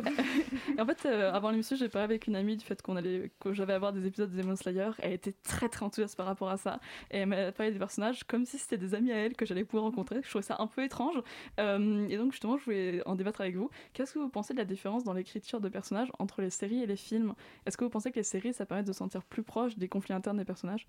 En 0.79 0.85
fait, 0.85 1.07
euh, 1.07 1.33
avant 1.33 1.51
l'émission, 1.51 1.77
j'ai 1.77 1.88
parlé 1.88 2.05
avec 2.05 2.27
une 2.27 2.35
amie 2.35 2.57
du 2.57 2.64
fait 2.64 2.83
qu'on 2.83 2.97
allait, 2.97 3.31
que 3.38 3.53
j'avais 3.53 3.73
avoir 3.73 3.93
des 3.93 4.05
épisodes 4.05 4.31
de 4.31 4.43
Demon 4.43 4.57
Slayer. 4.57 4.91
Elle 4.99 5.12
était 5.12 5.33
très 5.45 5.69
très 5.69 5.85
enthousiaste 5.85 6.17
par 6.17 6.27
rapport 6.27 6.51
à 6.51 6.57
ça. 6.57 6.81
Et 7.12 7.19
elle 7.19 7.29
m'a 7.29 7.53
parlé 7.53 7.73
des 7.73 7.79
personnages 7.79 8.25
comme 8.25 8.45
si 8.45 8.59
c'était 8.59 8.79
des 8.79 8.95
amis 8.95 9.12
à 9.12 9.17
elle 9.17 9.35
que 9.35 9.47
j'allais 9.47 9.64
pouvoir 9.64 9.85
rencontrer. 9.85 10.21
Je 10.23 10.29
trouvais 10.29 10.43
ça 10.43 10.57
un 10.59 10.67
peu 10.67 10.83
étrange. 10.83 11.23
Euh, 11.61 12.09
et 12.09 12.17
donc 12.17 12.33
justement, 12.33 12.59
je 12.59 12.64
voulais 12.64 13.03
en 13.07 13.14
débattre 13.14 13.41
avec 13.41 13.57
vous. 13.57 13.71
Qu'est-ce 13.93 14.12
que 14.12 14.19
vous 14.19 14.29
pensez 14.29 14.55
de 14.55 14.59
la 14.59 14.64
différence 14.64 15.05
dans 15.05 15.12
l'écriture 15.12 15.61
de 15.61 15.69
personnages 15.69 16.11
entre 16.19 16.43
les 16.43 16.51
séries 16.51 16.83
et 16.83 16.87
les 16.87 16.97
films? 16.97 17.35
Est-ce 17.64 17.77
que 17.77 17.85
vous 17.85 17.91
pensez 17.91 18.11
que 18.11 18.17
les 18.17 18.25
séries, 18.25 18.53
ça 18.53 18.67
permet 18.67 18.83
de 18.83 18.93
se 18.93 18.99
sentir 18.99 19.23
plus 19.23 19.45
proche 19.45 19.79
des 19.79 19.88
conflits 19.88 20.14
internes 20.14 20.38
des 20.38 20.45
personnages? 20.45 20.88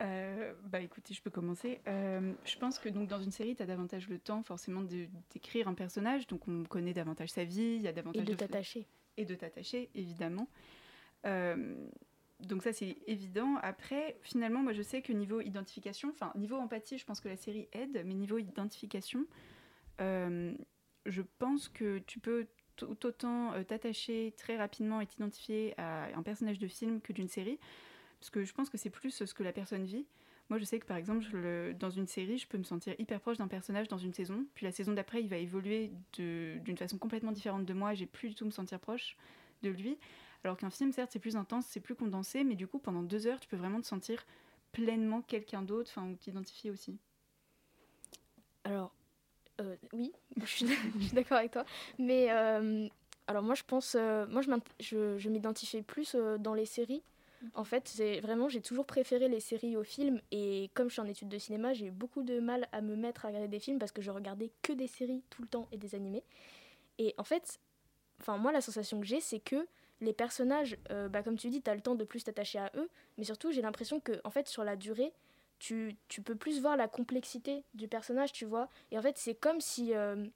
Euh, 0.00 0.52
bah 0.64 0.80
écoutez, 0.80 1.14
je 1.14 1.22
peux 1.22 1.30
commencer. 1.30 1.80
Euh, 1.88 2.32
je 2.44 2.56
pense 2.58 2.78
que 2.78 2.88
donc 2.88 3.08
dans 3.08 3.20
une 3.20 3.30
série, 3.30 3.56
tu 3.56 3.62
as 3.62 3.66
davantage 3.66 4.08
le 4.08 4.18
temps 4.18 4.42
forcément 4.42 4.82
d'écrire 5.30 5.68
un 5.68 5.74
personnage, 5.74 6.26
donc 6.26 6.46
on 6.48 6.64
connaît 6.64 6.92
davantage 6.92 7.30
sa 7.30 7.44
vie, 7.44 7.76
il 7.76 7.82
y 7.82 7.88
a 7.88 7.92
davantage 7.92 8.22
Et 8.22 8.24
de 8.24 8.34
t'attacher. 8.34 8.86
Et 9.16 9.24
de 9.24 9.34
t'attacher, 9.34 9.88
évidemment. 9.94 10.48
Euh, 11.24 11.74
donc 12.40 12.62
ça 12.62 12.72
c'est 12.72 12.98
évident. 13.06 13.56
Après, 13.62 14.18
finalement, 14.22 14.60
moi 14.60 14.74
je 14.74 14.82
sais 14.82 15.00
que 15.00 15.12
niveau 15.12 15.40
identification, 15.40 16.10
enfin 16.10 16.30
niveau 16.34 16.56
empathie, 16.56 16.98
je 16.98 17.06
pense 17.06 17.20
que 17.20 17.28
la 17.28 17.36
série 17.36 17.68
aide, 17.72 18.02
mais 18.04 18.14
niveau 18.14 18.38
identification, 18.38 19.26
je 19.98 21.22
pense 21.38 21.68
que 21.68 21.98
tu 22.00 22.20
peux 22.20 22.46
tout 22.76 23.06
autant 23.06 23.52
t'attacher 23.64 24.34
très 24.36 24.58
rapidement 24.58 25.00
et 25.00 25.06
t'identifier 25.06 25.72
à 25.78 26.14
un 26.14 26.22
personnage 26.22 26.58
de 26.58 26.68
film 26.68 27.00
que 27.00 27.14
d'une 27.14 27.28
série, 27.28 27.58
parce 28.26 28.30
que 28.32 28.44
je 28.44 28.52
pense 28.52 28.70
que 28.70 28.76
c'est 28.76 28.90
plus 28.90 29.12
ce 29.12 29.34
que 29.34 29.44
la 29.44 29.52
personne 29.52 29.84
vit. 29.84 30.04
Moi, 30.48 30.58
je 30.58 30.64
sais 30.64 30.80
que 30.80 30.86
par 30.86 30.96
exemple, 30.96 31.24
dans 31.78 31.90
une 31.90 32.08
série, 32.08 32.38
je 32.38 32.48
peux 32.48 32.58
me 32.58 32.64
sentir 32.64 32.92
hyper 32.98 33.20
proche 33.20 33.36
d'un 33.36 33.46
personnage 33.46 33.86
dans 33.86 33.98
une 33.98 34.12
saison, 34.12 34.46
puis 34.54 34.66
la 34.66 34.72
saison 34.72 34.92
d'après, 34.92 35.22
il 35.22 35.28
va 35.28 35.36
évoluer 35.36 35.92
d'une 36.18 36.76
façon 36.76 36.98
complètement 36.98 37.30
différente 37.30 37.64
de 37.64 37.72
moi, 37.72 37.94
j'ai 37.94 38.06
plus 38.06 38.30
du 38.30 38.34
tout 38.34 38.44
me 38.44 38.50
sentir 38.50 38.80
proche 38.80 39.16
de 39.62 39.70
lui. 39.70 39.96
Alors 40.42 40.56
qu'un 40.56 40.70
film, 40.70 40.90
certes, 40.92 41.10
c'est 41.12 41.20
plus 41.20 41.36
intense, 41.36 41.66
c'est 41.68 41.78
plus 41.78 41.94
condensé, 41.94 42.42
mais 42.42 42.56
du 42.56 42.66
coup, 42.66 42.80
pendant 42.80 43.04
deux 43.04 43.28
heures, 43.28 43.38
tu 43.38 43.46
peux 43.46 43.56
vraiment 43.56 43.80
te 43.80 43.86
sentir 43.86 44.26
pleinement 44.72 45.22
quelqu'un 45.22 45.62
d'autre, 45.62 45.92
enfin, 45.94 46.08
ou 46.08 46.16
t'identifier 46.16 46.72
aussi. 46.72 46.98
Alors, 48.64 48.92
euh, 49.60 49.76
oui, 49.92 50.12
je 50.36 50.46
suis, 50.46 50.66
d'accord 51.12 51.38
avec 51.38 51.52
toi. 51.52 51.64
Mais 52.00 52.32
euh, 52.32 52.88
alors 53.28 53.44
moi, 53.44 53.54
je 53.54 53.62
pense, 53.62 53.94
euh, 53.96 54.26
moi, 54.26 54.42
je 54.42 55.28
m'identifiais 55.28 55.82
plus 55.82 56.16
euh, 56.16 56.38
dans 56.38 56.54
les 56.54 56.66
séries. 56.66 57.04
En 57.54 57.64
fait, 57.64 57.92
vraiment, 58.22 58.48
j'ai 58.48 58.60
toujours 58.60 58.86
préféré 58.86 59.28
les 59.28 59.40
séries 59.40 59.76
aux 59.76 59.84
films. 59.84 60.20
Et 60.30 60.70
comme 60.74 60.88
je 60.88 60.94
suis 60.94 61.02
en 61.02 61.06
études 61.06 61.28
de 61.28 61.38
cinéma, 61.38 61.72
j'ai 61.72 61.86
eu 61.86 61.90
beaucoup 61.90 62.22
de 62.22 62.40
mal 62.40 62.68
à 62.72 62.80
me 62.80 62.96
mettre 62.96 63.24
à 63.24 63.28
regarder 63.28 63.48
des 63.48 63.60
films 63.60 63.78
parce 63.78 63.92
que 63.92 64.02
je 64.02 64.10
regardais 64.10 64.50
que 64.62 64.72
des 64.72 64.86
séries 64.86 65.22
tout 65.30 65.42
le 65.42 65.48
temps 65.48 65.68
et 65.72 65.76
des 65.76 65.94
animés. 65.94 66.24
Et 66.98 67.14
en 67.18 67.24
fait, 67.24 67.60
moi, 68.28 68.52
la 68.52 68.60
sensation 68.60 69.00
que 69.00 69.06
j'ai, 69.06 69.20
c'est 69.20 69.40
que 69.40 69.66
les 70.00 70.12
personnages, 70.12 70.76
euh, 70.90 71.08
bah, 71.08 71.22
comme 71.22 71.36
tu 71.36 71.48
dis, 71.48 71.62
tu 71.62 71.70
as 71.70 71.74
le 71.74 71.80
temps 71.80 71.94
de 71.94 72.04
plus 72.04 72.24
t'attacher 72.24 72.58
à 72.58 72.70
eux. 72.76 72.88
Mais 73.18 73.24
surtout, 73.24 73.52
j'ai 73.52 73.62
l'impression 73.62 74.00
que, 74.00 74.20
en 74.24 74.30
fait, 74.30 74.48
sur 74.48 74.64
la 74.64 74.76
durée, 74.76 75.12
tu, 75.58 75.96
tu 76.08 76.20
peux 76.20 76.34
plus 76.34 76.60
voir 76.60 76.76
la 76.76 76.88
complexité 76.88 77.64
du 77.74 77.88
personnage, 77.88 78.32
tu 78.32 78.44
vois. 78.44 78.68
Et 78.90 78.98
en 78.98 79.02
fait, 79.02 79.16
c'est 79.16 79.34
comme 79.34 79.60
si, 79.60 79.94
euh, 79.94 80.26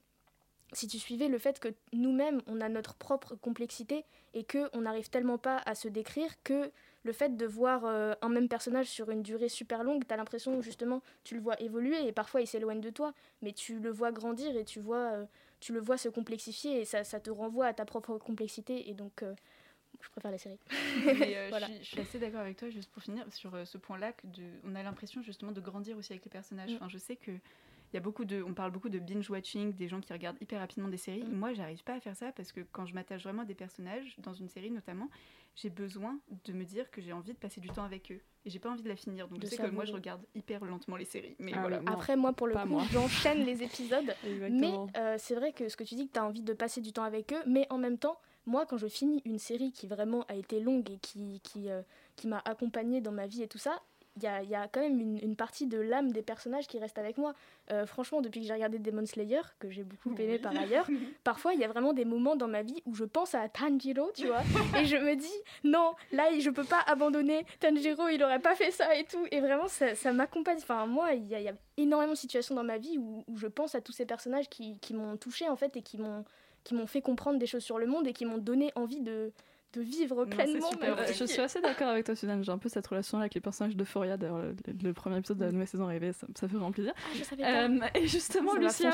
si 0.73 0.87
tu 0.87 0.99
suivais 0.99 1.29
le 1.29 1.39
fait 1.39 1.59
que 1.61 1.69
nous-mêmes, 1.93 2.41
on 2.47 2.61
a 2.61 2.69
notre 2.69 2.95
propre 2.95 3.35
complexité 3.35 4.05
et 4.33 4.45
qu'on 4.45 4.81
n'arrive 4.81 5.11
tellement 5.11 5.39
pas 5.39 5.61
à 5.67 5.75
se 5.75 5.89
décrire 5.89 6.43
que 6.43 6.71
le 7.03 7.13
fait 7.13 7.37
de 7.37 7.47
voir 7.47 7.85
euh, 7.85 8.15
un 8.21 8.29
même 8.29 8.49
personnage 8.49 8.87
sur 8.87 9.11
une 9.11 9.23
durée 9.23 9.49
super 9.49 9.85
longue, 9.85 10.07
tu 10.07 10.13
as 10.13 10.17
l'impression 10.17 10.61
justement, 10.61 11.03
tu 11.25 11.35
le 11.35 11.41
vois 11.41 11.61
évoluer 11.61 12.07
et 12.07 12.13
parfois 12.13 12.41
il 12.41 12.47
s'éloigne 12.47 12.81
de 12.81 12.91
toi, 12.91 13.15
mais 13.43 13.53
tu 13.53 13.79
le 13.79 13.91
vois 13.91 14.13
grandir 14.13 14.57
et 14.57 14.65
tu, 14.65 14.81
vois, 14.81 15.13
euh, 15.13 15.25
tu 15.61 15.73
le 15.73 15.81
vois 15.81 15.97
se 15.97 16.09
complexifier 16.09 16.81
et 16.81 16.85
ça, 16.85 17.05
ça 17.05 17.21
te 17.21 17.31
renvoie 17.31 17.67
à 17.67 17.73
ta 17.73 17.85
propre 17.85 18.19
complexité. 18.19 18.91
Et 18.91 18.95
donc, 18.95 19.23
euh, 19.23 19.35
je 20.01 20.09
préfère 20.11 20.31
la 20.31 20.39
série. 20.39 20.59
Voilà. 21.49 21.67
je, 21.67 21.73
suis, 21.73 21.85
je 21.85 21.89
suis 21.89 22.01
assez 22.01 22.19
d'accord 22.19 22.41
avec 22.41 22.57
toi, 22.57 22.69
juste 22.71 22.91
pour 22.91 23.03
finir, 23.03 23.25
sur 23.33 23.53
ce 23.67 23.79
point-là, 23.79 24.13
on 24.65 24.75
a 24.75 24.83
l'impression 24.83 25.23
justement 25.23 25.53
de 25.53 25.61
grandir 25.61 25.97
aussi 25.97 26.13
avec 26.13 26.25
les 26.25 26.31
personnages. 26.31 26.73
Mm. 26.73 26.77
Enfin, 26.77 26.89
je 26.89 26.99
sais 26.99 27.17
que 27.17 27.33
y 27.95 27.97
a 27.97 28.01
beaucoup 28.01 28.25
de, 28.25 28.43
on 28.43 28.55
parle 28.55 28.71
beaucoup 28.71 28.89
de 28.89 28.99
binge 28.99 29.29
watching, 29.31 29.75
des 29.75 29.89
gens 29.89 30.01
qui 30.01 30.13
regardent 30.13 30.41
hyper 30.41 30.61
rapidement 30.61 30.89
des 30.89 30.97
séries. 30.97 31.25
Mm. 31.25 31.37
Moi, 31.37 31.53
j'arrive 31.55 31.83
pas 31.83 31.95
à 31.95 32.01
faire 32.01 32.17
ça 32.17 32.33
parce 32.33 32.53
que 32.53 32.61
quand 32.73 32.87
je 32.87 32.95
m'attache 32.95 33.23
vraiment 33.25 33.43
à 33.43 33.47
des 33.47 33.55
personnages, 33.55 34.17
dans 34.19 34.33
une 34.33 34.49
série 34.49 34.71
notamment, 34.71 35.09
j'ai 35.57 35.71
besoin 35.71 36.19
de 36.45 36.53
me 36.53 36.65
dire 36.65 36.91
que 36.91 37.01
j'ai 37.01 37.13
envie 37.13 37.33
de 37.33 37.39
passer 37.39 37.61
du 37.61 37.69
temps 37.69 37.83
avec 37.85 38.13
eux 38.13 38.21
et 38.45 38.51
j'ai 38.51 38.59
pas 38.59 38.71
envie 38.71 38.83
de 38.83 38.89
la 38.89 38.97
finir. 38.97 39.29
Donc 39.29 39.41
De 39.41 39.47
je 39.47 39.51
sais 39.51 39.57
que 39.57 39.67
moi, 39.67 39.85
je 39.85 39.93
regarde 39.93 40.23
hyper 40.35 40.65
lentement 40.65 40.97
les 40.97 41.05
séries. 41.05 41.35
Mais 41.39 41.53
Ah 41.55 41.61
voilà. 41.61 41.83
Après, 41.87 42.17
moi, 42.17 42.33
pour 42.33 42.47
le 42.47 42.55
coup, 42.55 42.81
j'enchaîne 42.93 43.45
les 43.45 43.63
épisodes. 43.63 44.15
Mais 44.51 44.73
euh, 44.97 45.17
c'est 45.19 45.35
vrai 45.35 45.53
que 45.53 45.69
ce 45.69 45.77
que 45.77 45.85
tu 45.85 45.95
dis, 45.95 46.09
que 46.09 46.15
tu 46.15 46.19
as 46.19 46.25
envie 46.25 46.43
de 46.43 46.53
passer 46.53 46.81
du 46.81 46.93
temps 46.93 47.03
avec 47.03 47.33
eux, 47.33 47.43
mais 47.47 47.67
en 47.71 47.79
même 47.79 47.99
temps, 47.99 48.19
moi, 48.47 48.65
quand 48.67 48.79
je 48.79 48.87
finis 48.87 49.21
une 49.25 49.39
série 49.39 49.73
qui 49.73 49.87
vraiment 49.87 50.25
a 50.29 50.35
été 50.35 50.61
longue 50.61 50.91
et 50.91 50.99
qui, 50.99 51.41
qui, 51.43 51.69
euh, 51.71 51.83
qui 52.17 52.27
m'a 52.27 52.41
accompagnée 52.45 53.01
dans 53.01 53.13
ma 53.13 53.27
vie 53.27 53.43
et 53.43 53.49
tout 53.49 53.59
ça, 53.59 53.83
il 54.17 54.23
y 54.25 54.27
a, 54.27 54.43
il 54.43 54.51
y 54.51 54.55
a 54.55 54.67
quand 54.69 54.81
même 54.81 54.99
une, 55.01 55.19
une 55.23 55.37
partie 55.37 55.67
de 55.67 55.79
l'âme 55.79 56.11
des 56.13 56.23
personnages 56.23 56.67
qui 56.67 56.79
reste 56.79 56.99
avec 56.99 57.17
moi. 57.17 57.33
Euh, 57.71 57.87
franchement, 57.87 58.21
depuis 58.21 58.41
que 58.41 58.47
j'ai 58.47 58.53
regardé 58.53 58.79
Demon 58.79 59.07
Slayer, 59.07 59.41
que 59.61 59.71
j'ai 59.71 59.85
beaucoup 59.85 60.11
aimé 60.19 60.39
par 60.39 60.53
ailleurs, 60.59 60.87
parfois 61.25 61.55
il 61.55 61.61
y 61.61 61.65
a 61.65 61.69
vraiment 61.69 61.93
des 61.93 62.05
moments 62.05 62.35
dans 62.37 62.49
ma 62.49 62.63
vie 62.63 62.83
où 62.87 62.95
je 62.95 63.05
pense 63.05 63.35
à 63.35 63.49
Tanjiro, 63.49 64.11
tu 64.15 64.27
vois, 64.27 64.43
et 64.79 64.85
je 64.85 64.97
me 64.97 65.15
dis 65.15 65.33
non, 65.65 65.95
là 66.13 66.25
je 66.39 66.51
peux 66.51 66.65
pas 66.65 66.81
abandonner 66.87 67.47
Tanjiro, 67.61 68.09
il 68.09 68.23
aurait 68.25 68.41
pas 68.41 68.55
fait 68.57 68.71
ça 68.73 68.95
et 68.97 69.05
tout, 69.05 69.25
et 69.31 69.41
vraiment 69.41 69.69
ça, 69.69 69.95
ça 69.95 70.13
m'accompagne. 70.13 70.59
Enfin, 70.59 70.87
moi, 70.87 71.13
il 71.15 71.27
y, 71.29 71.35
a- 71.35 71.41
il 71.41 71.45
y 71.45 71.49
a 71.49 71.55
énormément 71.77 72.13
de 72.13 72.19
situations 72.19 72.55
dans 72.55 72.65
ma 72.65 72.79
vie 72.79 72.99
où, 72.99 73.25
où 73.29 73.37
je 73.37 73.47
pense 73.47 73.75
à 73.75 73.81
tous 73.81 73.93
ces 73.93 74.07
personnages 74.07 74.49
qui, 74.49 74.77
qui 74.81 74.93
m'ont 74.95 75.17
touché 75.17 75.49
en 75.49 75.57
fait 75.57 75.77
et 75.77 75.83
qui 75.83 75.99
m'ont 75.99 76.25
qui 76.63 76.75
m'ont 76.75 76.87
fait 76.87 77.01
comprendre 77.01 77.39
des 77.39 77.47
choses 77.47 77.63
sur 77.63 77.79
le 77.79 77.87
monde 77.87 78.07
et 78.07 78.13
qui 78.13 78.27
m'ont 78.27 78.37
donné 78.37 78.71
envie 78.75 79.01
de, 79.01 79.33
de 79.73 79.81
vivre 79.81 80.25
pleinement 80.25 80.71
je 81.13 81.25
suis 81.25 81.41
assez 81.41 81.61
d'accord 81.61 81.89
avec 81.89 82.05
toi, 82.05 82.17
Suzanne. 82.17 82.43
J'ai 82.43 82.53
un 82.53 82.59
peu 82.59 82.69
cette 82.69 82.87
relation 82.87 83.19
avec 83.19 83.35
les 83.35 83.41
personnages 83.41 83.77
d'Euphoria. 83.77 84.17
D'ailleurs, 84.17 84.39
le, 84.39 84.55
le 84.83 84.93
premier 84.93 85.19
épisode 85.19 85.39
de 85.39 85.45
la 85.45 85.53
nouvelle 85.53 85.67
saison 85.67 85.87
arrivé, 85.87 86.13
ça, 86.13 86.27
ça 86.35 86.49
fait 86.49 86.55
vraiment 86.55 86.73
plaisir. 86.73 86.93
Ah, 86.97 87.09
je 87.17 87.23
savais 87.23 87.43
pas. 87.43 87.69
Euh, 87.69 87.81
et 87.95 88.07
justement, 88.07 88.55
Lucia, 88.55 88.91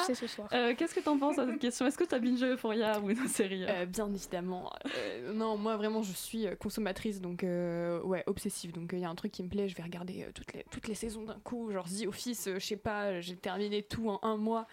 euh, 0.52 0.74
qu'est-ce 0.76 0.94
que 0.94 1.00
t'en 1.00 1.18
penses 1.18 1.38
à 1.38 1.46
cette 1.46 1.58
question? 1.58 1.86
Est-ce 1.86 1.98
que 1.98 2.04
t'as 2.04 2.18
binge 2.18 2.42
Euphoria 2.42 3.00
ou 3.00 3.10
une 3.10 3.26
série? 3.28 3.64
Euh 3.66 3.86
bien 3.86 4.12
évidemment. 4.12 4.70
Euh, 4.96 5.32
non, 5.32 5.56
moi 5.56 5.76
vraiment 5.76 6.02
je 6.02 6.12
suis 6.12 6.46
consommatrice, 6.58 7.20
donc 7.20 7.44
euh, 7.44 8.02
ouais, 8.02 8.22
obsessive. 8.26 8.72
Donc 8.72 8.90
il 8.92 8.98
y 8.98 9.04
a 9.04 9.08
un 9.08 9.14
truc 9.14 9.32
qui 9.32 9.42
me 9.42 9.48
plaît, 9.48 9.68
je 9.68 9.76
vais 9.76 9.82
regarder 9.82 10.24
euh, 10.24 10.32
toutes, 10.34 10.52
les, 10.52 10.64
toutes 10.70 10.88
les 10.88 10.94
saisons 10.94 11.22
d'un 11.24 11.38
coup. 11.44 11.70
Genre 11.70 11.86
The 11.86 12.06
Office, 12.06 12.48
euh, 12.48 12.58
je 12.58 12.66
sais 12.66 12.76
pas, 12.76 13.20
j'ai 13.20 13.36
terminé 13.36 13.82
tout 13.82 14.08
en 14.10 14.18
un 14.22 14.36
mois 14.36 14.66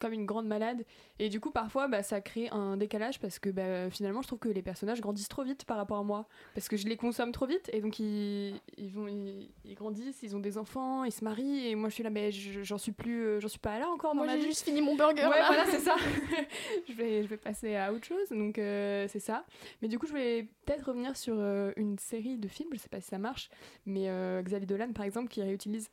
comme 0.00 0.12
une 0.12 0.26
grande 0.26 0.46
malade. 0.48 0.84
Et 1.20 1.28
du 1.28 1.38
coup, 1.38 1.50
parfois, 1.50 1.86
bah, 1.86 2.02
ça 2.02 2.20
crée 2.20 2.48
un 2.50 2.76
décalage 2.76 3.20
parce 3.20 3.38
que 3.38 3.50
bah, 3.50 3.88
finalement, 3.90 4.22
je 4.22 4.26
trouve 4.26 4.40
que 4.40 4.48
les 4.48 4.62
personnages 4.62 5.00
grandissent 5.00 5.28
trop 5.28 5.44
vite 5.44 5.64
par 5.64 5.76
rapport 5.76 5.98
à 5.98 6.02
moi. 6.02 6.26
Parce 6.54 6.68
que 6.68 6.76
je 6.76 6.86
les 6.88 6.96
consomme 6.96 7.30
trop 7.32 7.46
vite 7.46 7.70
et 7.72 7.80
donc 7.80 8.00
ils, 8.00 8.60
ils, 8.78 8.90
vont, 8.90 9.06
ils, 9.06 9.50
ils 9.64 9.74
grandissent, 9.74 10.22
ils 10.22 10.34
ont 10.34 10.40
des 10.40 10.58
enfants, 10.58 11.04
ils 11.04 11.12
se 11.12 11.22
marient. 11.24 11.68
Et 11.68 11.74
moi, 11.76 11.88
je 11.90 11.94
suis 11.94 12.02
là, 12.02 12.10
mais 12.10 12.32
je- 12.32 12.62
j'en 12.62 12.78
suis 12.78 12.92
plus, 12.92 13.22
euh, 13.24 13.40
j'en 13.40 13.48
suis 13.48 13.58
pas 13.58 13.78
là 13.78 13.88
encore 13.90 14.14
Moi, 14.14 14.26
j'ai 14.28 14.40
juste 14.42 14.64
fini 14.64 14.80
mon 14.82 14.96
burger. 14.96 15.22
Ouais, 15.26 15.38
là. 15.38 15.46
voilà, 15.46 15.66
c'est 15.66 15.80
ça. 15.80 15.94
je, 16.88 16.92
vais, 16.94 17.22
je 17.22 17.28
vais 17.28 17.36
passer 17.36 17.76
à 17.76 17.92
autre 17.92 18.04
chose, 18.06 18.28
donc 18.30 18.58
euh, 18.58 19.06
c'est 19.08 19.20
ça. 19.20 19.44
Mais 19.82 19.88
du 19.88 19.98
coup, 19.98 20.06
je 20.06 20.12
vais 20.14 20.48
peut-être 20.64 20.86
revenir 20.86 21.16
sur 21.16 21.34
euh, 21.38 21.72
une 21.76 21.98
série 21.98 22.38
de 22.38 22.48
films, 22.48 22.70
je 22.72 22.78
sais 22.78 22.88
pas 22.88 23.00
si 23.00 23.08
ça 23.08 23.18
marche, 23.18 23.50
mais 23.86 24.08
euh, 24.08 24.40
Xavier 24.42 24.66
Dolan, 24.66 24.92
par 24.92 25.04
exemple, 25.04 25.28
qui 25.28 25.42
réutilise 25.42 25.90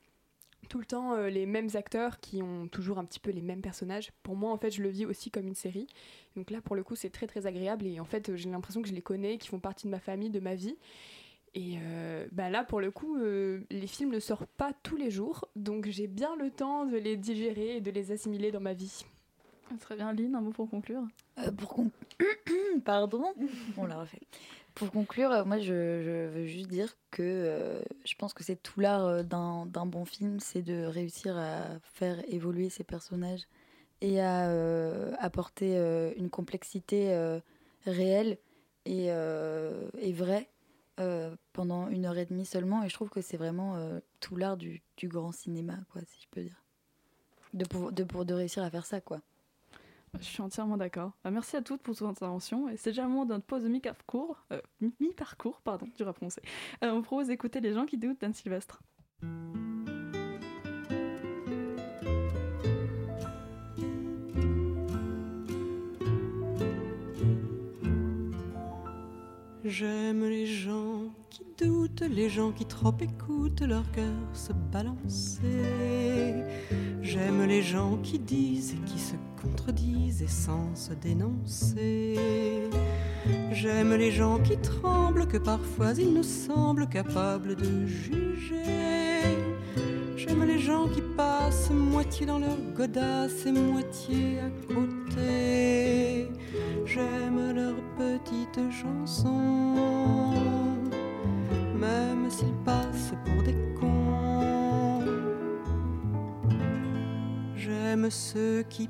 tout 0.70 0.80
le 0.80 0.86
temps 0.86 1.14
euh, 1.14 1.30
les 1.30 1.46
mêmes 1.46 1.70
acteurs 1.76 2.20
qui 2.20 2.42
ont 2.44 2.68
toujours 2.68 2.98
un 3.00 3.06
petit 3.06 3.20
peu 3.20 3.32
les 3.32 3.42
mêmes 3.42 3.62
personnages. 3.62 4.12
Pour 4.24 4.36
moi, 4.36 4.52
en 4.52 4.58
fait, 4.58 4.72
je 4.72 4.82
le 4.84 4.90
vis 4.90 5.06
aussi 5.06 5.32
comme 5.32 5.48
une 5.48 5.56
série. 5.56 5.88
Donc 6.36 6.52
là, 6.52 6.62
pour 6.62 6.76
le 6.76 6.84
coup, 6.84 6.96
c'est 6.96 7.10
très 7.10 7.26
très 7.28 7.46
agréable 7.48 7.86
et 7.88 8.00
en 8.00 8.06
fait, 8.06 8.36
j'ai 8.36 8.50
l'impression 8.50 8.82
que 8.82 8.88
je 8.90 8.94
les 8.94 9.02
connais, 9.02 9.38
qu'ils 9.38 9.50
font 9.50 9.60
partie 9.60 9.86
de 9.88 9.92
ma 9.92 10.00
famille, 10.00 10.30
de 10.30 10.40
ma 10.40 10.56
vie. 10.56 10.76
Et 11.56 11.78
euh, 11.82 12.28
bah 12.34 12.50
là, 12.50 12.64
pour 12.64 12.82
le 12.82 12.92
coup, 12.92 13.18
euh, 13.18 13.62
les 13.72 13.88
films 13.88 14.12
ne 14.12 14.20
sortent 14.20 14.50
pas 14.58 14.74
tous 14.84 14.98
les 14.98 15.10
jours, 15.10 15.48
donc 15.56 15.88
j'ai 15.88 16.06
bien 16.08 16.36
le 16.36 16.52
temps 16.52 16.86
de 16.86 16.98
les 16.98 17.18
digérer 17.18 17.78
et 17.78 17.82
de 17.82 17.90
les 17.90 18.12
assimiler 18.12 18.52
dans 18.52 18.60
ma 18.60 18.74
vie. 18.74 19.06
Très 19.80 19.96
bien, 19.96 20.14
Lynn, 20.14 20.36
un 20.36 20.42
mot 20.42 20.52
pour 20.52 20.70
conclure? 20.70 21.02
Euh, 21.40 21.52
pour 21.52 21.70
con- 21.70 21.92
Pardon, 22.86 23.24
on 23.78 23.86
l'a 23.86 24.00
refait. 24.02 24.22
Pour 24.78 24.92
conclure, 24.92 25.32
euh, 25.32 25.44
moi 25.44 25.58
je, 25.58 26.28
veux 26.28 26.46
juste 26.46 26.68
dire 26.68 26.96
que 27.10 27.24
euh, 27.24 27.82
je 28.06 28.14
pense 28.14 28.36
que 28.36 28.44
c'est 28.44 28.62
tout 28.62 28.80
l'art 28.80 29.08
euh, 29.08 29.24
d'un 29.24 29.66
bon 29.88 30.06
film, 30.06 30.40
c'est 30.40 30.62
de 30.62 30.86
réussir 30.86 31.36
à 31.36 31.80
faire 31.82 32.24
évoluer 32.32 32.70
ses 32.70 32.84
personnages 32.84 33.48
et 34.02 34.22
à 34.22 34.52
apporter 35.18 35.76
une 36.18 36.30
complexité 36.30 37.40
réelle 37.88 38.38
et, 38.86 39.08
et 39.08 40.14
vraie 40.14 40.48
pendant 41.54 41.88
une 41.88 42.06
heure 42.06 42.20
et 42.20 42.28
demie 42.28 42.46
seulement. 42.46 42.84
Et 42.84 42.90
je 42.90 42.94
trouve 42.94 43.10
que 43.10 43.22
c'est 43.22 43.38
vraiment 43.38 43.76
tout 44.20 44.36
l'art 44.36 44.56
du, 44.56 44.84
grand 45.06 45.32
cinéma, 45.32 45.80
quoi, 45.92 46.04
si 46.06 46.22
je 46.22 46.28
peux 46.30 46.44
dire. 46.44 46.64
De, 47.56 47.66
de, 47.90 48.04
pour, 48.04 48.24
de 48.24 48.34
réussir 48.36 48.62
à 48.62 48.70
faire 48.70 48.86
ça, 48.86 49.02
quoi. 49.02 49.20
Je 50.20 50.24
suis 50.26 50.42
entièrement 50.42 50.78
d'accord. 50.78 51.12
Euh, 51.26 51.32
merci 51.32 51.56
à 51.58 51.62
toutes 51.62 51.82
pour 51.82 51.94
vos 51.94 52.06
interventions. 52.06 52.70
Et 52.70 52.78
c'est 52.78 52.90
déjà 52.92 53.04
le 53.04 53.10
moment 53.10 53.26
de 53.26 53.34
notre 53.34 53.46
pause 53.46 53.64
mi-parcours, 53.66 54.44
euh, 54.52 54.62
mi- 54.82 54.94
mi-parcours, 55.00 55.62
pardon, 55.62 55.88
dur. 55.96 56.08
Euh, 56.08 56.92
on 56.92 57.02
propose 57.02 57.28
d'écouter 57.28 57.60
Les 57.62 57.74
gens 57.74 57.86
qui 57.86 57.98
doutent 57.98 58.20
d'Anne 58.22 58.34
Sylvestre. 58.34 58.82
J'aime 69.66 70.24
les 70.24 70.46
gens 70.46 71.12
qui 71.30 71.44
doutent, 71.58 72.02
les 72.02 72.30
gens 72.30 72.52
qui 72.52 72.66
trop 72.66 72.94
écoutent 73.02 73.62
leur 73.62 73.90
cœur 73.92 74.14
se 74.34 74.54
balancer. 74.54 76.44
J'aime 77.02 77.44
les 77.46 77.62
gens 77.62 77.98
qui 77.98 78.18
disent 78.20 78.74
et 78.76 78.86
qui 78.90 78.98
se 79.00 79.16
contredisent 79.48 80.22
et 80.22 80.28
sans 80.28 80.76
se 80.76 80.94
dénoncer. 80.94 82.16
J'aime 83.52 83.94
les 83.94 84.12
gens 84.12 84.40
qui 84.40 84.58
tremblent, 84.58 85.28
que 85.28 85.38
parfois 85.38 85.94
ils 85.98 86.14
nous 86.14 86.24
semblent 86.24 86.88
capables 86.88 87.56
de 87.56 87.86
juger. 87.86 89.24
J'aime 90.16 90.44
les 90.46 90.60
gens 90.60 90.88
qui 90.88 91.02
passent 91.16 91.70
moitié 91.72 92.26
dans 92.26 92.40
leur 92.40 92.58
godasse 92.76 93.46
et 93.46 93.52
moitié 93.52 94.40
à 94.40 94.50
côté. 94.74 96.30
J'aime 96.86 97.54
leurs 97.56 97.84
petites 97.98 98.72
chansons, 98.72 99.76
même 101.80 102.30
s'ils 102.30 102.64
passent 102.66 103.14
pour 103.26 103.44
des 103.44 103.56
cons. 103.80 105.04
J'aime 107.56 108.10
ceux 108.10 108.64
qui 108.70 108.90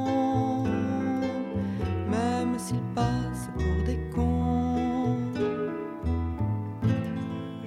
s'ils 2.71 2.93
passent 2.95 3.49
pour 3.53 3.85
des 3.85 3.99
cons. 4.15 5.17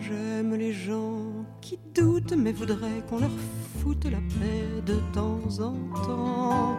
J'aime 0.01 0.55
les 0.55 0.73
gens 0.73 1.45
qui 1.61 1.79
doutent 1.95 2.35
mais 2.37 2.53
voudraient 2.53 3.03
qu'on 3.09 3.19
leur 3.19 3.37
foutent 3.79 4.07
la 4.07 4.23
paix 4.39 4.83
de 4.87 4.97
temps 5.13 5.47
en 5.61 5.75
temps 6.07 6.79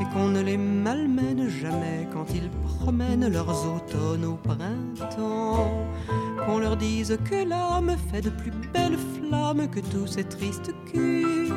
et 0.00 0.04
qu'on 0.12 0.28
ne 0.28 0.42
les 0.42 0.56
malmène 0.56 1.48
jamais 1.48 2.08
quand 2.12 2.26
ils 2.34 2.50
promènent 2.68 3.28
leurs 3.28 3.54
automnes 3.74 4.24
au 4.24 4.34
printemps. 4.34 5.70
Qu'on 6.44 6.58
leur 6.58 6.76
dise 6.76 7.16
que 7.24 7.48
l'âme 7.48 7.94
fait 8.10 8.20
de 8.20 8.30
plus 8.30 8.52
belles 8.72 8.98
flammes 9.14 9.68
que 9.68 9.80
tous 9.80 10.06
ces 10.06 10.24
tristes 10.24 10.72
culs 10.86 11.52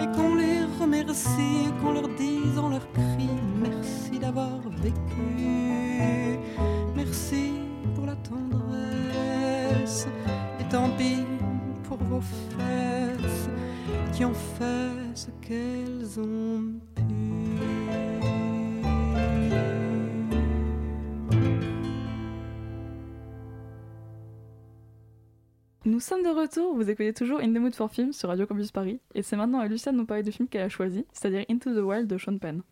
et 0.00 0.06
qu'on 0.14 0.34
les 0.34 0.60
remercie 0.80 1.64
qu'on 1.80 1.92
leur 1.92 2.08
dise 2.08 2.58
en 2.58 2.68
leur 2.68 2.86
cri 2.92 3.19
Nous 26.00 26.06
sommes 26.06 26.22
de 26.22 26.30
retour, 26.30 26.74
vous 26.74 26.88
écoutez 26.88 27.12
toujours 27.12 27.40
In 27.40 27.52
the 27.52 27.58
Mood 27.58 27.74
for 27.74 27.90
Film 27.90 28.14
sur 28.14 28.30
Radio 28.30 28.46
Campus 28.46 28.72
Paris, 28.72 29.00
et 29.14 29.22
c'est 29.22 29.36
maintenant 29.36 29.60
à 29.60 29.66
Lucia 29.66 29.92
de 29.92 29.98
nous 29.98 30.06
parler 30.06 30.22
du 30.22 30.32
film 30.32 30.48
qu'elle 30.48 30.62
a 30.62 30.70
choisi, 30.70 31.04
c'est-à-dire 31.12 31.44
Into 31.50 31.74
the 31.74 31.84
Wild 31.84 32.06
de 32.06 32.16
Sean 32.16 32.38
Penn. 32.38 32.62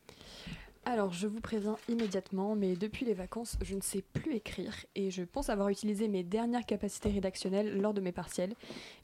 Alors, 0.90 1.12
je 1.12 1.26
vous 1.26 1.42
préviens 1.42 1.76
immédiatement, 1.90 2.56
mais 2.56 2.74
depuis 2.74 3.04
les 3.04 3.12
vacances, 3.12 3.58
je 3.60 3.74
ne 3.74 3.82
sais 3.82 4.02
plus 4.14 4.32
écrire 4.32 4.74
et 4.94 5.10
je 5.10 5.22
pense 5.22 5.50
avoir 5.50 5.68
utilisé 5.68 6.08
mes 6.08 6.22
dernières 6.22 6.64
capacités 6.64 7.10
rédactionnelles 7.10 7.78
lors 7.78 7.92
de 7.92 8.00
mes 8.00 8.10
partiels, 8.10 8.54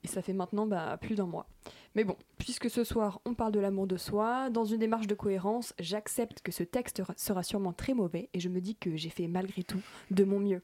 et 0.03 0.09
ça 0.09 0.23
fait 0.23 0.33
maintenant 0.33 0.65
bah, 0.65 0.97
plus 0.99 1.15
d'un 1.15 1.27
mois. 1.27 1.47
Mais 1.95 2.05
bon, 2.05 2.17
puisque 2.39 2.71
ce 2.71 2.85
soir 2.85 3.21
on 3.27 3.35
parle 3.35 3.53
de 3.53 3.61
l'amour 3.61 3.87
de 3.87 3.99
soi, 3.99 4.49
dans 4.49 4.65
une 4.65 4.79
démarche 4.79 5.07
de 5.07 5.15
cohérence, 5.15 5.75
j'accepte 5.79 6.41
que 6.41 6.53
ce 6.53 6.63
texte 6.63 7.03
sera 7.19 7.43
sûrement 7.43 7.75
très 7.75 7.93
mauvais 7.93 8.31
et 8.33 8.41
je 8.41 8.49
me 8.49 8.63
dis 8.63 8.77
que 8.77 8.97
j'ai 8.97 9.11
fait 9.11 9.29
malgré 9.29 9.63
tout 9.63 9.83
de 10.11 10.25
mon 10.25 10.41
mieux. 10.41 10.63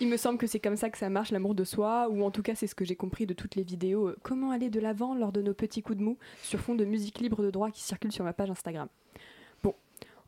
Il 0.00 0.08
me 0.08 0.16
semble 0.16 0.36
que 0.36 0.48
c'est 0.48 0.58
comme 0.58 0.76
ça 0.76 0.90
que 0.90 0.98
ça 0.98 1.10
marche 1.10 1.30
l'amour 1.30 1.54
de 1.54 1.62
soi, 1.62 2.08
ou 2.10 2.24
en 2.24 2.32
tout 2.32 2.42
cas 2.42 2.56
c'est 2.56 2.66
ce 2.66 2.74
que 2.74 2.84
j'ai 2.84 2.96
compris 2.96 3.24
de 3.24 3.34
toutes 3.34 3.54
les 3.54 3.62
vidéos 3.62 4.08
euh, 4.08 4.16
Comment 4.24 4.50
aller 4.50 4.68
de 4.68 4.80
l'avant 4.80 5.14
lors 5.14 5.30
de 5.30 5.42
nos 5.42 5.54
petits 5.54 5.82
coups 5.82 5.98
de 5.98 6.02
mou 6.02 6.18
sur 6.42 6.58
fond 6.58 6.74
de 6.74 6.84
musique 6.84 7.20
libre 7.20 7.44
de 7.44 7.52
droit 7.52 7.70
qui 7.70 7.82
circule 7.84 8.10
sur 8.10 8.24
ma 8.24 8.32
page 8.32 8.50
Instagram. 8.50 8.88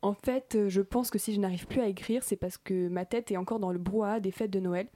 En 0.03 0.15
fait, 0.15 0.55
euh, 0.55 0.69
je 0.69 0.81
pense 0.81 1.11
que 1.11 1.19
si 1.19 1.35
je 1.35 1.41
n'arrive 1.41 1.67
plus 1.67 1.81
à 1.81 1.89
écrire, 1.89 2.23
c'est 2.23 2.37
parce 2.37 2.57
que 2.57 2.89
ma 2.89 3.05
tête 3.05 3.31
est 3.31 3.37
encore 3.37 3.59
dans 3.59 3.73
le 3.73 3.79
brouhaha 3.79 4.21
des 4.21 4.31
fêtes 4.31 4.51
de 4.51 4.61
Noël. 4.61 4.87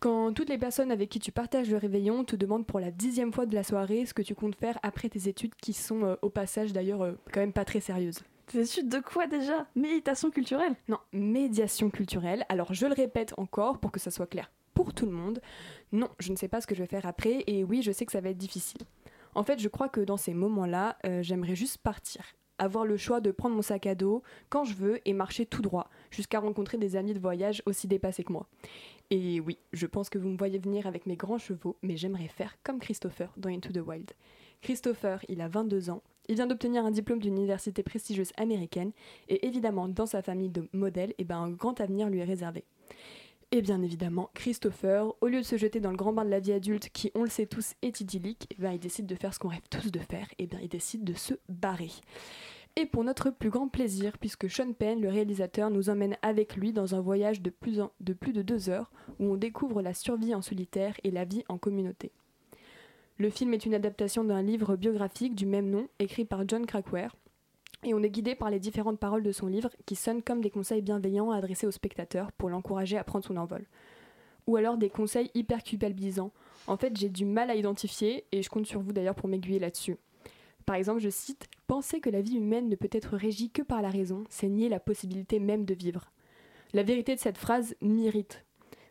Quand 0.00 0.34
toutes 0.34 0.50
les 0.50 0.58
personnes 0.58 0.90
avec 0.90 1.08
qui 1.08 1.18
tu 1.18 1.32
partages 1.32 1.70
le 1.70 1.78
réveillon 1.78 2.24
te 2.24 2.36
demandent 2.36 2.66
pour 2.66 2.78
la 2.78 2.90
dixième 2.90 3.32
fois 3.32 3.46
de 3.46 3.54
la 3.54 3.62
soirée 3.62 4.04
ce 4.04 4.12
que 4.12 4.22
tu 4.22 4.34
comptes 4.34 4.56
faire 4.56 4.78
après 4.82 5.08
tes 5.08 5.28
études, 5.28 5.54
qui 5.54 5.72
sont 5.72 6.02
euh, 6.04 6.16
au 6.20 6.28
passage 6.28 6.72
d'ailleurs 6.72 7.02
euh, 7.02 7.12
quand 7.32 7.40
même 7.40 7.54
pas 7.54 7.64
très 7.64 7.80
sérieuses. 7.80 8.20
Tes 8.46 8.60
études 8.60 8.90
de 8.90 8.98
quoi 8.98 9.26
déjà? 9.26 9.66
Méditation 9.74 10.30
culturelle? 10.30 10.74
Non, 10.88 10.98
médiation 11.12 11.88
culturelle. 11.88 12.44
Alors 12.50 12.74
je 12.74 12.86
le 12.86 12.92
répète 12.92 13.32
encore 13.38 13.78
pour 13.78 13.92
que 13.92 14.00
ça 14.00 14.10
soit 14.10 14.26
clair 14.26 14.50
pour 14.74 14.92
tout 14.92 15.06
le 15.06 15.12
monde. 15.12 15.40
Non, 15.92 16.10
je 16.18 16.32
ne 16.32 16.36
sais 16.36 16.48
pas 16.48 16.60
ce 16.60 16.66
que 16.66 16.74
je 16.74 16.82
vais 16.82 16.88
faire 16.88 17.06
après 17.06 17.44
et 17.46 17.64
oui, 17.64 17.80
je 17.80 17.92
sais 17.92 18.04
que 18.04 18.12
ça 18.12 18.20
va 18.20 18.28
être 18.28 18.36
difficile. 18.36 18.82
En 19.34 19.42
fait, 19.42 19.58
je 19.58 19.68
crois 19.68 19.88
que 19.88 20.00
dans 20.00 20.16
ces 20.16 20.34
moments-là, 20.34 20.98
euh, 21.06 21.22
j'aimerais 21.22 21.56
juste 21.56 21.78
partir. 21.78 22.22
Avoir 22.58 22.84
le 22.84 22.96
choix 22.96 23.20
de 23.20 23.30
prendre 23.30 23.56
mon 23.56 23.62
sac 23.62 23.86
à 23.86 23.94
dos 23.94 24.22
quand 24.48 24.64
je 24.64 24.74
veux 24.74 25.00
et 25.08 25.12
marcher 25.12 25.46
tout 25.46 25.62
droit, 25.62 25.90
jusqu'à 26.10 26.38
rencontrer 26.38 26.78
des 26.78 26.96
amis 26.96 27.14
de 27.14 27.18
voyage 27.18 27.62
aussi 27.66 27.88
dépassés 27.88 28.24
que 28.24 28.32
moi. 28.32 28.46
Et 29.10 29.40
oui, 29.40 29.58
je 29.72 29.86
pense 29.86 30.08
que 30.08 30.18
vous 30.18 30.28
me 30.28 30.38
voyez 30.38 30.58
venir 30.58 30.86
avec 30.86 31.06
mes 31.06 31.16
grands 31.16 31.38
chevaux, 31.38 31.76
mais 31.82 31.96
j'aimerais 31.96 32.28
faire 32.28 32.56
comme 32.62 32.78
Christopher 32.78 33.32
dans 33.36 33.50
Into 33.50 33.72
the 33.72 33.86
Wild. 33.86 34.12
Christopher, 34.62 35.24
il 35.28 35.40
a 35.40 35.48
22 35.48 35.90
ans, 35.90 36.02
il 36.28 36.36
vient 36.36 36.46
d'obtenir 36.46 36.86
un 36.86 36.90
diplôme 36.90 37.20
d'une 37.20 37.36
université 37.36 37.82
prestigieuse 37.82 38.32
américaine, 38.36 38.92
et 39.28 39.46
évidemment, 39.46 39.88
dans 39.88 40.06
sa 40.06 40.22
famille 40.22 40.48
de 40.48 40.68
modèles, 40.72 41.12
eh 41.18 41.24
ben, 41.24 41.36
un 41.36 41.50
grand 41.50 41.80
avenir 41.80 42.08
lui 42.08 42.20
est 42.20 42.24
réservé. 42.24 42.64
Et 43.54 43.62
bien 43.62 43.82
évidemment, 43.82 44.30
Christopher, 44.34 45.14
au 45.20 45.28
lieu 45.28 45.38
de 45.38 45.44
se 45.44 45.56
jeter 45.56 45.78
dans 45.78 45.92
le 45.92 45.96
grand 45.96 46.12
bain 46.12 46.24
de 46.24 46.30
la 46.30 46.40
vie 46.40 46.52
adulte, 46.52 46.88
qui, 46.88 47.12
on 47.14 47.22
le 47.22 47.30
sait 47.30 47.46
tous, 47.46 47.74
est 47.82 48.00
idyllique, 48.00 48.48
eh 48.50 48.60
ben, 48.60 48.72
il 48.72 48.80
décide 48.80 49.06
de 49.06 49.14
faire 49.14 49.32
ce 49.32 49.38
qu'on 49.38 49.46
rêve 49.46 49.68
tous 49.70 49.92
de 49.92 50.00
faire, 50.00 50.26
et 50.38 50.48
bien 50.48 50.58
il 50.60 50.68
décide 50.68 51.04
de 51.04 51.14
se 51.14 51.34
barrer. 51.48 51.92
Et 52.74 52.84
pour 52.84 53.04
notre 53.04 53.30
plus 53.30 53.50
grand 53.50 53.68
plaisir, 53.68 54.18
puisque 54.18 54.50
Sean 54.50 54.72
Penn, 54.72 55.00
le 55.00 55.08
réalisateur, 55.08 55.70
nous 55.70 55.88
emmène 55.88 56.16
avec 56.20 56.56
lui 56.56 56.72
dans 56.72 56.96
un 56.96 57.00
voyage 57.00 57.42
de 57.42 57.50
plus, 57.50 57.78
de 58.00 58.42
deux 58.42 58.70
heures, 58.70 58.90
où 59.20 59.26
on 59.26 59.36
découvre 59.36 59.82
la 59.82 59.94
survie 59.94 60.34
en 60.34 60.42
solitaire 60.42 60.96
et 61.04 61.12
la 61.12 61.24
vie 61.24 61.44
en 61.48 61.56
communauté. 61.56 62.10
Le 63.18 63.30
film 63.30 63.54
est 63.54 63.66
une 63.66 63.74
adaptation 63.74 64.24
d'un 64.24 64.42
livre 64.42 64.74
biographique 64.74 65.36
du 65.36 65.46
même 65.46 65.70
nom, 65.70 65.86
écrit 66.00 66.24
par 66.24 66.42
John 66.48 66.66
Krakauer, 66.66 67.14
et 67.84 67.94
on 67.94 68.02
est 68.02 68.10
guidé 68.10 68.34
par 68.34 68.50
les 68.50 68.58
différentes 68.58 68.98
paroles 68.98 69.22
de 69.22 69.32
son 69.32 69.46
livre 69.46 69.70
qui 69.86 69.96
sonnent 69.96 70.22
comme 70.22 70.40
des 70.40 70.50
conseils 70.50 70.82
bienveillants 70.82 71.30
adressés 71.30 71.66
au 71.66 71.70
spectateur 71.70 72.32
pour 72.32 72.48
l'encourager 72.48 72.96
à 72.96 73.04
prendre 73.04 73.24
son 73.24 73.36
envol. 73.36 73.64
Ou 74.46 74.56
alors 74.56 74.76
des 74.76 74.90
conseils 74.90 75.30
hyper 75.34 75.62
culpabilisants. 75.62 76.32
En 76.66 76.76
fait, 76.76 76.96
j'ai 76.96 77.08
du 77.08 77.24
mal 77.24 77.50
à 77.50 77.54
identifier 77.54 78.24
et 78.32 78.42
je 78.42 78.50
compte 78.50 78.66
sur 78.66 78.80
vous 78.80 78.92
d'ailleurs 78.92 79.14
pour 79.14 79.28
m'aiguiller 79.28 79.58
là-dessus. 79.58 79.96
Par 80.66 80.76
exemple, 80.76 81.00
je 81.00 81.10
cite 81.10 81.48
Penser 81.66 82.00
que 82.00 82.10
la 82.10 82.20
vie 82.20 82.36
humaine 82.36 82.68
ne 82.68 82.76
peut 82.76 82.88
être 82.90 83.16
régie 83.16 83.50
que 83.50 83.62
par 83.62 83.82
la 83.82 83.90
raison, 83.90 84.24
c'est 84.28 84.48
nier 84.48 84.68
la 84.68 84.80
possibilité 84.80 85.38
même 85.38 85.64
de 85.64 85.74
vivre. 85.74 86.10
La 86.72 86.82
vérité 86.82 87.14
de 87.14 87.20
cette 87.20 87.38
phrase 87.38 87.74
m'irrite. 87.80 88.44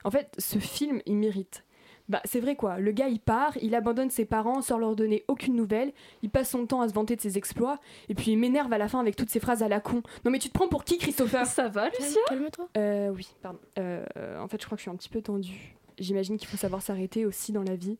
En 0.03 0.11
fait, 0.11 0.33
ce 0.37 0.57
film, 0.57 1.01
il 1.05 1.17
m'irrite. 1.17 1.63
Bah, 2.09 2.21
c'est 2.25 2.41
vrai 2.41 2.55
quoi, 2.55 2.79
le 2.79 2.91
gars 2.91 3.07
il 3.07 3.19
part, 3.19 3.57
il 3.61 3.75
abandonne 3.75 4.09
ses 4.09 4.25
parents 4.25 4.61
sans 4.61 4.77
leur 4.77 4.95
donner 4.95 5.23
aucune 5.29 5.55
nouvelle, 5.55 5.93
il 6.21 6.29
passe 6.29 6.49
son 6.49 6.65
temps 6.65 6.81
à 6.81 6.89
se 6.89 6.93
vanter 6.93 7.15
de 7.15 7.21
ses 7.21 7.37
exploits, 7.37 7.79
et 8.09 8.13
puis 8.13 8.31
il 8.31 8.37
m'énerve 8.37 8.73
à 8.73 8.77
la 8.77 8.89
fin 8.89 8.99
avec 8.99 9.15
toutes 9.15 9.29
ces 9.29 9.39
phrases 9.39 9.63
à 9.63 9.69
la 9.69 9.79
con. 9.79 10.03
Non 10.25 10.31
mais 10.31 10.39
tu 10.39 10.49
te 10.49 10.53
prends 10.53 10.67
pour 10.67 10.83
qui, 10.83 10.97
Christopher? 10.97 11.45
Ça 11.45 11.69
va, 11.69 11.87
Lucia? 11.89 12.19
Calme-toi. 12.27 12.67
Euh, 12.77 13.09
oui, 13.09 13.33
pardon. 13.41 13.59
Euh, 13.79 14.05
en 14.37 14.47
fait, 14.49 14.59
je 14.59 14.65
crois 14.65 14.75
que 14.75 14.79
je 14.79 14.83
suis 14.83 14.91
un 14.91 14.95
petit 14.97 15.09
peu 15.09 15.21
tendue. 15.21 15.77
J'imagine 15.97 16.37
qu'il 16.37 16.47
faut 16.47 16.57
savoir 16.57 16.81
s'arrêter 16.81 17.25
aussi 17.25 17.51
dans 17.53 17.63
la 17.63 17.75
vie. 17.75 17.97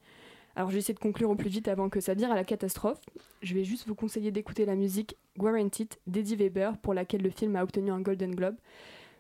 Alors, 0.56 0.70
je 0.70 0.74
vais 0.74 0.80
essayer 0.80 0.94
de 0.94 1.00
conclure 1.00 1.30
au 1.30 1.36
plus 1.36 1.50
vite 1.50 1.68
avant 1.68 1.90
que 1.90 2.00
ça 2.00 2.14
vire 2.14 2.32
à 2.32 2.36
la 2.36 2.44
catastrophe. 2.44 3.00
Je 3.42 3.54
vais 3.56 3.64
juste 3.64 3.88
vous 3.88 3.96
conseiller 3.96 4.32
d'écouter 4.32 4.66
la 4.66 4.76
musique 4.76 5.16
Guaranteed 5.38 5.94
d'Eddie 6.06 6.36
Weber, 6.36 6.78
pour 6.78 6.94
laquelle 6.94 7.22
le 7.22 7.30
film 7.32 7.56
a 7.56 7.64
obtenu 7.64 7.90
un 7.92 8.02
Golden 8.02 8.36
Globe. 8.36 8.56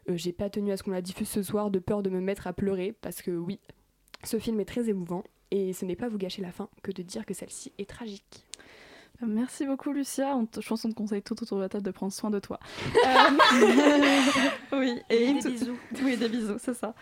Euh, 0.09 0.13
J'ai 0.15 0.33
pas 0.33 0.49
tenu 0.49 0.71
à 0.71 0.77
ce 0.77 0.83
qu'on 0.83 0.91
la 0.91 1.01
diffuse 1.01 1.29
ce 1.29 1.41
soir 1.41 1.71
de 1.71 1.79
peur 1.79 2.03
de 2.03 2.09
me 2.09 2.19
mettre 2.19 2.45
à 2.45 2.53
pleurer, 2.53 2.93
parce 3.01 3.21
que 3.21 3.31
oui, 3.31 3.59
ce 4.23 4.39
film 4.39 4.59
est 4.59 4.65
très 4.65 4.89
émouvant, 4.89 5.23
et 5.51 5.73
ce 5.73 5.85
n'est 5.85 5.95
pas 5.95 6.09
vous 6.09 6.17
gâcher 6.17 6.41
la 6.41 6.51
fin 6.51 6.69
que 6.81 6.91
de 6.91 7.03
dire 7.03 7.25
que 7.25 7.33
celle-ci 7.33 7.71
est 7.77 7.89
tragique. 7.89 8.45
Merci 9.25 9.65
beaucoup, 9.65 9.93
Lucia. 9.93 10.35
On 10.35 10.45
te, 10.45 10.59
je 10.59 10.67
pense 10.67 10.81
qu'on 10.81 10.89
te 10.89 10.95
conseille 10.95 11.21
tout 11.21 11.41
autour 11.41 11.57
de 11.57 11.63
la 11.63 11.69
table 11.69 11.85
de 11.85 11.91
prendre 11.91 12.11
soin 12.11 12.29
de 12.29 12.39
toi. 12.39 12.59
Euh, 13.05 14.79
oui, 14.79 14.99
et 15.09 15.33
Des 15.33 15.49
bisous. 15.49 15.77
Oui, 16.03 16.17
des 16.17 16.29
bisous, 16.29 16.55
c'est 16.57 16.73
ça. 16.73 16.95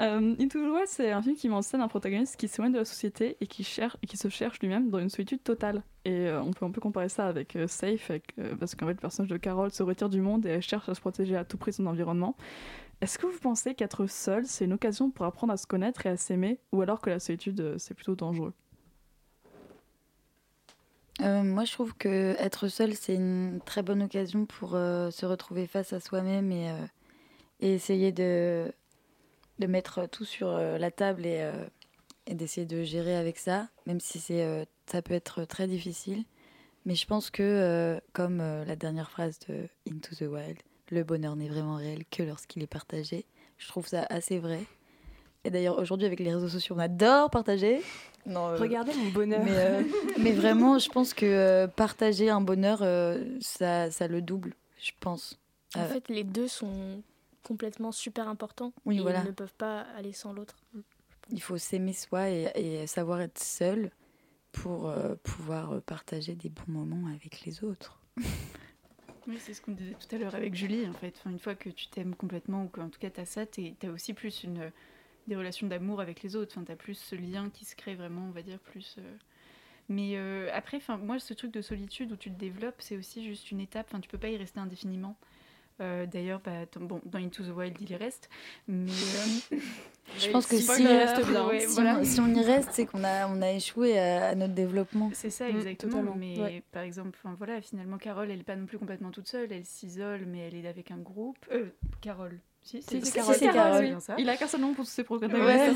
Euh, 0.00 0.34
Into 0.38 0.58
the 0.58 0.72
Wild, 0.72 0.86
c'est 0.86 1.10
un 1.10 1.22
film 1.22 1.34
qui 1.34 1.48
met 1.48 1.54
en 1.54 1.62
scène 1.62 1.80
un 1.80 1.88
protagoniste 1.88 2.36
qui 2.36 2.48
s'éloigne 2.48 2.72
de 2.72 2.78
la 2.78 2.84
société 2.84 3.36
et 3.40 3.46
qui, 3.46 3.64
cherche, 3.64 3.96
et 4.02 4.06
qui 4.06 4.16
se 4.16 4.28
cherche 4.28 4.60
lui-même 4.60 4.90
dans 4.90 4.98
une 4.98 5.08
solitude 5.08 5.42
totale. 5.42 5.82
Et 6.04 6.28
euh, 6.28 6.40
on 6.42 6.52
peut 6.52 6.64
un 6.64 6.70
peu 6.70 6.80
comparer 6.80 7.08
ça 7.08 7.26
avec 7.26 7.58
Safe, 7.66 8.10
avec, 8.10 8.34
parce 8.58 8.74
qu'en 8.74 8.86
fait, 8.86 8.92
le 8.92 9.00
personnage 9.00 9.30
de 9.30 9.36
Carol 9.36 9.70
se 9.70 9.82
retire 9.82 10.08
du 10.08 10.20
monde 10.20 10.46
et 10.46 10.50
elle 10.50 10.62
cherche 10.62 10.88
à 10.88 10.94
se 10.94 11.00
protéger 11.00 11.36
à 11.36 11.44
tout 11.44 11.56
prix 11.56 11.72
de 11.72 11.76
son 11.76 11.86
environnement. 11.86 12.36
Est-ce 13.02 13.18
que 13.18 13.26
vous 13.26 13.38
pensez 13.38 13.74
qu'être 13.74 14.06
seul, 14.06 14.46
c'est 14.46 14.64
une 14.64 14.72
occasion 14.72 15.10
pour 15.10 15.26
apprendre 15.26 15.52
à 15.52 15.58
se 15.58 15.66
connaître 15.66 16.06
et 16.06 16.08
à 16.08 16.16
s'aimer, 16.16 16.60
ou 16.72 16.80
alors 16.80 17.00
que 17.00 17.10
la 17.10 17.20
solitude, 17.20 17.60
euh, 17.60 17.78
c'est 17.78 17.92
plutôt 17.92 18.14
dangereux? 18.14 18.54
Euh, 21.20 21.42
moi, 21.42 21.64
je 21.64 21.72
trouve 21.72 21.94
que 21.94 22.34
être 22.38 22.68
seul, 22.68 22.94
c'est 22.94 23.14
une 23.14 23.60
très 23.64 23.82
bonne 23.82 24.02
occasion 24.02 24.46
pour 24.46 24.74
euh, 24.74 25.10
se 25.10 25.26
retrouver 25.26 25.66
face 25.66 25.92
à 25.92 26.00
soi-même 26.00 26.52
et, 26.52 26.70
essayer 27.60 28.12
de, 28.12 28.72
mettre 29.58 30.06
tout 30.06 30.24
sur 30.24 30.52
la 30.52 30.90
table 30.90 31.24
et, 31.26 31.50
d'essayer 32.28 32.66
de 32.66 32.82
gérer 32.82 33.16
avec 33.16 33.38
ça, 33.38 33.68
même 33.86 34.00
si 34.00 34.20
c'est, 34.20 34.66
ça 34.86 35.00
peut 35.00 35.14
être 35.14 35.44
très 35.44 35.66
difficile. 35.66 36.24
Mais 36.84 36.94
je 36.94 37.06
pense 37.06 37.30
que, 37.30 37.98
comme 38.12 38.38
la 38.38 38.76
dernière 38.76 39.10
phrase 39.10 39.38
de 39.48 39.68
Into 39.90 40.14
the 40.16 40.28
Wild, 40.30 40.58
le 40.90 41.04
bonheur 41.04 41.36
n'est 41.36 41.48
vraiment 41.48 41.76
réel 41.76 42.04
que 42.10 42.22
lorsqu'il 42.22 42.62
est 42.62 42.66
partagé. 42.68 43.24
Je 43.58 43.68
trouve 43.68 43.86
ça 43.86 44.06
assez 44.10 44.38
vrai. 44.38 44.60
Et 45.44 45.50
d'ailleurs, 45.50 45.78
aujourd'hui, 45.78 46.06
avec 46.06 46.18
les 46.20 46.34
réseaux 46.34 46.48
sociaux, 46.48 46.74
on 46.76 46.80
adore 46.80 47.30
partager. 47.30 47.80
Non, 48.26 48.48
euh, 48.48 48.56
Regardez 48.56 48.92
mon 48.94 49.10
bonheur. 49.10 49.44
mais, 49.44 49.52
euh, 49.56 49.82
mais 50.18 50.32
vraiment, 50.32 50.78
je 50.78 50.88
pense 50.88 51.14
que 51.14 51.24
euh, 51.26 51.66
partager 51.68 52.28
un 52.30 52.40
bonheur, 52.40 52.80
euh, 52.82 53.24
ça, 53.40 53.90
ça 53.90 54.08
le 54.08 54.20
double, 54.22 54.54
je 54.82 54.90
pense. 54.98 55.38
En 55.76 55.80
Euh, 55.82 55.86
fait, 55.88 56.08
les 56.08 56.24
deux 56.24 56.48
sont 56.48 57.02
complètement 57.44 57.92
super 57.92 58.28
importants. 58.28 58.72
Oui, 58.84 58.98
et 58.98 59.00
voilà. 59.02 59.20
Ils 59.20 59.26
ne 59.26 59.30
peuvent 59.30 59.54
pas 59.54 59.82
aller 59.96 60.12
sans 60.12 60.32
l'autre. 60.32 60.56
il 61.30 61.40
faut 61.40 61.58
s'aimer 61.58 61.92
soi 61.92 62.28
et, 62.30 62.50
et 62.56 62.86
savoir 62.88 63.20
être 63.20 63.38
seul 63.38 63.90
pour 64.50 64.88
euh, 64.88 65.14
pouvoir 65.22 65.80
partager 65.82 66.34
des 66.34 66.48
bons 66.48 66.72
moments 66.72 67.08
avec 67.14 67.44
les 67.44 67.62
autres. 67.62 68.00
C'est 69.38 69.54
ce 69.54 69.60
qu'on 69.60 69.72
disait 69.72 69.94
tout 69.94 70.14
à 70.14 70.18
l'heure 70.18 70.34
avec 70.34 70.54
Julie, 70.54 70.86
en 70.86 70.92
fait. 70.92 71.20
Une 71.26 71.38
fois 71.38 71.54
que 71.54 71.68
tu 71.68 71.88
t'aimes 71.88 72.14
complètement, 72.14 72.64
ou 72.64 72.68
qu'en 72.68 72.88
tout 72.88 73.00
cas 73.00 73.10
tu 73.10 73.20
as 73.20 73.26
ça, 73.26 73.44
tu 73.46 73.74
as 73.82 73.90
aussi 73.90 74.14
plus 74.14 74.44
une, 74.44 74.70
des 75.26 75.36
relations 75.36 75.66
d'amour 75.66 76.00
avec 76.00 76.22
les 76.22 76.36
autres. 76.36 76.52
Enfin, 76.56 76.64
tu 76.64 76.72
as 76.72 76.76
plus 76.76 76.94
ce 76.94 77.16
lien 77.16 77.50
qui 77.50 77.64
se 77.64 77.74
crée 77.76 77.94
vraiment, 77.94 78.26
on 78.28 78.30
va 78.30 78.42
dire, 78.42 78.58
plus, 78.58 78.96
euh, 78.98 79.16
Mais 79.88 80.16
euh, 80.16 80.48
après, 80.52 80.76
enfin, 80.76 80.96
moi, 80.96 81.18
ce 81.18 81.34
truc 81.34 81.52
de 81.52 81.60
solitude 81.60 82.12
où 82.12 82.16
tu 82.16 82.30
te 82.30 82.38
développes, 82.38 82.80
c'est 82.80 82.96
aussi 82.96 83.24
juste 83.24 83.50
une 83.50 83.60
étape. 83.60 83.86
Enfin, 83.90 84.00
tu 84.00 84.08
peux 84.08 84.18
pas 84.18 84.28
y 84.28 84.36
rester 84.36 84.60
indéfiniment. 84.60 85.16
Euh, 85.80 86.06
D'ailleurs, 86.06 86.40
bah, 86.44 86.52
dans- 86.72 86.80
bon, 86.86 87.00
dans 87.04 87.18
Into 87.18 87.42
the 87.44 87.54
Wild, 87.54 87.76
il 87.80 87.90
y 87.90 87.96
reste. 87.96 88.28
Mais 88.68 88.90
euh, 88.90 89.56
Je 90.18 90.30
pense 90.30 90.46
que 90.46 90.56
si, 90.56 90.68
ouais, 90.70 91.06
si 91.08 91.22
voilà. 91.72 91.98
on, 91.98 92.04
si 92.04 92.20
on 92.20 92.28
y 92.28 92.40
reste, 92.42 92.70
c'est 92.72 92.86
qu'on 92.86 93.02
a, 93.04 93.26
on 93.28 93.42
a 93.42 93.50
échoué 93.50 93.98
à, 93.98 94.28
à 94.28 94.34
notre 94.34 94.54
développement. 94.54 95.10
C'est 95.12 95.30
ça, 95.30 95.46
Mm, 95.48 95.56
exactement. 95.56 95.90
totalement. 95.92 96.14
Mais 96.16 96.38
Ouais. 96.40 96.62
par 96.72 96.82
exemple, 96.82 97.18
enfin, 97.22 97.34
voilà, 97.36 97.60
finalement, 97.60 97.98
Carole, 97.98 98.30
elle 98.30 98.40
est 98.40 98.44
pas 98.44 98.56
non 98.56 98.66
plus 98.66 98.78
complètement 98.78 99.10
toute 99.10 99.28
seule. 99.28 99.52
Elle 99.52 99.64
s'isole, 99.64 100.24
mais 100.26 100.46
elle 100.46 100.54
est 100.54 100.68
avec 100.68 100.90
un 100.92 100.98
groupe. 100.98 101.44
Euh, 101.52 101.66
Carole. 102.00 102.38
Si, 102.62 102.82
Si, 102.82 103.00
c'est 103.00 103.12
Carole, 103.14 103.34
c'est 103.36 103.48
Carole. 103.52 103.84
bien 103.84 104.00
ça. 104.00 104.14
Il 104.18 104.28
a 104.28 104.36
qu'un 104.36 104.48
seul 104.48 104.60
nom 104.60 104.74
pour 104.74 104.84
tous 104.84 104.90
ses 104.90 105.04
programmes. 105.04 105.32
Ouais, 105.34 105.72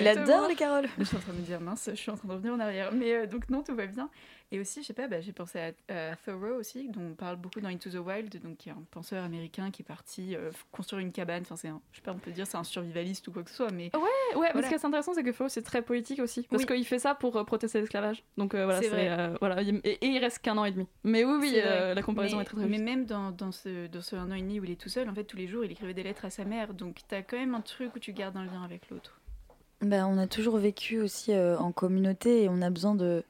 il 0.00 0.08
adore 0.08 0.48
les 0.48 0.56
Caroles. 0.56 0.88
Je 0.98 1.04
suis 1.04 1.16
en 1.16 1.20
train 1.20 1.32
de 1.32 1.38
me 1.38 1.42
dire, 1.44 1.60
mince, 1.60 1.88
je 1.90 1.94
suis 1.96 2.10
en 2.10 2.16
train 2.16 2.26
de 2.26 2.32
revenir 2.32 2.54
en 2.54 2.60
arrière. 2.60 2.90
Mais 2.92 3.12
euh, 3.14 3.26
donc, 3.26 3.48
non, 3.50 3.62
tout 3.62 3.74
va 3.74 3.86
bien. 3.86 4.08
Et 4.54 4.60
aussi, 4.60 4.82
je 4.82 4.86
sais 4.86 4.92
pas, 4.92 5.08
bah, 5.08 5.20
j'ai 5.20 5.32
pensé 5.32 5.58
à, 5.88 6.14
Thoreau 6.24 6.54
aussi, 6.60 6.88
dont 6.88 7.00
on 7.10 7.14
parle 7.14 7.34
beaucoup 7.36 7.60
dans 7.60 7.68
Into 7.70 7.90
the 7.90 7.94
Wild, 7.96 8.40
donc 8.40 8.56
qui 8.58 8.68
est 8.68 8.72
un 8.72 8.84
penseur 8.92 9.24
américain 9.24 9.72
qui 9.72 9.82
est 9.82 9.84
parti 9.84 10.36
euh, 10.36 10.52
construire 10.70 11.00
une 11.02 11.10
cabane. 11.10 11.42
Enfin, 11.42 11.56
c'est 11.56 11.66
un, 11.66 11.80
je 11.90 11.96
sais 11.96 12.02
pas, 12.02 12.12
on 12.12 12.18
peut 12.18 12.30
dire 12.30 12.46
c'est 12.46 12.56
un 12.56 12.62
survivaliste 12.62 13.26
ou 13.26 13.32
quoi 13.32 13.42
que 13.42 13.50
ce 13.50 13.56
soit, 13.56 13.72
mais 13.72 13.90
Ouais, 13.94 14.00
ouais, 14.00 14.08
mais 14.46 14.52
Voilà. 14.52 14.62
ce 14.62 14.68
qui 14.68 14.74
est 14.80 14.84
intéressant, 14.86 15.12
c'est 15.14 15.24
que 15.24 15.32
Faux, 15.32 15.48
c'est 15.48 15.62
très 15.62 15.82
politique 15.82 16.20
aussi. 16.20 16.46
Parce 16.48 16.62
Oui. 16.62 16.66
qu'il 16.76 16.86
fait 16.86 17.00
ça 17.00 17.16
pour 17.16 17.36
euh, 17.36 17.42
protester 17.42 17.80
l'esclavage. 17.80 18.22
Donc 18.36 18.54
euh, 18.54 18.64
voilà, 18.64 18.78
C'est 18.80 18.90
c'est. 18.90 18.90
vrai. 18.92 19.08
euh, 19.10 19.36
voilà, 19.40 19.60
il- 19.62 19.80
et, 19.82 19.94
et 20.04 20.06
il 20.06 20.18
reste 20.18 20.38
qu'un 20.38 20.56
an 20.56 20.64
et 20.64 20.70
demi. 20.70 20.86
Mais 21.02 21.24
oui, 21.24 21.34
oui, 21.40 21.52
euh, 21.56 21.92
la 21.94 22.02
comparaison 22.02 22.36
mais, 22.36 22.42
est 22.42 22.46
très 22.46 22.56
très 22.56 22.66
mais 22.66 22.74
juste. 22.76 22.84
même 22.84 23.06
dans, 23.06 23.32
dans, 23.32 23.50
ce, 23.50 23.88
dans 23.88 24.02
ce 24.02 24.14
un 24.14 24.30
an 24.30 24.34
et 24.34 24.40
demi 24.42 24.60
où 24.60 24.64
il 24.64 24.70
est 24.70 24.80
tout 24.80 24.88
seul, 24.88 25.08
en 25.10 25.14
fait, 25.14 25.24
tous 25.24 25.36
les 25.36 25.48
jours, 25.48 25.64
il 25.64 25.72
écrivait 25.72 25.94
des 25.94 26.04
lettres 26.04 26.26
à 26.26 26.30
sa 26.30 26.44
mère. 26.44 26.74
Donc, 26.74 27.00
t'as 27.08 27.22
quand 27.22 27.36
même 27.38 27.56
un 27.56 27.60
truc 27.60 27.96
où 27.96 27.98
tu 27.98 28.12
gardes 28.12 28.36
un 28.36 28.44
lien 28.44 28.62
avec 28.62 28.88
l'autre. 28.90 29.20
Ben, 29.80 30.06
on 30.06 30.16
a 30.18 30.26
toujours 30.28 30.56
vécu 30.58 31.00
aussi 31.00 31.32
euh, 31.32 31.58
en 31.58 31.72
communauté 31.72 32.44
et 32.44 32.48
on 32.48 32.62
a 32.62 32.70
besoin 32.70 32.94
de, 32.94 33.22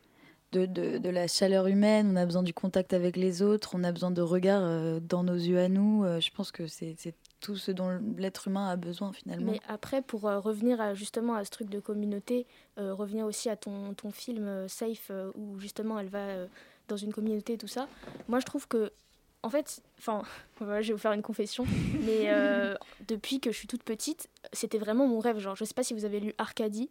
de, 0.54 0.66
de, 0.66 0.98
de 0.98 1.08
la 1.10 1.26
chaleur 1.26 1.66
humaine, 1.66 2.10
on 2.12 2.16
a 2.16 2.24
besoin 2.24 2.42
du 2.42 2.54
contact 2.54 2.92
avec 2.92 3.16
les 3.16 3.42
autres, 3.42 3.72
on 3.74 3.82
a 3.82 3.90
besoin 3.90 4.10
de 4.10 4.22
regards 4.22 4.62
euh, 4.64 5.00
dans 5.00 5.24
nos 5.24 5.34
yeux 5.34 5.58
à 5.58 5.68
nous. 5.68 6.04
Euh, 6.04 6.20
je 6.20 6.30
pense 6.30 6.52
que 6.52 6.66
c'est 6.68 6.96
tout 7.40 7.56
ce 7.56 7.72
dont 7.72 8.00
l'être 8.16 8.48
humain 8.48 8.68
a 8.68 8.76
besoin 8.76 9.12
finalement. 9.12 9.52
Mais 9.52 9.60
après, 9.68 10.00
pour 10.00 10.26
euh, 10.26 10.38
revenir 10.38 10.80
à, 10.80 10.94
justement 10.94 11.34
à 11.34 11.44
ce 11.44 11.50
truc 11.50 11.68
de 11.68 11.80
communauté, 11.80 12.46
revenir 12.76 13.26
aussi 13.26 13.50
à 13.50 13.56
ton, 13.56 13.94
ton 13.94 14.10
film 14.10 14.66
Safe, 14.68 15.10
où 15.34 15.58
justement 15.58 15.98
elle 15.98 16.08
va 16.08 16.46
dans 16.88 16.96
une 16.96 17.12
communauté, 17.12 17.56
tout 17.56 17.68
ça, 17.68 17.88
moi 18.28 18.40
je 18.40 18.44
trouve 18.44 18.68
que, 18.68 18.92
en 19.42 19.50
fait, 19.50 19.82
enfin, 19.98 20.22
voilà, 20.58 20.82
je 20.82 20.88
vais 20.88 20.92
vous 20.94 20.98
faire 20.98 21.12
une 21.12 21.22
confession, 21.22 21.64
mais 22.00 22.24
euh, 22.26 22.74
depuis 23.08 23.40
que 23.40 23.52
je 23.52 23.58
suis 23.58 23.68
toute 23.68 23.82
petite, 23.82 24.28
c'était 24.52 24.78
vraiment 24.78 25.06
mon 25.06 25.18
rêve. 25.18 25.38
Genre, 25.38 25.56
je 25.56 25.64
sais 25.64 25.74
pas 25.74 25.82
si 25.82 25.94
vous 25.94 26.04
avez 26.04 26.20
lu 26.20 26.34
Arcadie, 26.38 26.90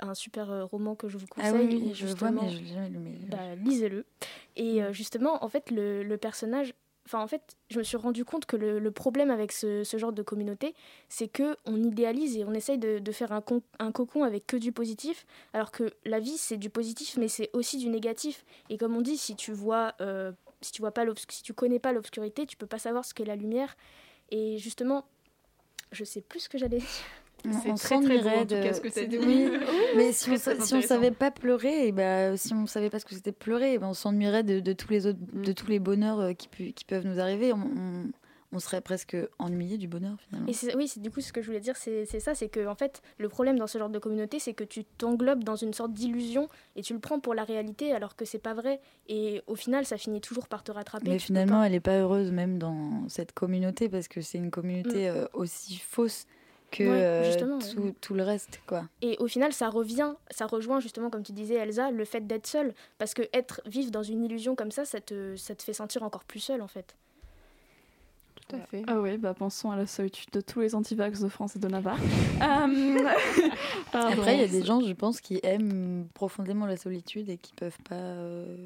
un 0.00 0.14
super 0.14 0.50
euh, 0.50 0.64
roman 0.64 0.94
que 0.94 1.08
je 1.08 1.18
vous 1.18 1.26
conseille. 1.26 1.50
ah 1.52 1.56
oui, 1.58 1.76
où 1.82 1.86
oui, 1.88 1.94
je 1.94 2.06
vois, 2.06 2.30
mais 2.30 2.48
je 2.50 2.58
l'ai 2.60 2.66
jamais 2.74 2.88
lu. 2.90 2.98
mais- 2.98 3.18
bah, 3.28 3.54
lisez-le. 3.56 4.04
Et 4.56 4.82
euh, 4.82 4.92
justement, 4.92 5.44
en 5.44 5.48
fait, 5.48 5.70
le, 5.70 6.02
le 6.02 6.16
personnage. 6.16 6.74
Enfin, 7.06 7.20
en 7.22 7.26
fait, 7.26 7.56
je 7.70 7.78
me 7.78 7.82
suis 7.82 7.96
rendu 7.96 8.24
compte 8.24 8.44
que 8.46 8.56
le, 8.56 8.78
le 8.78 8.90
problème 8.92 9.30
avec 9.30 9.50
ce, 9.52 9.82
ce 9.84 9.96
genre 9.96 10.12
de 10.12 10.22
communauté, 10.22 10.74
c'est 11.08 11.26
que 11.28 11.56
on 11.64 11.82
idéalise 11.82 12.36
et 12.36 12.44
on 12.44 12.52
essaye 12.52 12.78
de, 12.78 12.98
de 13.00 13.12
faire 13.12 13.32
un, 13.32 13.40
con- 13.40 13.62
un 13.80 13.90
cocon 13.90 14.22
avec 14.22 14.46
que 14.46 14.56
du 14.56 14.70
positif, 14.70 15.26
alors 15.52 15.72
que 15.72 15.92
la 16.04 16.20
vie, 16.20 16.36
c'est 16.36 16.56
du 16.58 16.70
positif, 16.70 17.16
mais 17.16 17.26
c'est 17.26 17.50
aussi 17.52 17.78
du 17.78 17.88
négatif. 17.88 18.44
Et 18.68 18.76
comme 18.76 18.94
on 18.96 19.00
dit, 19.00 19.16
si 19.16 19.34
tu 19.34 19.50
vois, 19.52 19.94
euh, 20.00 20.30
si 20.60 20.70
tu 20.72 20.82
vois 20.82 20.92
pas 20.92 21.04
si 21.28 21.42
tu 21.42 21.52
connais 21.54 21.78
pas 21.80 21.92
l'obscurité, 21.92 22.46
tu 22.46 22.56
peux 22.56 22.66
pas 22.66 22.78
savoir 22.78 23.04
ce 23.04 23.12
qu'est 23.14 23.24
la 23.24 23.34
lumière. 23.36 23.76
Et 24.30 24.58
justement, 24.58 25.04
je 25.90 26.04
sais 26.04 26.20
plus 26.20 26.40
ce 26.40 26.48
que 26.48 26.58
j'allais 26.58 26.78
dire. 26.78 26.86
On- 27.46 27.52
C'est 27.52 27.74
très, 27.74 28.00
très 28.00 28.18
beau, 28.18 28.22
s'ennuierait 28.24 28.36
en 28.38 28.42
tout 28.46 28.54
cas, 28.54 28.72
ce 28.74 28.80
que 28.80 29.06
dit. 29.06 29.18
Oui, 29.18 29.50
mais 29.96 30.12
si 30.12 30.30
on, 30.30 30.36
très 30.36 30.60
si 30.60 30.74
on 30.74 30.82
savait 30.82 31.10
pas 31.10 31.30
pleurer, 31.30 31.88
et 31.88 31.92
bah, 31.92 32.36
si 32.36 32.52
on 32.54 32.66
savait 32.66 32.90
pas 32.90 32.98
ce 32.98 33.04
que 33.04 33.14
c'était 33.14 33.32
pleurer, 33.32 33.74
eh 33.74 33.78
ben, 33.78 33.88
on 33.88 33.94
s'ennuierait 33.94 34.42
de, 34.44 34.60
de 34.60 34.72
tous 34.72 34.90
les 34.90 35.06
autres, 35.06 35.18
de 35.32 35.52
tous 35.52 35.66
les 35.68 35.78
bonheurs 35.78 36.20
euh, 36.20 36.32
qui, 36.32 36.48
pu- 36.48 36.72
qui 36.72 36.84
peuvent 36.84 37.06
nous 37.06 37.18
arriver. 37.20 37.52
On, 37.52 37.58
on- 37.58 38.10
on 38.52 38.58
serait 38.58 38.80
presque 38.80 39.16
ennuyé 39.38 39.78
du 39.78 39.86
bonheur 39.86 40.16
finalement. 40.26 40.48
Et 40.48 40.74
oui, 40.74 40.88
c'est 40.88 40.98
du 40.98 41.08
coup 41.12 41.20
ce 41.20 41.32
que 41.32 41.40
je 41.40 41.46
voulais 41.46 41.60
dire, 41.60 41.76
c'est 41.76 42.04
ça, 42.18 42.34
c'est 42.34 42.48
que 42.48 42.66
en 42.66 42.74
fait, 42.74 43.00
le 43.18 43.28
problème 43.28 43.56
dans 43.56 43.68
ce 43.68 43.78
genre 43.78 43.90
de 43.90 44.00
communauté, 44.00 44.40
c'est 44.40 44.54
que 44.54 44.64
tu 44.64 44.82
t'englobes 44.84 45.44
dans 45.44 45.54
une 45.54 45.72
sorte 45.72 45.92
d'illusion 45.92 46.48
et 46.74 46.82
tu 46.82 46.92
le 46.92 46.98
prends 46.98 47.20
pour 47.20 47.32
la 47.34 47.44
réalité 47.44 47.92
alors 47.92 48.16
que 48.16 48.24
c'est 48.24 48.40
pas 48.40 48.52
vrai. 48.54 48.80
Et 49.08 49.40
au 49.46 49.54
final, 49.54 49.86
ça 49.86 49.96
finit 49.98 50.20
toujours 50.20 50.48
par 50.48 50.64
te 50.64 50.72
rattraper. 50.72 51.10
Mais 51.10 51.18
tu 51.18 51.26
finalement, 51.26 51.62
elle 51.62 51.70
n'est 51.70 51.78
pas 51.78 52.00
heureuse 52.00 52.32
même 52.32 52.58
dans 52.58 53.08
cette 53.08 53.30
communauté 53.30 53.88
parce 53.88 54.08
que 54.08 54.20
c'est 54.20 54.38
une 54.38 54.50
communauté 54.50 55.08
euh, 55.08 55.26
aussi 55.32 55.76
fausse 55.78 56.26
que 56.70 56.84
Mm. 56.84 56.88
Ouais, 56.88 57.02
euh, 57.02 57.76
ouais. 57.78 57.94
tout, 58.00 58.14
le 58.14 58.22
reste. 58.22 58.60
quoi. 58.66 58.84
Et 59.02 59.16
au 59.18 59.26
final, 59.26 59.52
ça 59.52 59.68
revient, 59.68 60.12
ça 60.30 60.46
rejoint 60.46 60.80
justement, 60.80 61.10
comme 61.10 61.22
tu 61.22 61.32
disais, 61.32 61.54
Elsa, 61.54 61.90
le 61.90 62.04
fait 62.04 62.26
d'être 62.26 62.46
seule. 62.46 62.74
Parce 62.98 63.14
que 63.14 63.22
être, 63.32 63.60
vivre 63.66 63.90
dans 63.90 64.02
une 64.02 64.24
illusion 64.24 64.54
comme 64.54 64.70
ça, 64.70 64.84
ça 64.84 65.00
te, 65.00 65.34
ça 65.36 65.54
te 65.54 65.62
fait 65.62 65.72
sentir 65.72 66.02
encore 66.02 66.24
plus 66.24 66.40
seule 66.40 66.62
en 66.62 66.68
fait. 66.68 66.94
Tout 68.48 68.56
à 68.56 68.60
fait. 68.60 68.82
Ah 68.88 69.00
oui, 69.00 69.16
bah 69.16 69.32
pensons 69.34 69.70
à 69.70 69.76
la 69.76 69.86
solitude 69.86 70.30
de 70.32 70.40
tous 70.40 70.60
les 70.60 70.74
antivax 70.74 71.20
de 71.20 71.28
France 71.28 71.54
et 71.56 71.58
de 71.58 71.68
Navarre. 71.68 71.98
Euh. 72.42 73.08
Après, 73.92 74.34
il 74.36 74.40
y 74.40 74.44
a 74.44 74.48
des 74.48 74.64
gens, 74.64 74.80
je 74.80 74.92
pense, 74.92 75.20
qui 75.20 75.40
aiment 75.42 76.06
profondément 76.14 76.64
la 76.66 76.76
solitude 76.76 77.28
et 77.28 77.36
qui 77.36 77.52
peuvent 77.52 77.76
pas. 77.88 77.94
euh, 77.96 78.56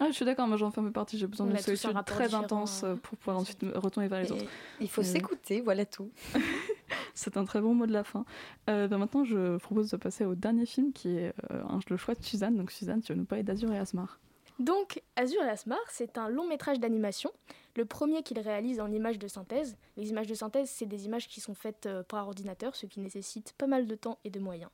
Ah, 0.00 0.06
je 0.08 0.12
suis 0.12 0.24
d'accord, 0.24 0.46
moi 0.46 0.56
j'en 0.56 0.70
fais 0.70 0.80
un 0.80 0.84
peu 0.84 0.90
partie, 0.92 1.16
j'ai 1.18 1.26
besoin 1.26 1.46
d'une 1.46 1.56
solitude 1.58 1.90
très 2.04 2.34
intense 2.34 2.82
euh, 2.84 2.94
pour 2.96 3.16
pouvoir 3.18 3.38
ensuite 3.38 3.62
me 3.62 3.76
retourner 3.78 4.08
vers 4.08 4.20
les 4.20 4.28
Et- 4.28 4.32
autres. 4.32 4.44
Il 4.80 4.90
faut 4.90 5.02
s'écouter, 5.02 5.60
voilà 5.62 5.84
tout. 5.86 6.10
C'est 7.14 7.36
un 7.36 7.44
très 7.44 7.60
bon 7.60 7.74
mot 7.74 7.86
de 7.86 7.92
la 7.92 8.04
fin. 8.04 8.24
Euh, 8.70 8.88
bah, 8.88 8.98
maintenant, 8.98 9.24
je 9.24 9.56
propose 9.58 9.90
de 9.90 9.96
passer 9.96 10.24
au 10.24 10.34
dernier 10.34 10.66
film 10.66 10.92
qui 10.92 11.16
est 11.16 11.32
euh, 11.50 11.62
le 11.88 11.96
choix 11.96 12.14
de 12.14 12.22
Suzanne. 12.22 12.56
Donc, 12.56 12.70
Suzanne, 12.70 13.00
tu 13.02 13.12
vas 13.12 13.18
nous 13.18 13.24
parler 13.24 13.42
d'Azur 13.42 13.72
et 13.72 13.78
Asmar. 13.78 14.18
Donc, 14.58 15.02
Azur 15.16 15.42
et 15.42 15.48
Asmar, 15.48 15.80
c'est 15.88 16.18
un 16.18 16.28
long 16.28 16.46
métrage 16.46 16.78
d'animation, 16.78 17.32
le 17.74 17.84
premier 17.84 18.22
qu'il 18.22 18.38
réalise 18.38 18.80
en 18.80 18.92
images 18.92 19.18
de 19.18 19.26
synthèse. 19.26 19.76
Les 19.96 20.10
images 20.10 20.26
de 20.26 20.34
synthèse, 20.34 20.70
c'est 20.70 20.86
des 20.86 21.06
images 21.06 21.26
qui 21.26 21.40
sont 21.40 21.54
faites 21.54 21.86
euh, 21.86 22.02
par 22.02 22.28
ordinateur, 22.28 22.76
ce 22.76 22.86
qui 22.86 23.00
nécessite 23.00 23.54
pas 23.56 23.66
mal 23.66 23.86
de 23.86 23.94
temps 23.94 24.18
et 24.24 24.30
de 24.30 24.38
moyens. 24.38 24.70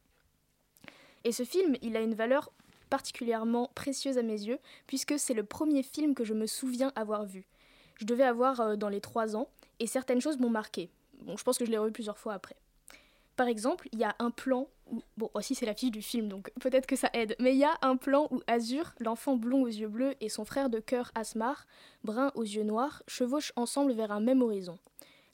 Et 1.24 1.32
ce 1.32 1.44
film, 1.44 1.76
il 1.80 1.96
a 1.96 2.00
une 2.00 2.14
valeur 2.14 2.52
particulièrement 2.90 3.70
précieuse 3.74 4.18
à 4.18 4.22
mes 4.22 4.42
yeux, 4.42 4.58
puisque 4.86 5.18
c'est 5.18 5.34
le 5.34 5.44
premier 5.44 5.82
film 5.82 6.14
que 6.14 6.24
je 6.24 6.34
me 6.34 6.46
souviens 6.46 6.92
avoir 6.96 7.24
vu. 7.24 7.46
Je 7.96 8.04
devais 8.04 8.24
avoir 8.24 8.60
euh, 8.60 8.76
dans 8.76 8.88
les 8.88 9.00
trois 9.00 9.36
ans, 9.36 9.48
et 9.78 9.86
certaines 9.86 10.20
choses 10.20 10.38
m'ont 10.38 10.50
marqué. 10.50 10.90
Bon, 11.20 11.36
je 11.36 11.44
pense 11.44 11.58
que 11.58 11.64
je 11.64 11.70
l'ai 11.70 11.78
revu 11.78 11.92
plusieurs 11.92 12.18
fois 12.18 12.34
après. 12.34 12.56
Par 13.36 13.46
exemple, 13.46 13.88
il 13.92 14.00
y 14.00 14.04
a 14.04 14.16
un 14.18 14.32
plan 14.32 14.66
où, 14.90 15.00
bon, 15.16 15.30
aussi 15.34 15.54
c'est 15.54 15.66
l'affiche 15.66 15.92
du 15.92 16.02
film, 16.02 16.28
donc 16.28 16.50
peut-être 16.60 16.86
que 16.86 16.96
ça 16.96 17.08
aide, 17.12 17.36
mais 17.38 17.52
il 17.52 17.58
y 17.58 17.64
a 17.64 17.78
un 17.82 17.96
plan 17.96 18.26
où 18.32 18.40
Azur, 18.48 18.94
l'enfant 18.98 19.36
blond 19.36 19.62
aux 19.62 19.68
yeux 19.68 19.86
bleus, 19.86 20.14
et 20.20 20.28
son 20.28 20.44
frère 20.44 20.70
de 20.70 20.80
cœur 20.80 21.12
Asmar, 21.14 21.66
brun 22.02 22.32
aux 22.34 22.42
yeux 22.42 22.64
noirs, 22.64 23.02
chevauchent 23.06 23.52
ensemble 23.54 23.92
vers 23.92 24.10
un 24.10 24.20
même 24.20 24.42
horizon. 24.42 24.78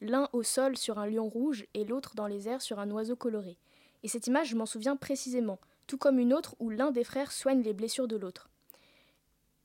L'un 0.03 0.29
au 0.35 0.43
sol 0.43 0.77
sur 0.77 0.99
un 0.99 1.07
lion 1.07 1.29
rouge 1.29 1.67
et 1.73 1.85
l'autre 1.85 2.15
dans 2.15 2.27
les 2.27 2.47
airs 2.47 2.61
sur 2.61 2.79
un 2.79 2.91
oiseau 2.91 3.17
coloré. 3.17 3.57
Et 4.03 4.09
cette 4.09 4.27
image, 4.27 4.49
je 4.49 4.57
m'en 4.57 4.67
souviens 4.67 4.97
précisément, 4.97 5.59
tout 5.87 5.97
comme 5.97 6.19
une 6.19 6.35
autre 6.35 6.57
où 6.59 6.69
l'un 6.69 6.91
des 6.91 7.05
frères 7.05 7.33
soigne 7.33 7.63
les 7.63 7.73
blessures 7.73 8.09
de 8.09 8.17
l'autre. 8.17 8.51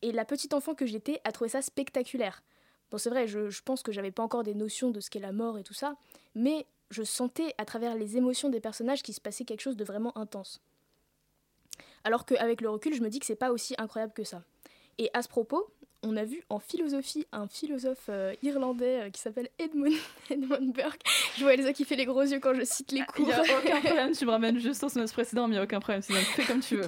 Et 0.02 0.14
la 0.14 0.24
petite 0.24 0.54
enfant 0.54 0.76
que 0.76 0.86
j'étais 0.86 1.20
a 1.26 1.34
trouvé 1.34 1.50
ça 1.50 1.62
spectaculaire. 1.62 2.42
Bon, 2.92 2.98
c'est 2.98 3.10
vrai, 3.10 3.28
je, 3.28 3.62
pense 3.64 3.84
que 3.84 3.92
j'avais 3.92 4.12
pas 4.12 4.24
encore 4.24 4.44
des 4.44 4.56
notions 4.56 4.90
de 4.90 5.00
ce 5.00 5.10
qu'est 5.10 5.20
la 5.20 5.32
mort 5.32 5.58
et 5.58 5.64
tout 5.64 5.74
ça, 5.74 5.96
mais 6.36 6.66
je 6.90 7.04
sentais 7.04 7.54
à 7.58 7.66
travers 7.66 7.96
les 7.96 8.18
émotions 8.18 8.50
des 8.50 8.60
personnages 8.60 9.04
qu'il 9.04 9.14
se 9.14 9.22
passait 9.22 9.46
quelque 9.46 9.62
chose 9.62 9.78
de 9.78 9.84
vraiment 9.84 10.18
intense. 10.18 10.62
Alors 12.04 12.26
qu'avec 12.26 12.62
le 12.62 12.70
recul, 12.70 12.94
je 12.94 13.02
me 13.02 13.10
dis 13.10 13.20
que 13.20 13.26
c'est 13.26 13.36
pas 13.36 13.52
aussi 13.52 13.76
incroyable 13.78 14.14
que 14.14 14.24
ça. 14.24 14.44
Et 14.98 15.10
à 15.14 15.22
ce 15.22 15.28
propos, 15.28 15.72
on 16.04 16.16
a 16.16 16.24
vu 16.24 16.44
en 16.50 16.60
philosophie 16.60 17.26
un 17.32 17.48
philosophe 17.48 18.06
euh, 18.10 18.34
irlandais 18.42 19.02
euh, 19.02 19.10
qui 19.10 19.20
s'appelle 19.22 19.50
Edmund, 19.60 19.94
Edmund 20.30 20.74
Burke. 20.74 21.02
Je 21.38 21.44
vois 21.44 21.54
Elsa 21.54 21.74
qui 21.74 21.84
fait 21.86 21.96
les 21.96 22.06
gros 22.06 22.22
yeux 22.22 22.40
quand 22.40 22.54
je 22.54 22.64
cite 22.64 22.92
les 22.92 23.00
Il 23.00 23.06
cours. 23.06 23.28
n'y 23.28 23.34
a 23.34 23.42
aucun 23.42 23.82
problème, 23.84 24.12
tu 24.14 24.26
me 24.26 24.32
ramènes 24.32 24.60
juste 24.60 24.84
au 24.84 24.90
semestre 24.90 25.16
précédent, 25.16 25.48
mais 25.48 25.56
il 25.56 25.58
n'y 25.58 25.62
a 25.62 25.64
aucun 25.64 25.80
problème, 25.80 26.02
Suzanne. 26.02 26.24
Fais 26.24 26.44
comme 26.44 26.62
tu 26.62 26.78
veux. 26.78 26.88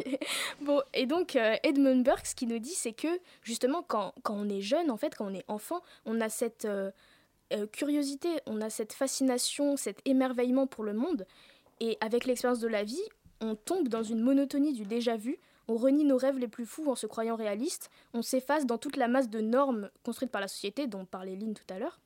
Bon, 0.62 0.82
et 0.94 1.06
donc 1.06 1.36
euh, 1.36 1.56
Edmund 1.64 2.04
Burke, 2.04 2.26
ce 2.26 2.36
qu'il 2.36 2.48
nous 2.48 2.60
dit, 2.60 2.74
c'est 2.74 2.94
que 2.94 3.08
justement, 3.44 3.84
quand, 3.84 4.14
quand 4.24 4.36
on 4.36 4.48
est 4.50 4.62
jeune, 4.62 4.90
en 4.90 4.98
fait, 4.98 5.16
quand 5.16 5.26
on 5.26 5.34
est 5.34 5.46
enfant, 5.48 5.82
on 6.06 6.22
a 6.22 6.30
cette 6.30 6.68
curiosité, 7.74 8.30
on 8.46 8.62
a 8.62 8.70
cette 8.70 8.94
fascination, 8.94 9.76
cet 9.76 10.00
émerveillement 10.06 10.68
pour 10.68 10.84
le 10.86 10.94
monde. 10.94 11.26
Et 11.82 11.98
avec 12.00 12.26
l'expérience 12.26 12.60
de 12.60 12.68
la 12.70 12.84
vie, 12.84 13.02
on 13.42 13.56
tombe 13.56 13.90
dans 13.90 14.04
une 14.04 14.22
monotonie 14.22 14.72
du 14.72 14.84
déjà 14.84 15.18
vu. 15.18 15.38
On 15.72 15.78
renie 15.78 16.04
nos 16.04 16.18
rêves 16.18 16.38
les 16.38 16.50
plus 16.50 16.66
fous 16.66 16.92
en 16.92 16.96
se 16.96 17.08
croyant 17.08 17.38
réalistes. 17.38 17.90
On 18.14 18.22
s'efface 18.22 18.66
dans 18.66 18.78
toute 18.78 18.98
la 18.98 19.08
masse 19.08 19.30
de 19.30 19.40
normes 19.40 19.90
construites 20.04 20.30
par 20.30 20.42
la 20.42 20.50
société, 20.50 20.86
dont 20.86 21.06
parlait 21.06 21.38
Lynn 21.38 21.54
tout 21.54 21.74
à 21.74 21.80
l'heure. 21.80 22.02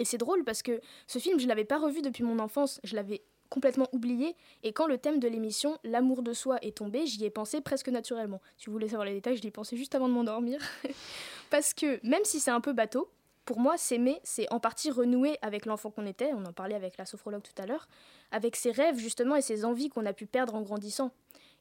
Et 0.00 0.04
c'est 0.04 0.18
drôle 0.18 0.42
parce 0.42 0.60
que 0.60 0.80
ce 1.06 1.20
film, 1.20 1.38
je 1.38 1.46
l'avais 1.46 1.64
pas 1.64 1.78
revu 1.78 2.02
depuis 2.02 2.24
mon 2.24 2.40
enfance. 2.40 2.80
Je 2.82 2.96
l'avais 2.96 3.22
complètement 3.48 3.86
oublié. 3.92 4.34
Et 4.64 4.72
quand 4.72 4.88
le 4.88 4.98
thème 4.98 5.20
de 5.20 5.28
l'émission, 5.28 5.78
l'amour 5.84 6.24
de 6.24 6.32
soi, 6.32 6.58
est 6.62 6.78
tombé, 6.78 7.06
j'y 7.06 7.24
ai 7.24 7.30
pensé 7.30 7.60
presque 7.60 7.90
naturellement. 7.90 8.40
Si 8.58 8.66
vous 8.66 8.72
voulez 8.72 8.88
savoir 8.88 9.06
les 9.06 9.14
détails, 9.14 9.36
je 9.36 9.42
l'y 9.42 9.48
ai 9.48 9.52
pensé 9.52 9.76
juste 9.76 9.94
avant 9.94 10.08
de 10.08 10.14
m'endormir. 10.14 10.58
Parce 11.50 11.74
que 11.74 12.04
même 12.04 12.24
si 12.24 12.40
c'est 12.40 12.50
un 12.50 12.60
peu 12.60 12.72
bateau, 12.72 13.08
pour 13.44 13.60
moi, 13.60 13.76
s'aimer, 13.76 14.18
c'est 14.24 14.52
en 14.52 14.58
partie 14.58 14.90
renouer 14.90 15.38
avec 15.42 15.64
l'enfant 15.66 15.92
qu'on 15.92 16.06
était, 16.06 16.32
on 16.32 16.44
en 16.44 16.52
parlait 16.52 16.74
avec 16.74 16.96
la 16.96 17.06
sophrologue 17.06 17.42
tout 17.42 17.62
à 17.62 17.66
l'heure, 17.66 17.86
avec 18.32 18.56
ses 18.56 18.72
rêves 18.72 18.98
justement 18.98 19.36
et 19.36 19.42
ses 19.42 19.64
envies 19.64 19.90
qu'on 19.90 20.06
a 20.06 20.12
pu 20.12 20.26
perdre 20.26 20.56
en 20.56 20.62
grandissant. 20.62 21.12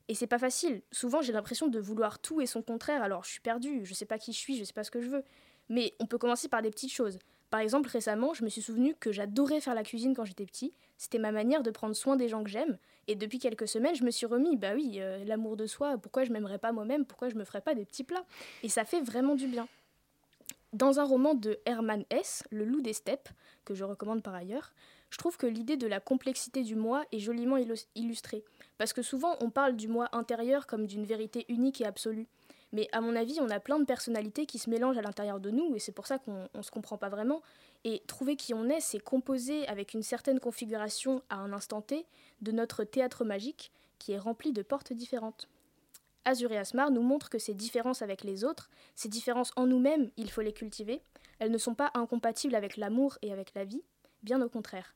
Et 0.09 0.15
c'est 0.15 0.27
pas 0.27 0.39
facile. 0.39 0.81
Souvent, 0.91 1.21
j'ai 1.21 1.31
l'impression 1.31 1.67
de 1.67 1.79
vouloir 1.79 2.19
tout 2.19 2.41
et 2.41 2.45
son 2.45 2.61
contraire, 2.61 3.01
alors 3.01 3.23
je 3.23 3.31
suis 3.31 3.39
perdue, 3.39 3.85
je 3.85 3.93
sais 3.93 4.05
pas 4.05 4.17
qui 4.17 4.33
je 4.33 4.37
suis, 4.37 4.57
je 4.57 4.63
sais 4.63 4.73
pas 4.73 4.83
ce 4.83 4.91
que 4.91 5.01
je 5.01 5.09
veux. 5.09 5.23
Mais 5.69 5.93
on 5.99 6.05
peut 6.05 6.17
commencer 6.17 6.49
par 6.49 6.61
des 6.61 6.71
petites 6.71 6.91
choses. 6.91 7.19
Par 7.49 7.61
exemple, 7.61 7.87
récemment, 7.89 8.33
je 8.33 8.43
me 8.43 8.49
suis 8.49 8.61
souvenu 8.61 8.95
que 8.95 9.11
j'adorais 9.11 9.61
faire 9.61 9.75
la 9.75 9.83
cuisine 9.83 10.15
quand 10.15 10.25
j'étais 10.25 10.45
petit. 10.45 10.73
C'était 10.97 11.19
ma 11.19 11.31
manière 11.31 11.63
de 11.63 11.71
prendre 11.71 11.95
soin 11.95 12.15
des 12.15 12.27
gens 12.27 12.43
que 12.43 12.49
j'aime. 12.49 12.77
Et 13.07 13.15
depuis 13.15 13.37
quelques 13.39 13.67
semaines, 13.67 13.95
je 13.95 14.03
me 14.03 14.11
suis 14.11 14.25
remis, 14.25 14.57
bah 14.57 14.73
oui, 14.73 14.95
euh, 14.97 15.23
l'amour 15.23 15.55
de 15.55 15.67
soi, 15.67 15.97
pourquoi 15.97 16.23
je 16.23 16.31
m'aimerais 16.31 16.57
pas 16.57 16.71
moi-même, 16.71 17.05
pourquoi 17.05 17.29
je 17.29 17.35
me 17.35 17.45
ferais 17.45 17.61
pas 17.61 17.75
des 17.75 17.85
petits 17.85 18.03
plats? 18.03 18.25
Et 18.63 18.69
ça 18.69 18.85
fait 18.85 19.01
vraiment 19.01 19.35
du 19.35 19.47
bien. 19.47 19.67
Dans 20.73 20.99
un 20.99 21.03
roman 21.03 21.35
de 21.35 21.59
Hermann 21.65 22.03
Hesse, 22.09 22.43
Le 22.49 22.65
loup 22.65 22.81
des 22.81 22.93
steppes, 22.93 23.29
que 23.63 23.75
je 23.75 23.83
recommande 23.83 24.23
par 24.23 24.33
ailleurs, 24.33 24.73
je 25.11 25.19
trouve 25.19 25.37
que 25.37 25.45
l'idée 25.45 25.77
de 25.77 25.85
la 25.85 25.99
complexité 25.99 26.63
du 26.63 26.75
moi 26.75 27.05
est 27.11 27.19
joliment 27.19 27.57
illus- 27.57 27.85
illustrée. 27.93 28.43
Parce 28.77 28.93
que 28.93 29.01
souvent, 29.01 29.37
on 29.41 29.49
parle 29.49 29.75
du 29.75 29.87
moi 29.87 30.09
intérieur 30.11 30.67
comme 30.67 30.87
d'une 30.87 31.05
vérité 31.05 31.45
unique 31.47 31.81
et 31.81 31.85
absolue. 31.85 32.27
Mais 32.73 32.89
à 32.91 33.01
mon 33.01 33.15
avis, 33.15 33.39
on 33.39 33.49
a 33.49 33.59
plein 33.59 33.79
de 33.79 33.85
personnalités 33.85 34.47
qui 34.47 34.57
se 34.57 34.69
mélangent 34.69 34.97
à 34.97 35.03
l'intérieur 35.03 35.39
de 35.39 35.51
nous, 35.51 35.75
et 35.75 35.79
c'est 35.79 35.91
pour 35.91 36.07
ça 36.07 36.17
qu'on 36.17 36.49
ne 36.53 36.61
se 36.63 36.71
comprend 36.71 36.97
pas 36.97 37.09
vraiment. 37.09 37.43
Et 37.83 38.01
trouver 38.07 38.35
qui 38.35 38.53
on 38.53 38.67
est, 38.67 38.79
c'est 38.79 38.99
composer 38.99 39.67
avec 39.67 39.93
une 39.93 40.01
certaine 40.01 40.39
configuration 40.39 41.21
à 41.29 41.35
un 41.35 41.53
instant 41.53 41.81
T 41.81 42.05
de 42.41 42.51
notre 42.51 42.83
théâtre 42.83 43.25
magique 43.25 43.71
qui 43.99 44.13
est 44.13 44.17
rempli 44.17 44.51
de 44.51 44.63
portes 44.63 44.91
différentes. 44.91 45.47
Azur 46.25 46.51
et 46.51 46.57
Asmar 46.57 46.89
nous 46.89 47.01
montrent 47.01 47.29
que 47.29 47.37
ces 47.37 47.53
différences 47.53 48.01
avec 48.01 48.23
les 48.23 48.43
autres, 48.43 48.69
ces 48.95 49.09
différences 49.09 49.51
en 49.55 49.67
nous-mêmes, 49.67 50.09
il 50.17 50.31
faut 50.31 50.41
les 50.41 50.53
cultiver. 50.53 51.01
Elles 51.39 51.51
ne 51.51 51.57
sont 51.57 51.75
pas 51.75 51.91
incompatibles 51.93 52.55
avec 52.55 52.77
l'amour 52.77 53.17
et 53.21 53.31
avec 53.31 53.53
la 53.53 53.65
vie, 53.65 53.83
bien 54.23 54.41
au 54.41 54.49
contraire. 54.49 54.95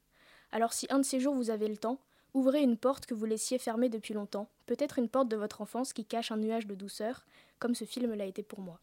Alors 0.52 0.74
si 0.74 0.88
un 0.90 1.00
de 1.00 1.04
ces 1.04 1.20
jours 1.20 1.36
vous 1.36 1.50
avez 1.50 1.68
le 1.68 1.78
temps, 1.78 2.00
ouvrez 2.34 2.62
une 2.62 2.78
porte 2.78 3.06
que 3.06 3.14
vous 3.14 3.26
laissiez 3.26 3.58
fermée 3.58 3.90
depuis 3.90 4.14
longtemps, 4.14 4.50
peut-être 4.66 5.00
une 5.00 5.10
porte 5.10 5.30
de 5.30 5.36
votre 5.36 5.62
enfance 5.62 5.94
qui 5.94 6.06
cache 6.06 6.32
un 6.32 6.38
nuage 6.38 6.68
de 6.68 6.76
douceur, 6.76 7.26
comme 7.60 7.76
ce 7.76 7.86
film 7.86 8.14
l'a 8.14 8.26
été 8.26 8.44
pour 8.44 8.60
moi. 8.60 8.80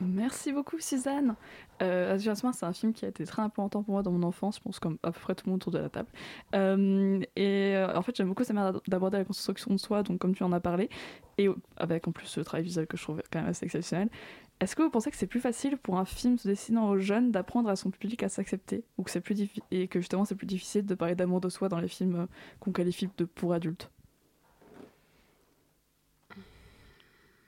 Merci 0.00 0.52
beaucoup, 0.52 0.78
Suzanne. 0.78 1.34
Euh, 1.82 2.14
Asmar, 2.14 2.54
c'est 2.54 2.66
un 2.66 2.72
film 2.72 2.92
qui 2.92 3.04
a 3.04 3.08
été 3.08 3.24
très 3.24 3.42
important 3.42 3.82
pour 3.82 3.94
moi 3.94 4.02
dans 4.02 4.12
mon 4.12 4.22
enfance, 4.22 4.56
je 4.56 4.60
pense 4.60 4.78
comme 4.78 4.96
à 5.02 5.10
peu 5.10 5.18
près 5.18 5.34
tout 5.34 5.46
le 5.46 5.50
monde 5.50 5.60
autour 5.60 5.72
de 5.72 5.78
la 5.78 5.88
table. 5.88 6.08
Euh, 6.54 7.20
et 7.34 7.74
euh, 7.74 7.96
en 7.96 8.02
fait, 8.02 8.14
j'aime 8.14 8.28
beaucoup 8.28 8.44
sa 8.44 8.52
manière 8.52 8.80
d'aborder 8.86 9.18
la 9.18 9.24
construction 9.24 9.72
de 9.72 9.78
soi, 9.78 10.02
donc 10.04 10.18
comme 10.18 10.34
tu 10.34 10.44
en 10.44 10.52
as 10.52 10.60
parlé, 10.60 10.88
et 11.36 11.48
avec 11.76 12.06
en 12.06 12.12
plus 12.12 12.26
ce 12.26 12.40
travail 12.40 12.64
visuel 12.64 12.86
que 12.86 12.96
je 12.96 13.02
trouve 13.02 13.22
quand 13.32 13.40
même 13.40 13.48
assez 13.48 13.64
exceptionnel. 13.64 14.08
Est-ce 14.60 14.74
que 14.74 14.82
vous 14.82 14.90
pensez 14.90 15.10
que 15.10 15.16
c'est 15.16 15.28
plus 15.28 15.40
facile 15.40 15.78
pour 15.78 15.98
un 15.98 16.04
film 16.04 16.36
se 16.36 16.48
destinant 16.48 16.88
aux 16.88 16.98
jeunes 16.98 17.30
d'apprendre 17.30 17.68
à 17.68 17.76
son 17.76 17.90
public 17.90 18.22
à 18.24 18.28
s'accepter, 18.28 18.84
ou 18.96 19.04
que 19.04 19.10
c'est 19.10 19.20
plus 19.20 19.36
et 19.70 19.86
que 19.86 20.00
justement 20.00 20.24
c'est 20.24 20.34
plus 20.34 20.46
difficile 20.46 20.84
de 20.84 20.94
parler 20.94 21.14
d'amour 21.14 21.40
de 21.40 21.48
soi 21.48 21.68
dans 21.68 21.78
les 21.78 21.88
films 21.88 22.16
euh, 22.16 22.26
qu'on 22.58 22.72
qualifie 22.72 23.08
de 23.16 23.24
pour 23.24 23.52
adultes? 23.52 23.90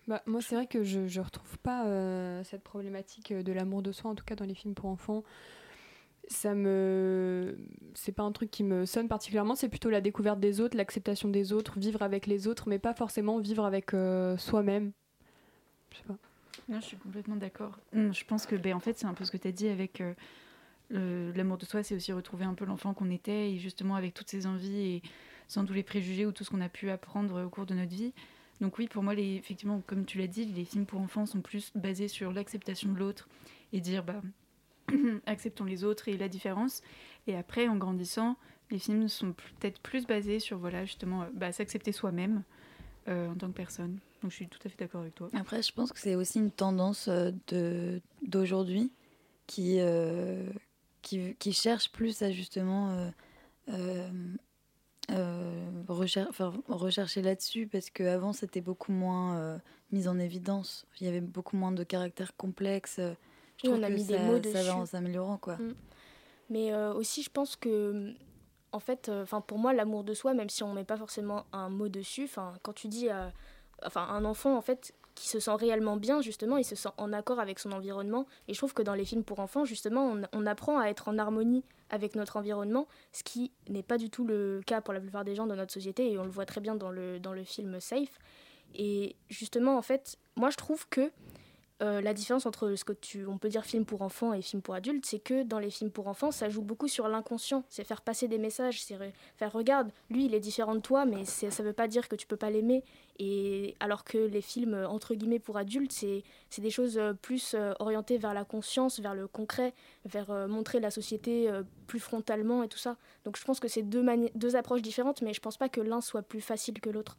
Bah, 0.06 0.22
moi, 0.26 0.40
c'est 0.42 0.56
vrai 0.56 0.66
que 0.66 0.82
je 0.82 1.00
ne 1.00 1.24
retrouve 1.24 1.58
pas 1.58 1.86
euh, 1.86 2.42
cette 2.42 2.64
problématique 2.64 3.32
de 3.32 3.52
l'amour 3.52 3.80
de 3.80 3.92
soi, 3.92 4.11
en 4.11 4.16
tout 4.16 4.24
cas 4.24 4.34
dans 4.34 4.44
les 4.44 4.54
films 4.54 4.74
pour 4.74 4.86
enfants. 4.86 5.22
Ça 6.28 6.54
me. 6.54 7.56
C'est 7.94 8.12
pas 8.12 8.24
un 8.24 8.32
truc 8.32 8.50
qui 8.50 8.64
me 8.64 8.86
sonne 8.86 9.08
particulièrement, 9.08 9.54
c'est 9.54 9.68
plutôt 9.68 9.90
la 9.90 10.00
découverte 10.00 10.40
des 10.40 10.61
autres, 10.61 10.76
l'acceptation 10.76 11.28
des 11.28 11.52
autres, 11.52 11.78
vivre 11.78 12.02
avec 12.02 12.26
les 12.26 12.48
autres, 12.48 12.68
mais 12.68 12.78
pas 12.78 12.94
forcément 12.94 13.38
vivre 13.38 13.64
avec 13.64 13.94
euh, 13.94 14.36
soi-même. 14.36 14.92
Je 15.92 15.98
sais 15.98 16.04
pas. 16.04 16.16
Non, 16.70 16.80
je 16.80 16.86
suis 16.86 16.96
complètement 16.96 17.36
d'accord. 17.36 17.78
Hum, 17.94 18.14
Je 18.14 18.24
pense 18.24 18.46
que, 18.46 18.54
ben, 18.54 18.74
en 18.74 18.80
fait, 18.80 18.96
c'est 18.96 19.06
un 19.06 19.14
peu 19.14 19.24
ce 19.24 19.32
que 19.32 19.36
tu 19.36 19.48
as 19.48 19.52
dit 19.52 19.68
avec 19.68 20.00
euh, 20.00 21.32
l'amour 21.34 21.58
de 21.58 21.64
soi, 21.64 21.82
c'est 21.82 21.96
aussi 21.96 22.12
retrouver 22.12 22.44
un 22.44 22.54
peu 22.54 22.64
l'enfant 22.64 22.94
qu'on 22.94 23.10
était, 23.10 23.50
et 23.50 23.58
justement 23.58 23.96
avec 23.96 24.14
toutes 24.14 24.30
ses 24.30 24.46
envies 24.46 24.80
et 24.80 25.02
sans 25.48 25.64
tous 25.64 25.72
les 25.72 25.82
préjugés 25.82 26.26
ou 26.26 26.32
tout 26.32 26.44
ce 26.44 26.50
qu'on 26.50 26.60
a 26.60 26.68
pu 26.68 26.90
apprendre 26.90 27.44
au 27.44 27.48
cours 27.50 27.66
de 27.66 27.74
notre 27.74 27.90
vie. 27.90 28.12
Donc 28.60 28.78
oui, 28.78 28.86
pour 28.86 29.02
moi, 29.02 29.14
effectivement, 29.14 29.82
comme 29.86 30.04
tu 30.04 30.18
l'as 30.18 30.26
dit, 30.28 30.44
les 30.44 30.64
films 30.64 30.86
pour 30.86 31.00
enfants 31.00 31.26
sont 31.26 31.40
plus 31.40 31.72
basés 31.74 32.08
sur 32.08 32.32
l'acceptation 32.32 32.92
de 32.92 32.98
l'autre 32.98 33.28
et 33.72 33.80
dire, 33.80 34.04
bah, 34.04 34.20
acceptons 35.26 35.64
les 35.64 35.82
autres 35.82 36.08
et 36.08 36.16
la 36.16 36.28
différence. 36.28 36.82
Et 37.26 37.36
après, 37.36 37.66
en 37.68 37.76
grandissant, 37.76 38.36
les 38.70 38.78
films 38.78 39.08
sont 39.08 39.32
peut-être 39.32 39.80
plus 39.80 40.06
basés 40.06 40.38
sur, 40.38 40.58
voilà, 40.58 40.84
justement, 40.84 41.22
euh, 41.22 41.26
bah, 41.34 41.50
s'accepter 41.50 41.90
soi-même 41.90 42.44
euh, 43.09 43.30
en 43.30 43.34
tant 43.34 43.48
que 43.48 43.55
personne. 43.57 43.98
Donc 44.22 44.30
je 44.30 44.36
suis 44.36 44.48
tout 44.48 44.59
à 44.64 44.68
fait 44.68 44.78
d'accord 44.78 45.01
avec 45.03 45.14
toi. 45.14 45.30
Après, 45.34 45.62
je 45.62 45.72
pense 45.72 45.92
que 45.92 45.98
c'est 45.98 46.14
aussi 46.14 46.38
une 46.38 46.51
tendance 46.51 47.09
euh, 47.09 47.32
de 47.48 48.01
d'aujourd'hui 48.26 48.92
qui, 49.46 49.76
euh, 49.80 50.46
qui, 51.03 51.34
qui 51.38 51.53
cherche 51.53 51.90
plus 51.90 52.22
à 52.22 52.30
justement 52.30 52.90
euh, 52.90 53.11
euh, 53.70 54.11
euh, 55.11 55.70
recher- 55.88 56.26
rechercher 56.68 57.22
là-dessus 57.22 57.66
parce 57.66 57.90
qu'avant 57.90 58.32
c'était 58.32 58.61
beaucoup 58.61 58.92
moins 58.92 59.38
euh, 59.38 59.59
mis 59.90 60.07
en 60.07 60.18
évidence. 60.18 60.86
Il 61.01 61.07
y 61.07 61.09
avait 61.09 61.20
beaucoup 61.20 61.57
moins 61.57 61.72
de 61.72 61.82
caractères 61.82 62.36
complexes. 62.36 62.96
Je 62.98 63.09
Oui, 63.64 63.70
trouve 63.70 63.80
on 63.80 63.82
a 63.82 63.88
que 63.88 63.94
mis 63.94 64.05
des 64.05 64.14
ça, 64.14 64.22
mots 64.22 64.42
ça 64.42 64.62
va 64.62 64.76
en 64.76 64.86
s'améliorant 64.86 65.38
quoi. 65.38 65.57
Mm. 65.57 65.74
Mais 66.51 66.72
euh, 66.72 66.92
aussi, 66.94 67.22
je 67.22 67.30
pense 67.30 67.57
que, 67.57 68.12
en 68.72 68.80
fait, 68.80 69.08
euh, 69.08 69.22
enfin 69.22 69.40
pour 69.40 69.58
moi, 69.58 69.72
l'amour 69.72 70.04
de 70.04 70.14
soi, 70.14 70.34
même 70.34 70.48
si 70.48 70.62
on 70.62 70.72
met 70.72 70.84
pas 70.84 70.96
forcément 70.96 71.44
un 71.52 71.68
mot 71.68 71.88
dessus, 71.88 72.28
quand 72.62 72.72
tu 72.72 72.88
dis, 72.88 73.08
à- 73.08 73.32
enfin 73.84 74.06
un 74.08 74.24
enfant 74.24 74.56
en 74.56 74.60
fait 74.60 74.94
qui 75.14 75.28
se 75.28 75.40
sent 75.40 75.54
réellement 75.54 75.96
bien, 75.96 76.22
justement, 76.22 76.56
il 76.56 76.64
se 76.64 76.76
sent 76.76 76.88
en 76.96 77.12
accord 77.12 77.40
avec 77.40 77.58
son 77.58 77.72
environnement. 77.72 78.26
Et 78.48 78.54
je 78.54 78.58
trouve 78.58 78.72
que 78.72 78.82
dans 78.82 78.94
les 78.94 79.04
films 79.04 79.24
pour 79.24 79.40
enfants, 79.40 79.64
justement, 79.64 80.12
on, 80.12 80.22
on 80.32 80.46
apprend 80.46 80.78
à 80.78 80.86
être 80.86 81.08
en 81.08 81.18
harmonie 81.18 81.64
avec 81.90 82.14
notre 82.14 82.36
environnement, 82.36 82.86
ce 83.12 83.22
qui 83.24 83.50
n'est 83.68 83.82
pas 83.82 83.98
du 83.98 84.08
tout 84.08 84.24
le 84.24 84.62
cas 84.64 84.80
pour 84.80 84.94
la 84.94 85.00
plupart 85.00 85.24
des 85.24 85.34
gens 85.34 85.46
dans 85.46 85.56
notre 85.56 85.72
société, 85.72 86.10
et 86.12 86.18
on 86.18 86.24
le 86.24 86.30
voit 86.30 86.46
très 86.46 86.60
bien 86.60 86.76
dans 86.76 86.90
le, 86.90 87.18
dans 87.18 87.32
le 87.32 87.42
film 87.42 87.80
Safe. 87.80 88.18
Et 88.74 89.16
justement, 89.28 89.76
en 89.76 89.82
fait, 89.82 90.16
moi 90.36 90.50
je 90.50 90.56
trouve 90.56 90.88
que 90.88 91.10
euh, 91.82 92.00
la 92.00 92.14
différence 92.14 92.46
entre 92.46 92.74
ce 92.74 92.84
que 92.84 92.92
tu, 92.92 93.26
on 93.26 93.38
peut 93.38 93.48
dire 93.48 93.64
film 93.64 93.84
pour 93.84 94.02
enfants 94.02 94.32
et 94.32 94.42
film 94.42 94.62
pour 94.62 94.74
adultes, 94.74 95.06
c'est 95.06 95.18
que 95.18 95.42
dans 95.42 95.58
les 95.58 95.70
films 95.70 95.90
pour 95.90 96.06
enfants, 96.08 96.30
ça 96.30 96.48
joue 96.48 96.62
beaucoup 96.62 96.88
sur 96.88 97.08
l'inconscient. 97.08 97.64
C'est 97.68 97.84
faire 97.84 98.02
passer 98.02 98.28
des 98.28 98.38
messages, 98.38 98.82
c'est 98.82 98.96
re- 98.96 99.12
faire 99.36 99.52
regarde, 99.52 99.90
lui 100.10 100.26
il 100.26 100.34
est 100.34 100.40
différent 100.40 100.74
de 100.74 100.80
toi, 100.80 101.04
mais 101.04 101.24
ça 101.24 101.62
veut 101.62 101.72
pas 101.72 101.88
dire 101.88 102.08
que 102.08 102.16
tu 102.16 102.26
peux 102.26 102.36
pas 102.36 102.50
l'aimer. 102.50 102.84
Et 103.18 103.76
alors 103.80 104.04
que 104.04 104.18
les 104.18 104.40
films 104.40 104.74
euh, 104.74 104.88
entre 104.88 105.14
guillemets 105.14 105.38
pour 105.38 105.56
adultes, 105.56 105.92
c'est 105.92 106.22
des 106.60 106.70
choses 106.70 106.98
euh, 106.98 107.12
plus 107.12 107.56
orientées 107.78 108.18
vers 108.18 108.34
la 108.34 108.44
conscience, 108.44 109.00
vers 109.00 109.14
le 109.14 109.26
concret, 109.26 109.74
vers 110.04 110.48
montrer 110.48 110.80
la 110.80 110.90
société 110.90 111.50
plus 111.86 112.00
frontalement 112.00 112.62
et 112.62 112.68
tout 112.68 112.78
ça. 112.78 112.96
Donc 113.24 113.36
je 113.36 113.44
pense 113.44 113.60
que 113.60 113.68
c'est 113.68 113.82
deux, 113.82 114.04
deux 114.34 114.56
approches 114.56 114.82
différentes, 114.82 115.22
mais 115.22 115.34
je 115.34 115.40
pense 115.40 115.56
pas 115.56 115.68
que 115.68 115.80
l'un 115.80 116.00
soit 116.00 116.22
plus 116.22 116.40
facile 116.40 116.80
que 116.80 116.90
l'autre. 116.90 117.16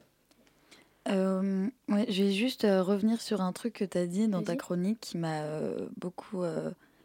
Euh, 1.08 1.68
ouais, 1.90 2.06
je 2.10 2.24
vais 2.24 2.32
juste 2.32 2.64
euh, 2.64 2.84
revenir 2.84 3.22
sur 3.22 3.42
un 3.42 3.52
truc 3.54 3.74
que 3.74 3.86
tu 3.86 3.98
as 3.98 4.06
dit 4.06 4.28
dans 4.28 4.44
ta 4.44 4.56
chronique 4.56 5.00
qui 5.00 5.18
m'a 5.18 5.42
euh, 5.42 5.88
beaucoup 5.98 6.44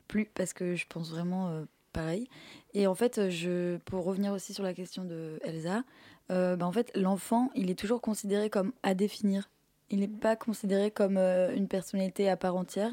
plu 0.09 0.31
parce 0.35 0.53
que 0.53 0.75
je 0.75 0.87
pense 0.89 1.11
vraiment 1.11 1.65
pareil. 1.93 2.29
Et 2.75 2.87
en 2.87 2.95
fait, 2.95 3.31
je, 3.31 3.77
pour 3.79 4.05
revenir 4.05 4.33
aussi 4.33 4.53
sur 4.53 4.65
la 4.65 4.75
question 4.75 5.05
de 5.05 5.39
Elsa, 5.43 5.83
bah, 6.29 6.57
en 6.61 6.73
fait, 6.73 6.91
l'enfant, 6.95 7.51
il 7.55 7.71
est 7.71 7.79
toujours 7.79 8.01
considéré 8.01 8.51
comme 8.51 8.73
à 8.83 8.95
définir. 8.95 9.49
Il 9.91 10.01
n'est 10.01 10.09
pas 10.09 10.37
considéré 10.37 10.91
comme 10.91 11.17
une 11.17 11.69
personnalité 11.69 12.29
à 12.29 12.37
part 12.37 12.57
entière. 12.57 12.93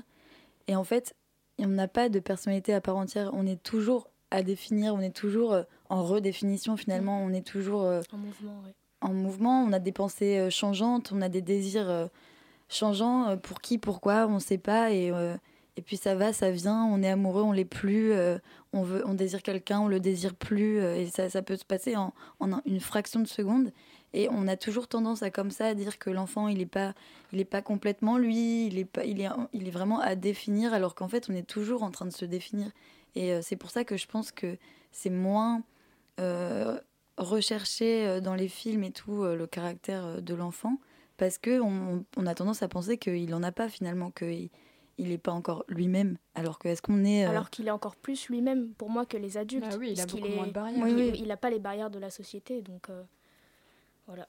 Et 0.67 0.75
en 0.75 0.83
fait, 0.83 1.15
on 1.59 1.67
n'a 1.67 1.87
pas 1.87 2.09
de 2.09 2.19
personnalité 2.19 2.73
à 2.73 2.81
part 2.81 2.97
entière. 2.97 3.31
On 3.33 3.45
est 3.45 3.61
toujours 3.61 4.09
à 4.31 4.41
définir, 4.41 4.95
on 4.95 4.99
est 4.99 5.15
toujours 5.15 5.57
en 5.89 6.03
redéfinition 6.03 6.77
finalement, 6.77 7.21
on 7.23 7.29
est 7.33 7.45
toujours 7.45 7.83
En 7.83 8.17
mouvement, 8.17 8.61
ouais. 8.65 8.73
En 9.03 9.13
mouvement, 9.13 9.63
on 9.63 9.71
a 9.73 9.79
des 9.79 9.91
pensées 9.91 10.37
euh, 10.37 10.49
changeantes, 10.49 11.11
on 11.13 11.21
a 11.21 11.29
des 11.29 11.41
désirs 11.41 11.89
euh, 11.89 12.07
changeants. 12.69 13.29
euh, 13.29 13.35
pour 13.35 13.61
qui, 13.61 13.77
pourquoi, 13.77 14.27
on 14.27 14.35
ne 14.35 14.39
sait 14.39 14.57
pas. 14.57 14.91
Et, 14.91 15.11
puis 15.85 15.97
ça 15.97 16.15
va, 16.15 16.33
ça 16.33 16.51
vient, 16.51 16.83
on 16.85 17.01
est 17.01 17.09
amoureux, 17.09 17.41
on 17.41 17.51
l'est 17.51 17.65
plus, 17.65 18.13
on, 18.73 18.83
veut, 18.83 19.01
on 19.07 19.15
désire 19.15 19.41
quelqu'un, 19.41 19.79
on 19.79 19.87
le 19.87 19.99
désire 19.99 20.35
plus. 20.35 20.77
et 20.77 21.07
ça, 21.07 21.31
ça 21.31 21.41
peut 21.41 21.55
se 21.55 21.65
passer 21.65 21.95
en, 21.95 22.13
en 22.39 22.53
un- 22.53 22.61
une 22.67 22.79
fraction 22.79 23.19
de 23.21 23.27
seconde. 23.27 23.71
Et 24.13 24.27
on 24.29 24.47
a 24.47 24.55
toujours 24.55 24.87
tendance 24.87 25.23
à 25.23 25.31
comme 25.31 25.49
ça 25.49 25.65
à 25.65 25.73
dire 25.73 25.97
que 25.97 26.11
l'enfant, 26.11 26.47
il 26.47 26.59
n'est 26.59 26.67
pas, 26.67 26.93
il 27.31 27.43
pas 27.47 27.63
complètement 27.63 28.19
lui, 28.19 28.67
il 28.67 28.77
est, 28.77 28.85
pas, 28.85 29.03
il 29.03 29.19
est, 29.19 29.29
il 29.53 29.67
est 29.67 29.71
vraiment 29.71 29.99
à 29.99 30.13
définir, 30.15 30.73
alors 30.75 30.93
qu'en 30.93 31.07
fait, 31.07 31.27
on 31.31 31.33
est 31.33 31.47
toujours 31.47 31.81
en 31.81 31.89
train 31.89 32.05
de 32.05 32.13
se 32.13 32.25
définir. 32.25 32.69
Et 33.15 33.41
c'est 33.41 33.55
pour 33.55 33.71
ça 33.71 33.83
que 33.83 33.97
je 33.97 34.05
pense 34.05 34.31
que 34.31 34.57
c'est 34.91 35.09
moins 35.09 35.63
recherché 37.17 38.07
euh, 38.07 38.19
dans 38.21 38.35
les 38.35 38.47
films 38.47 38.83
et 38.83 38.91
tout 38.91 39.23
euh, 39.23 39.35
le 39.35 39.47
caractère 39.47 40.05
euh, 40.05 40.21
de 40.21 40.33
l'enfant, 40.33 40.77
parce 41.17 41.37
que 41.37 41.59
on, 41.61 42.05
on 42.17 42.25
a 42.27 42.35
tendance 42.35 42.63
à 42.63 42.67
penser 42.67 42.97
qu'il 42.97 43.29
n'en 43.29 43.43
a 43.43 43.51
pas 43.51 43.69
finalement, 43.69 44.11
qu'il 44.11 44.49
il 44.99 45.09
n'est 45.09 45.17
pas 45.17 45.31
encore 45.31 45.63
lui-même. 45.67 46.17
Alors 46.35 46.59
que 46.59 46.67
est-ce 46.67 46.81
qu'on 46.81 47.03
est... 47.03 47.25
euh, 47.25 47.29
Alors 47.29 47.49
qu'il 47.49 47.67
est 47.67 47.71
encore 47.71 47.95
plus 47.95 48.29
lui-même 48.29 48.69
pour 48.73 48.89
moi 48.91 49.05
que 49.07 49.17
les 49.17 49.37
adultes. 49.37 49.67
Bah 49.69 49.75
oui, 49.79 49.91
il 49.93 50.01
a 50.01 50.05
beaucoup 50.05 50.27
moins 50.27 50.47
de 50.47 50.51
barrières. 50.51 50.87
Il- 50.87 50.95
Oui, 50.95 51.09
oui. 51.11 51.19
Il 51.19 51.27
n'a 51.27 51.37
pas 51.37 51.49
les 51.49 51.59
barrières 51.59 51.89
de 51.89 51.97
la 51.99 52.09
société, 52.11 52.61
donc 52.61 52.89
euh, 52.89 53.01
voilà. 54.07 54.27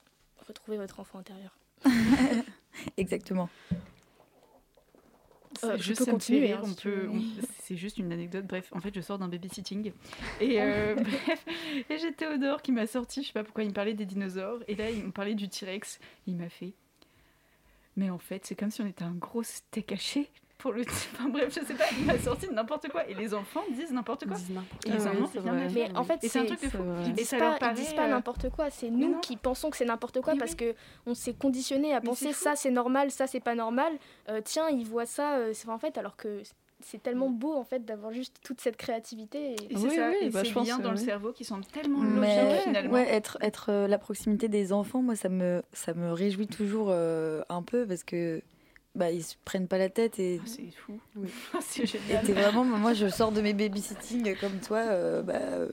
Retrouvez 0.49 0.76
votre 0.78 1.01
enfant 1.01 1.18
intérieur. 1.18 1.57
Exactement. 2.97 3.49
Euh, 5.64 5.76
je 5.76 5.82
juste 5.82 6.05
peux 6.05 6.11
continuer, 6.12 6.47
rire, 6.47 6.61
hein, 6.64 6.68
on 6.70 6.74
peut, 6.74 7.09
c'est 7.65 7.77
juste 7.77 7.99
une 7.99 8.12
anecdote. 8.12 8.45
Bref, 8.47 8.71
en 8.73 8.81
fait, 8.81 8.95
je 8.95 9.01
sors 9.01 9.19
d'un 9.19 9.29
babysitting. 9.29 9.93
Et 10.41 10.61
euh, 10.61 10.95
bref, 10.99 11.45
et 11.89 11.99
j'ai 11.99 12.12
Théodore 12.12 12.61
qui 12.61 12.73
m'a 12.73 12.87
sorti, 12.87 13.23
je 13.23 13.29
sais 13.29 13.33
pas 13.33 13.43
pourquoi, 13.43 13.65
il 13.65 13.71
me 13.71 13.75
parlait 13.75 13.95
des 13.95 14.05
dinosaures. 14.05 14.61
Et 14.69 14.75
là, 14.75 14.91
il 14.91 15.05
me 15.05 15.11
parlait 15.12 15.35
du 15.35 15.49
T-Rex. 15.49 15.99
Il 16.27 16.37
m'a 16.37 16.49
fait. 16.51 16.75
Mais 17.97 18.11
en 18.11 18.19
fait, 18.19 18.45
c'est 18.45 18.55
comme 18.55 18.71
si 18.71 18.83
on 18.83 18.87
était 18.87 19.05
un 19.05 19.12
gros 19.15 19.43
steak 19.43 19.93
haché. 19.93 20.31
Pour 20.59 20.73
le... 20.73 20.83
Enfin 20.83 21.29
bref, 21.29 21.55
je 21.55 21.65
sais 21.65 21.75
pas, 21.75 21.85
il 21.99 22.05
m'a 22.07 22.19
sorti 22.19 22.49
n'importe 22.49 22.89
quoi. 22.89 23.07
Et 23.09 23.15
les 23.15 23.35
enfants 23.35 23.62
disent 23.73 23.93
n'importe 23.93 24.27
quoi. 24.27 24.37
Et 24.87 24.91
les 24.91 24.97
quoi. 24.99 25.07
enfants, 25.09 25.21
Oui, 25.23 25.29
c'est 25.33 25.39
vrai. 25.41 25.69
Mais 25.75 25.97
en 25.97 26.05
fait, 26.05 26.19
c'est 26.23 26.39
un 26.39 26.47
truc 26.47 26.62
de 26.62 26.69
fou. 26.69 26.79
Ils 27.05 27.11
Et 27.11 27.12
disent 27.12 27.29
ça 27.29 27.39
pas, 27.39 27.45
leur 27.45 27.55
ils 27.57 27.59
paraît, 27.59 27.75
disent 27.75 27.93
pas 27.95 28.09
n'importe 28.09 28.51
quoi, 28.51 28.71
c'est 28.71 28.91
nous 28.91 29.19
qui 29.21 29.37
pensons 29.37 29.71
que 29.71 29.77
c'est 29.77 29.85
n'importe 29.85 30.21
quoi 30.21 30.35
parce 30.39 30.55
que 30.55 30.75
on 31.07 31.15
s'est 31.15 31.35
conditionné 31.35 31.93
à 31.93 32.01
Mais 32.01 32.07
penser 32.07 32.33
ça 32.33 32.57
c'est 32.57 32.71
normal, 32.71 33.11
ça 33.11 33.27
c'est 33.27 33.41
pas 33.41 33.55
normal. 33.55 33.93
Euh, 34.29 34.41
tiens, 34.45 34.69
ils 34.71 34.87
voient 34.87 35.07
ça, 35.07 35.37
euh, 35.37 35.53
en 35.69 35.79
fait 35.79 35.99
alors 35.99 36.17
que 36.17 36.43
c'est 36.85 37.03
tellement 37.03 37.30
beau 37.30 37.55
en 37.55 37.64
fait 37.64 37.85
d'avoir 37.85 38.12
juste 38.12 38.37
toute 38.43 38.61
cette 38.61 38.76
créativité. 38.76 39.53
Et, 39.53 39.72
Et 39.72 39.76
c'est 39.76 39.91
ça, 39.91 40.11
et 40.20 40.30
ces 40.30 40.53
liens 40.61 40.78
dans 40.78 40.91
le 40.93 40.97
cerveau 40.97 41.32
qui 41.32 41.45
sont 41.45 41.61
tellement 41.61 41.99
Mais 42.01 42.43
logiques 42.45 42.62
finalement. 42.64 42.93
ouais, 42.93 43.09
être, 43.09 43.39
être 43.41 43.70
euh, 43.70 43.87
la 43.89 43.99
proximité 43.99 44.49
des 44.49 44.72
enfants, 44.72 45.03
moi, 45.03 45.16
ça 45.16 45.28
me, 45.28 45.62
ça 45.72 45.95
me 45.95 46.12
réjouit 46.12 46.47
toujours 46.47 46.89
euh, 46.91 47.43
un 47.49 47.62
peu 47.62 47.87
parce 47.87 48.05
que 48.05 48.43
bah, 48.95 49.11
ils 49.11 49.24
se 49.24 49.35
prennent 49.45 49.66
pas 49.66 49.78
la 49.78 49.89
tête 49.89 50.18
et. 50.20 50.41
c'est 50.47 50.70
fou. 50.70 51.01
c'est 51.61 51.82
Et 51.82 51.87
génial. 51.87 52.24
t'es 52.24 52.32
vraiment, 52.32 52.64
moi, 52.64 52.93
je 52.93 53.09
sors 53.09 53.32
de 53.32 53.41
mes 53.41 53.53
babysitting 53.53 54.37
comme 54.37 54.61
toi, 54.61 54.78
euh, 54.78 55.22
bah, 55.22 55.35
euh, 55.35 55.68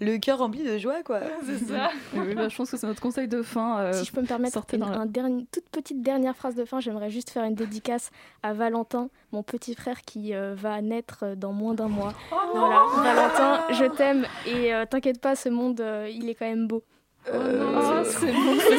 le 0.00 0.18
cœur 0.18 0.38
rempli 0.38 0.62
de 0.64 0.78
joie, 0.78 1.02
quoi. 1.02 1.20
C'est 1.46 1.58
ça. 1.58 1.90
oui, 2.14 2.34
bah, 2.34 2.48
je 2.48 2.56
pense 2.56 2.70
que 2.70 2.76
c'est 2.76 2.86
notre 2.86 3.00
conseil 3.00 3.28
de 3.28 3.42
fin. 3.42 3.78
euh, 3.78 3.92
Si 3.92 4.04
je 4.04 4.12
peux 4.12 4.20
me 4.20 4.26
permettre 4.26 4.62
une 4.72 4.78
dans 4.80 4.88
la- 4.88 4.98
un 5.00 5.06
dernier- 5.06 5.46
toute 5.52 5.68
petite 5.70 6.02
dernière 6.02 6.36
phrase 6.36 6.54
de 6.54 6.64
fin, 6.64 6.80
j'aimerais 6.80 7.10
juste 7.10 7.30
faire 7.30 7.44
une 7.44 7.54
dédicace 7.54 8.10
à 8.42 8.52
Valentin, 8.52 9.08
mon 9.32 9.42
petit 9.42 9.74
frère 9.74 10.02
qui 10.02 10.34
euh, 10.34 10.54
va 10.56 10.80
naître 10.82 11.20
euh, 11.24 11.34
dans 11.34 11.52
moins 11.52 11.74
d'un 11.74 11.88
mois. 11.88 12.12
voilà, 12.54 12.82
Valentin, 12.96 13.64
je 13.74 13.84
t'aime 13.84 14.26
et 14.46 14.74
euh, 14.74 14.84
t'inquiète 14.86 15.20
pas, 15.20 15.34
ce 15.36 15.48
monde, 15.48 15.80
euh, 15.80 16.08
il 16.10 16.28
est 16.28 16.34
quand 16.34 16.46
même 16.48 16.66
beau. 16.66 16.82
C'est 17.26 18.32
bon, 18.32 18.56
c'est 18.60 18.76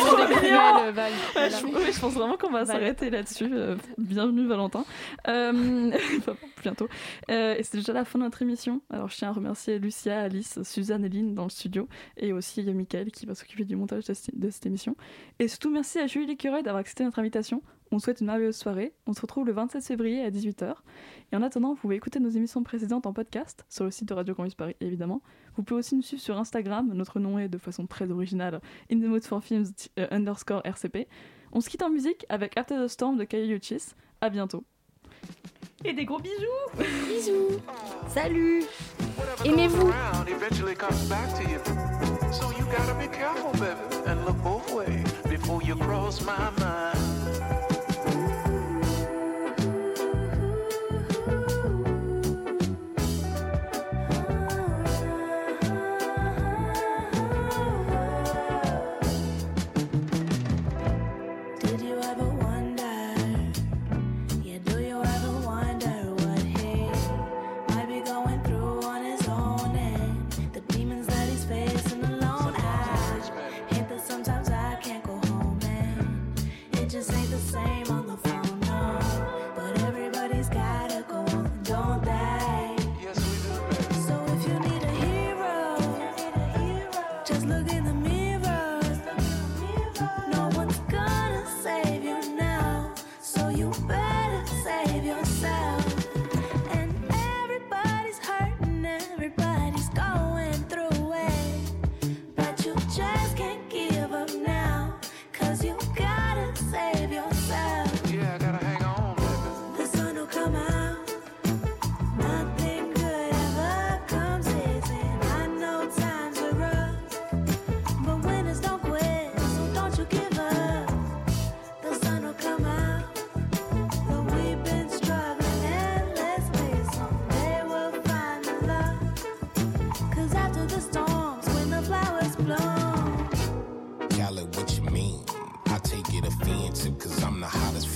Val, 0.91 1.11
voilà. 1.33 1.49
je, 1.49 1.99
pense 1.99 2.13
vraiment 2.13 2.37
qu'on 2.37 2.49
va 2.49 2.65
s'arrêter 2.65 3.09
là-dessus. 3.09 3.49
Euh, 3.51 3.75
bienvenue 3.97 4.47
Valentin. 4.47 4.85
Euh, 5.27 5.91
bientôt. 6.61 6.87
Euh, 7.29 7.55
et 7.57 7.63
c'est 7.63 7.77
déjà 7.77 7.91
la 7.91 8.05
fin 8.05 8.19
de 8.19 8.23
notre 8.23 8.41
émission. 8.41 8.81
Alors 8.89 9.09
je 9.09 9.17
tiens 9.17 9.29
à 9.29 9.33
remercier 9.33 9.79
Lucia, 9.79 10.21
Alice, 10.21 10.63
Suzanne 10.63 11.03
et 11.03 11.09
Lynn 11.09 11.35
dans 11.35 11.43
le 11.43 11.49
studio 11.49 11.89
et 12.15 12.31
aussi 12.31 12.63
Mickaël 12.63 13.11
qui 13.11 13.25
va 13.25 13.35
s'occuper 13.35 13.65
du 13.65 13.75
montage 13.75 14.05
de, 14.05 14.13
cette- 14.13 14.37
de 14.39 14.49
cette 14.49 14.65
émission. 14.65 14.95
Et 15.39 15.49
surtout 15.49 15.69
merci 15.69 15.99
à 15.99 16.07
Julie 16.07 16.37
Curet 16.37 16.63
d'avoir 16.63 16.79
accepté 16.79 17.03
notre 17.03 17.19
invitation. 17.19 17.61
On 17.91 17.99
souhaite 17.99 18.19
une 18.19 18.27
merveilleuse 18.27 18.57
soirée. 18.57 18.93
On 19.05 19.13
se 19.13 19.21
retrouve 19.21 19.45
le 19.45 19.53
27 19.53 19.83
février 19.83 20.21
à 20.23 20.29
18h. 20.29 20.75
Et 21.31 21.35
en 21.35 21.41
attendant, 21.41 21.69
vous 21.69 21.79
pouvez 21.79 21.95
écouter 21.95 22.19
nos 22.19 22.29
émissions 22.29 22.63
précédentes 22.63 23.05
en 23.05 23.13
podcast 23.13 23.65
sur 23.69 23.85
le 23.85 23.91
site 23.91 24.09
de 24.09 24.13
Radio 24.13 24.35
Campus 24.35 24.55
Paris, 24.55 24.75
évidemment. 24.81 25.21
Vous 25.55 25.63
pouvez 25.63 25.79
aussi 25.79 25.95
nous 25.95 26.01
suivre 26.01 26.21
sur 26.21 26.37
Instagram. 26.37 26.91
Notre 26.93 27.19
nom 27.19 27.39
est 27.39 27.49
de 27.49 27.57
façon 27.57 27.87
très 27.87 28.11
originale 28.11 28.61
In 28.91 28.99
the 28.99 29.05
Mood 29.05 29.23
for 29.23 29.43
Films 29.43 29.67
euh, 29.99 30.07
underscore 30.11 30.61
RCP. 30.65 31.07
On 31.53 31.61
se 31.61 31.69
quitte 31.69 31.81
en 31.81 31.89
musique 31.89 32.25
avec 32.29 32.57
After 32.57 32.75
the 32.75 32.87
Storm 32.87 33.17
de 33.17 33.23
Kaya 33.23 33.55
Uchis. 33.55 33.93
À 34.19 34.29
bientôt. 34.29 34.63
Et 35.85 35.93
des 35.93 36.05
gros 36.05 36.19
bisous 36.19 36.83
Bisous 37.07 37.61
Salut 38.07 38.63
Aimez-vous 39.45 39.87
around 39.87 40.27
eventually 40.27 40.75
comes 40.75 41.07
back 41.07 41.33
to 41.35 41.43
you. 41.43 41.59
So 42.31 42.49
you 42.51 42.65
gotta 42.65 42.95
be 42.95 43.07
careful, 43.07 43.51
baby, 43.53 43.79
and 44.07 44.25
look 44.25 44.37
both 44.43 44.73
ways 44.73 45.11
before 45.29 45.61
you 45.61 45.75
cross 45.75 46.21
my 46.25 46.49
mind. 46.59 47.76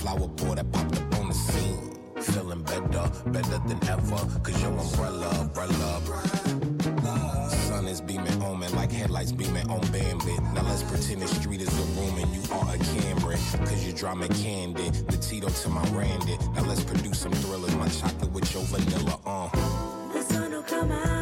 Flower 0.02 0.26
boy 0.26 0.54
that 0.56 0.70
popped 0.72 0.98
up 0.98 1.14
on 1.20 1.28
the 1.28 1.34
scene. 1.34 1.96
Feeling 2.20 2.62
better, 2.62 3.04
better 3.26 3.58
than 3.68 3.78
ever, 3.88 4.20
cause 4.42 4.60
your 4.62 4.76
umbrella, 4.76 5.28
umbrella. 5.40 5.90
Sun 7.48 7.86
is 7.86 8.00
beaming 8.00 8.42
on 8.42 8.58
me 8.58 8.68
like 8.68 8.90
headlights 8.90 9.32
beaming 9.32 9.68
on 9.70 9.80
Bambit. 9.92 10.40
Now 10.54 10.62
let's 10.64 10.82
pretend 10.82 11.22
the 11.22 11.28
street 11.28 11.60
is 11.60 11.72
a 11.78 11.86
room 12.00 12.18
and 12.18 12.30
you 12.34 12.42
are 12.52 12.74
a 12.74 12.78
Camry. 12.78 13.36
Cause 13.66 13.86
you 13.86 13.92
draw 13.92 14.14
me 14.14 14.28
candy, 14.28 14.90
the 14.90 15.18
Tito 15.18 15.48
to 15.48 15.68
my 15.68 15.84
Randy. 15.90 16.36
Now 16.54 16.64
let's 16.64 16.82
produce 16.82 17.20
some 17.20 17.32
thrillers, 17.32 17.74
my 17.76 17.88
chocolate 17.88 18.32
with 18.32 18.52
your 18.52 18.64
vanilla, 18.64 19.20
uh. 19.24 19.48
The 20.12 20.22
sun 20.22 20.50
will 20.50 20.62
come 20.62 20.90
out. 20.90 21.21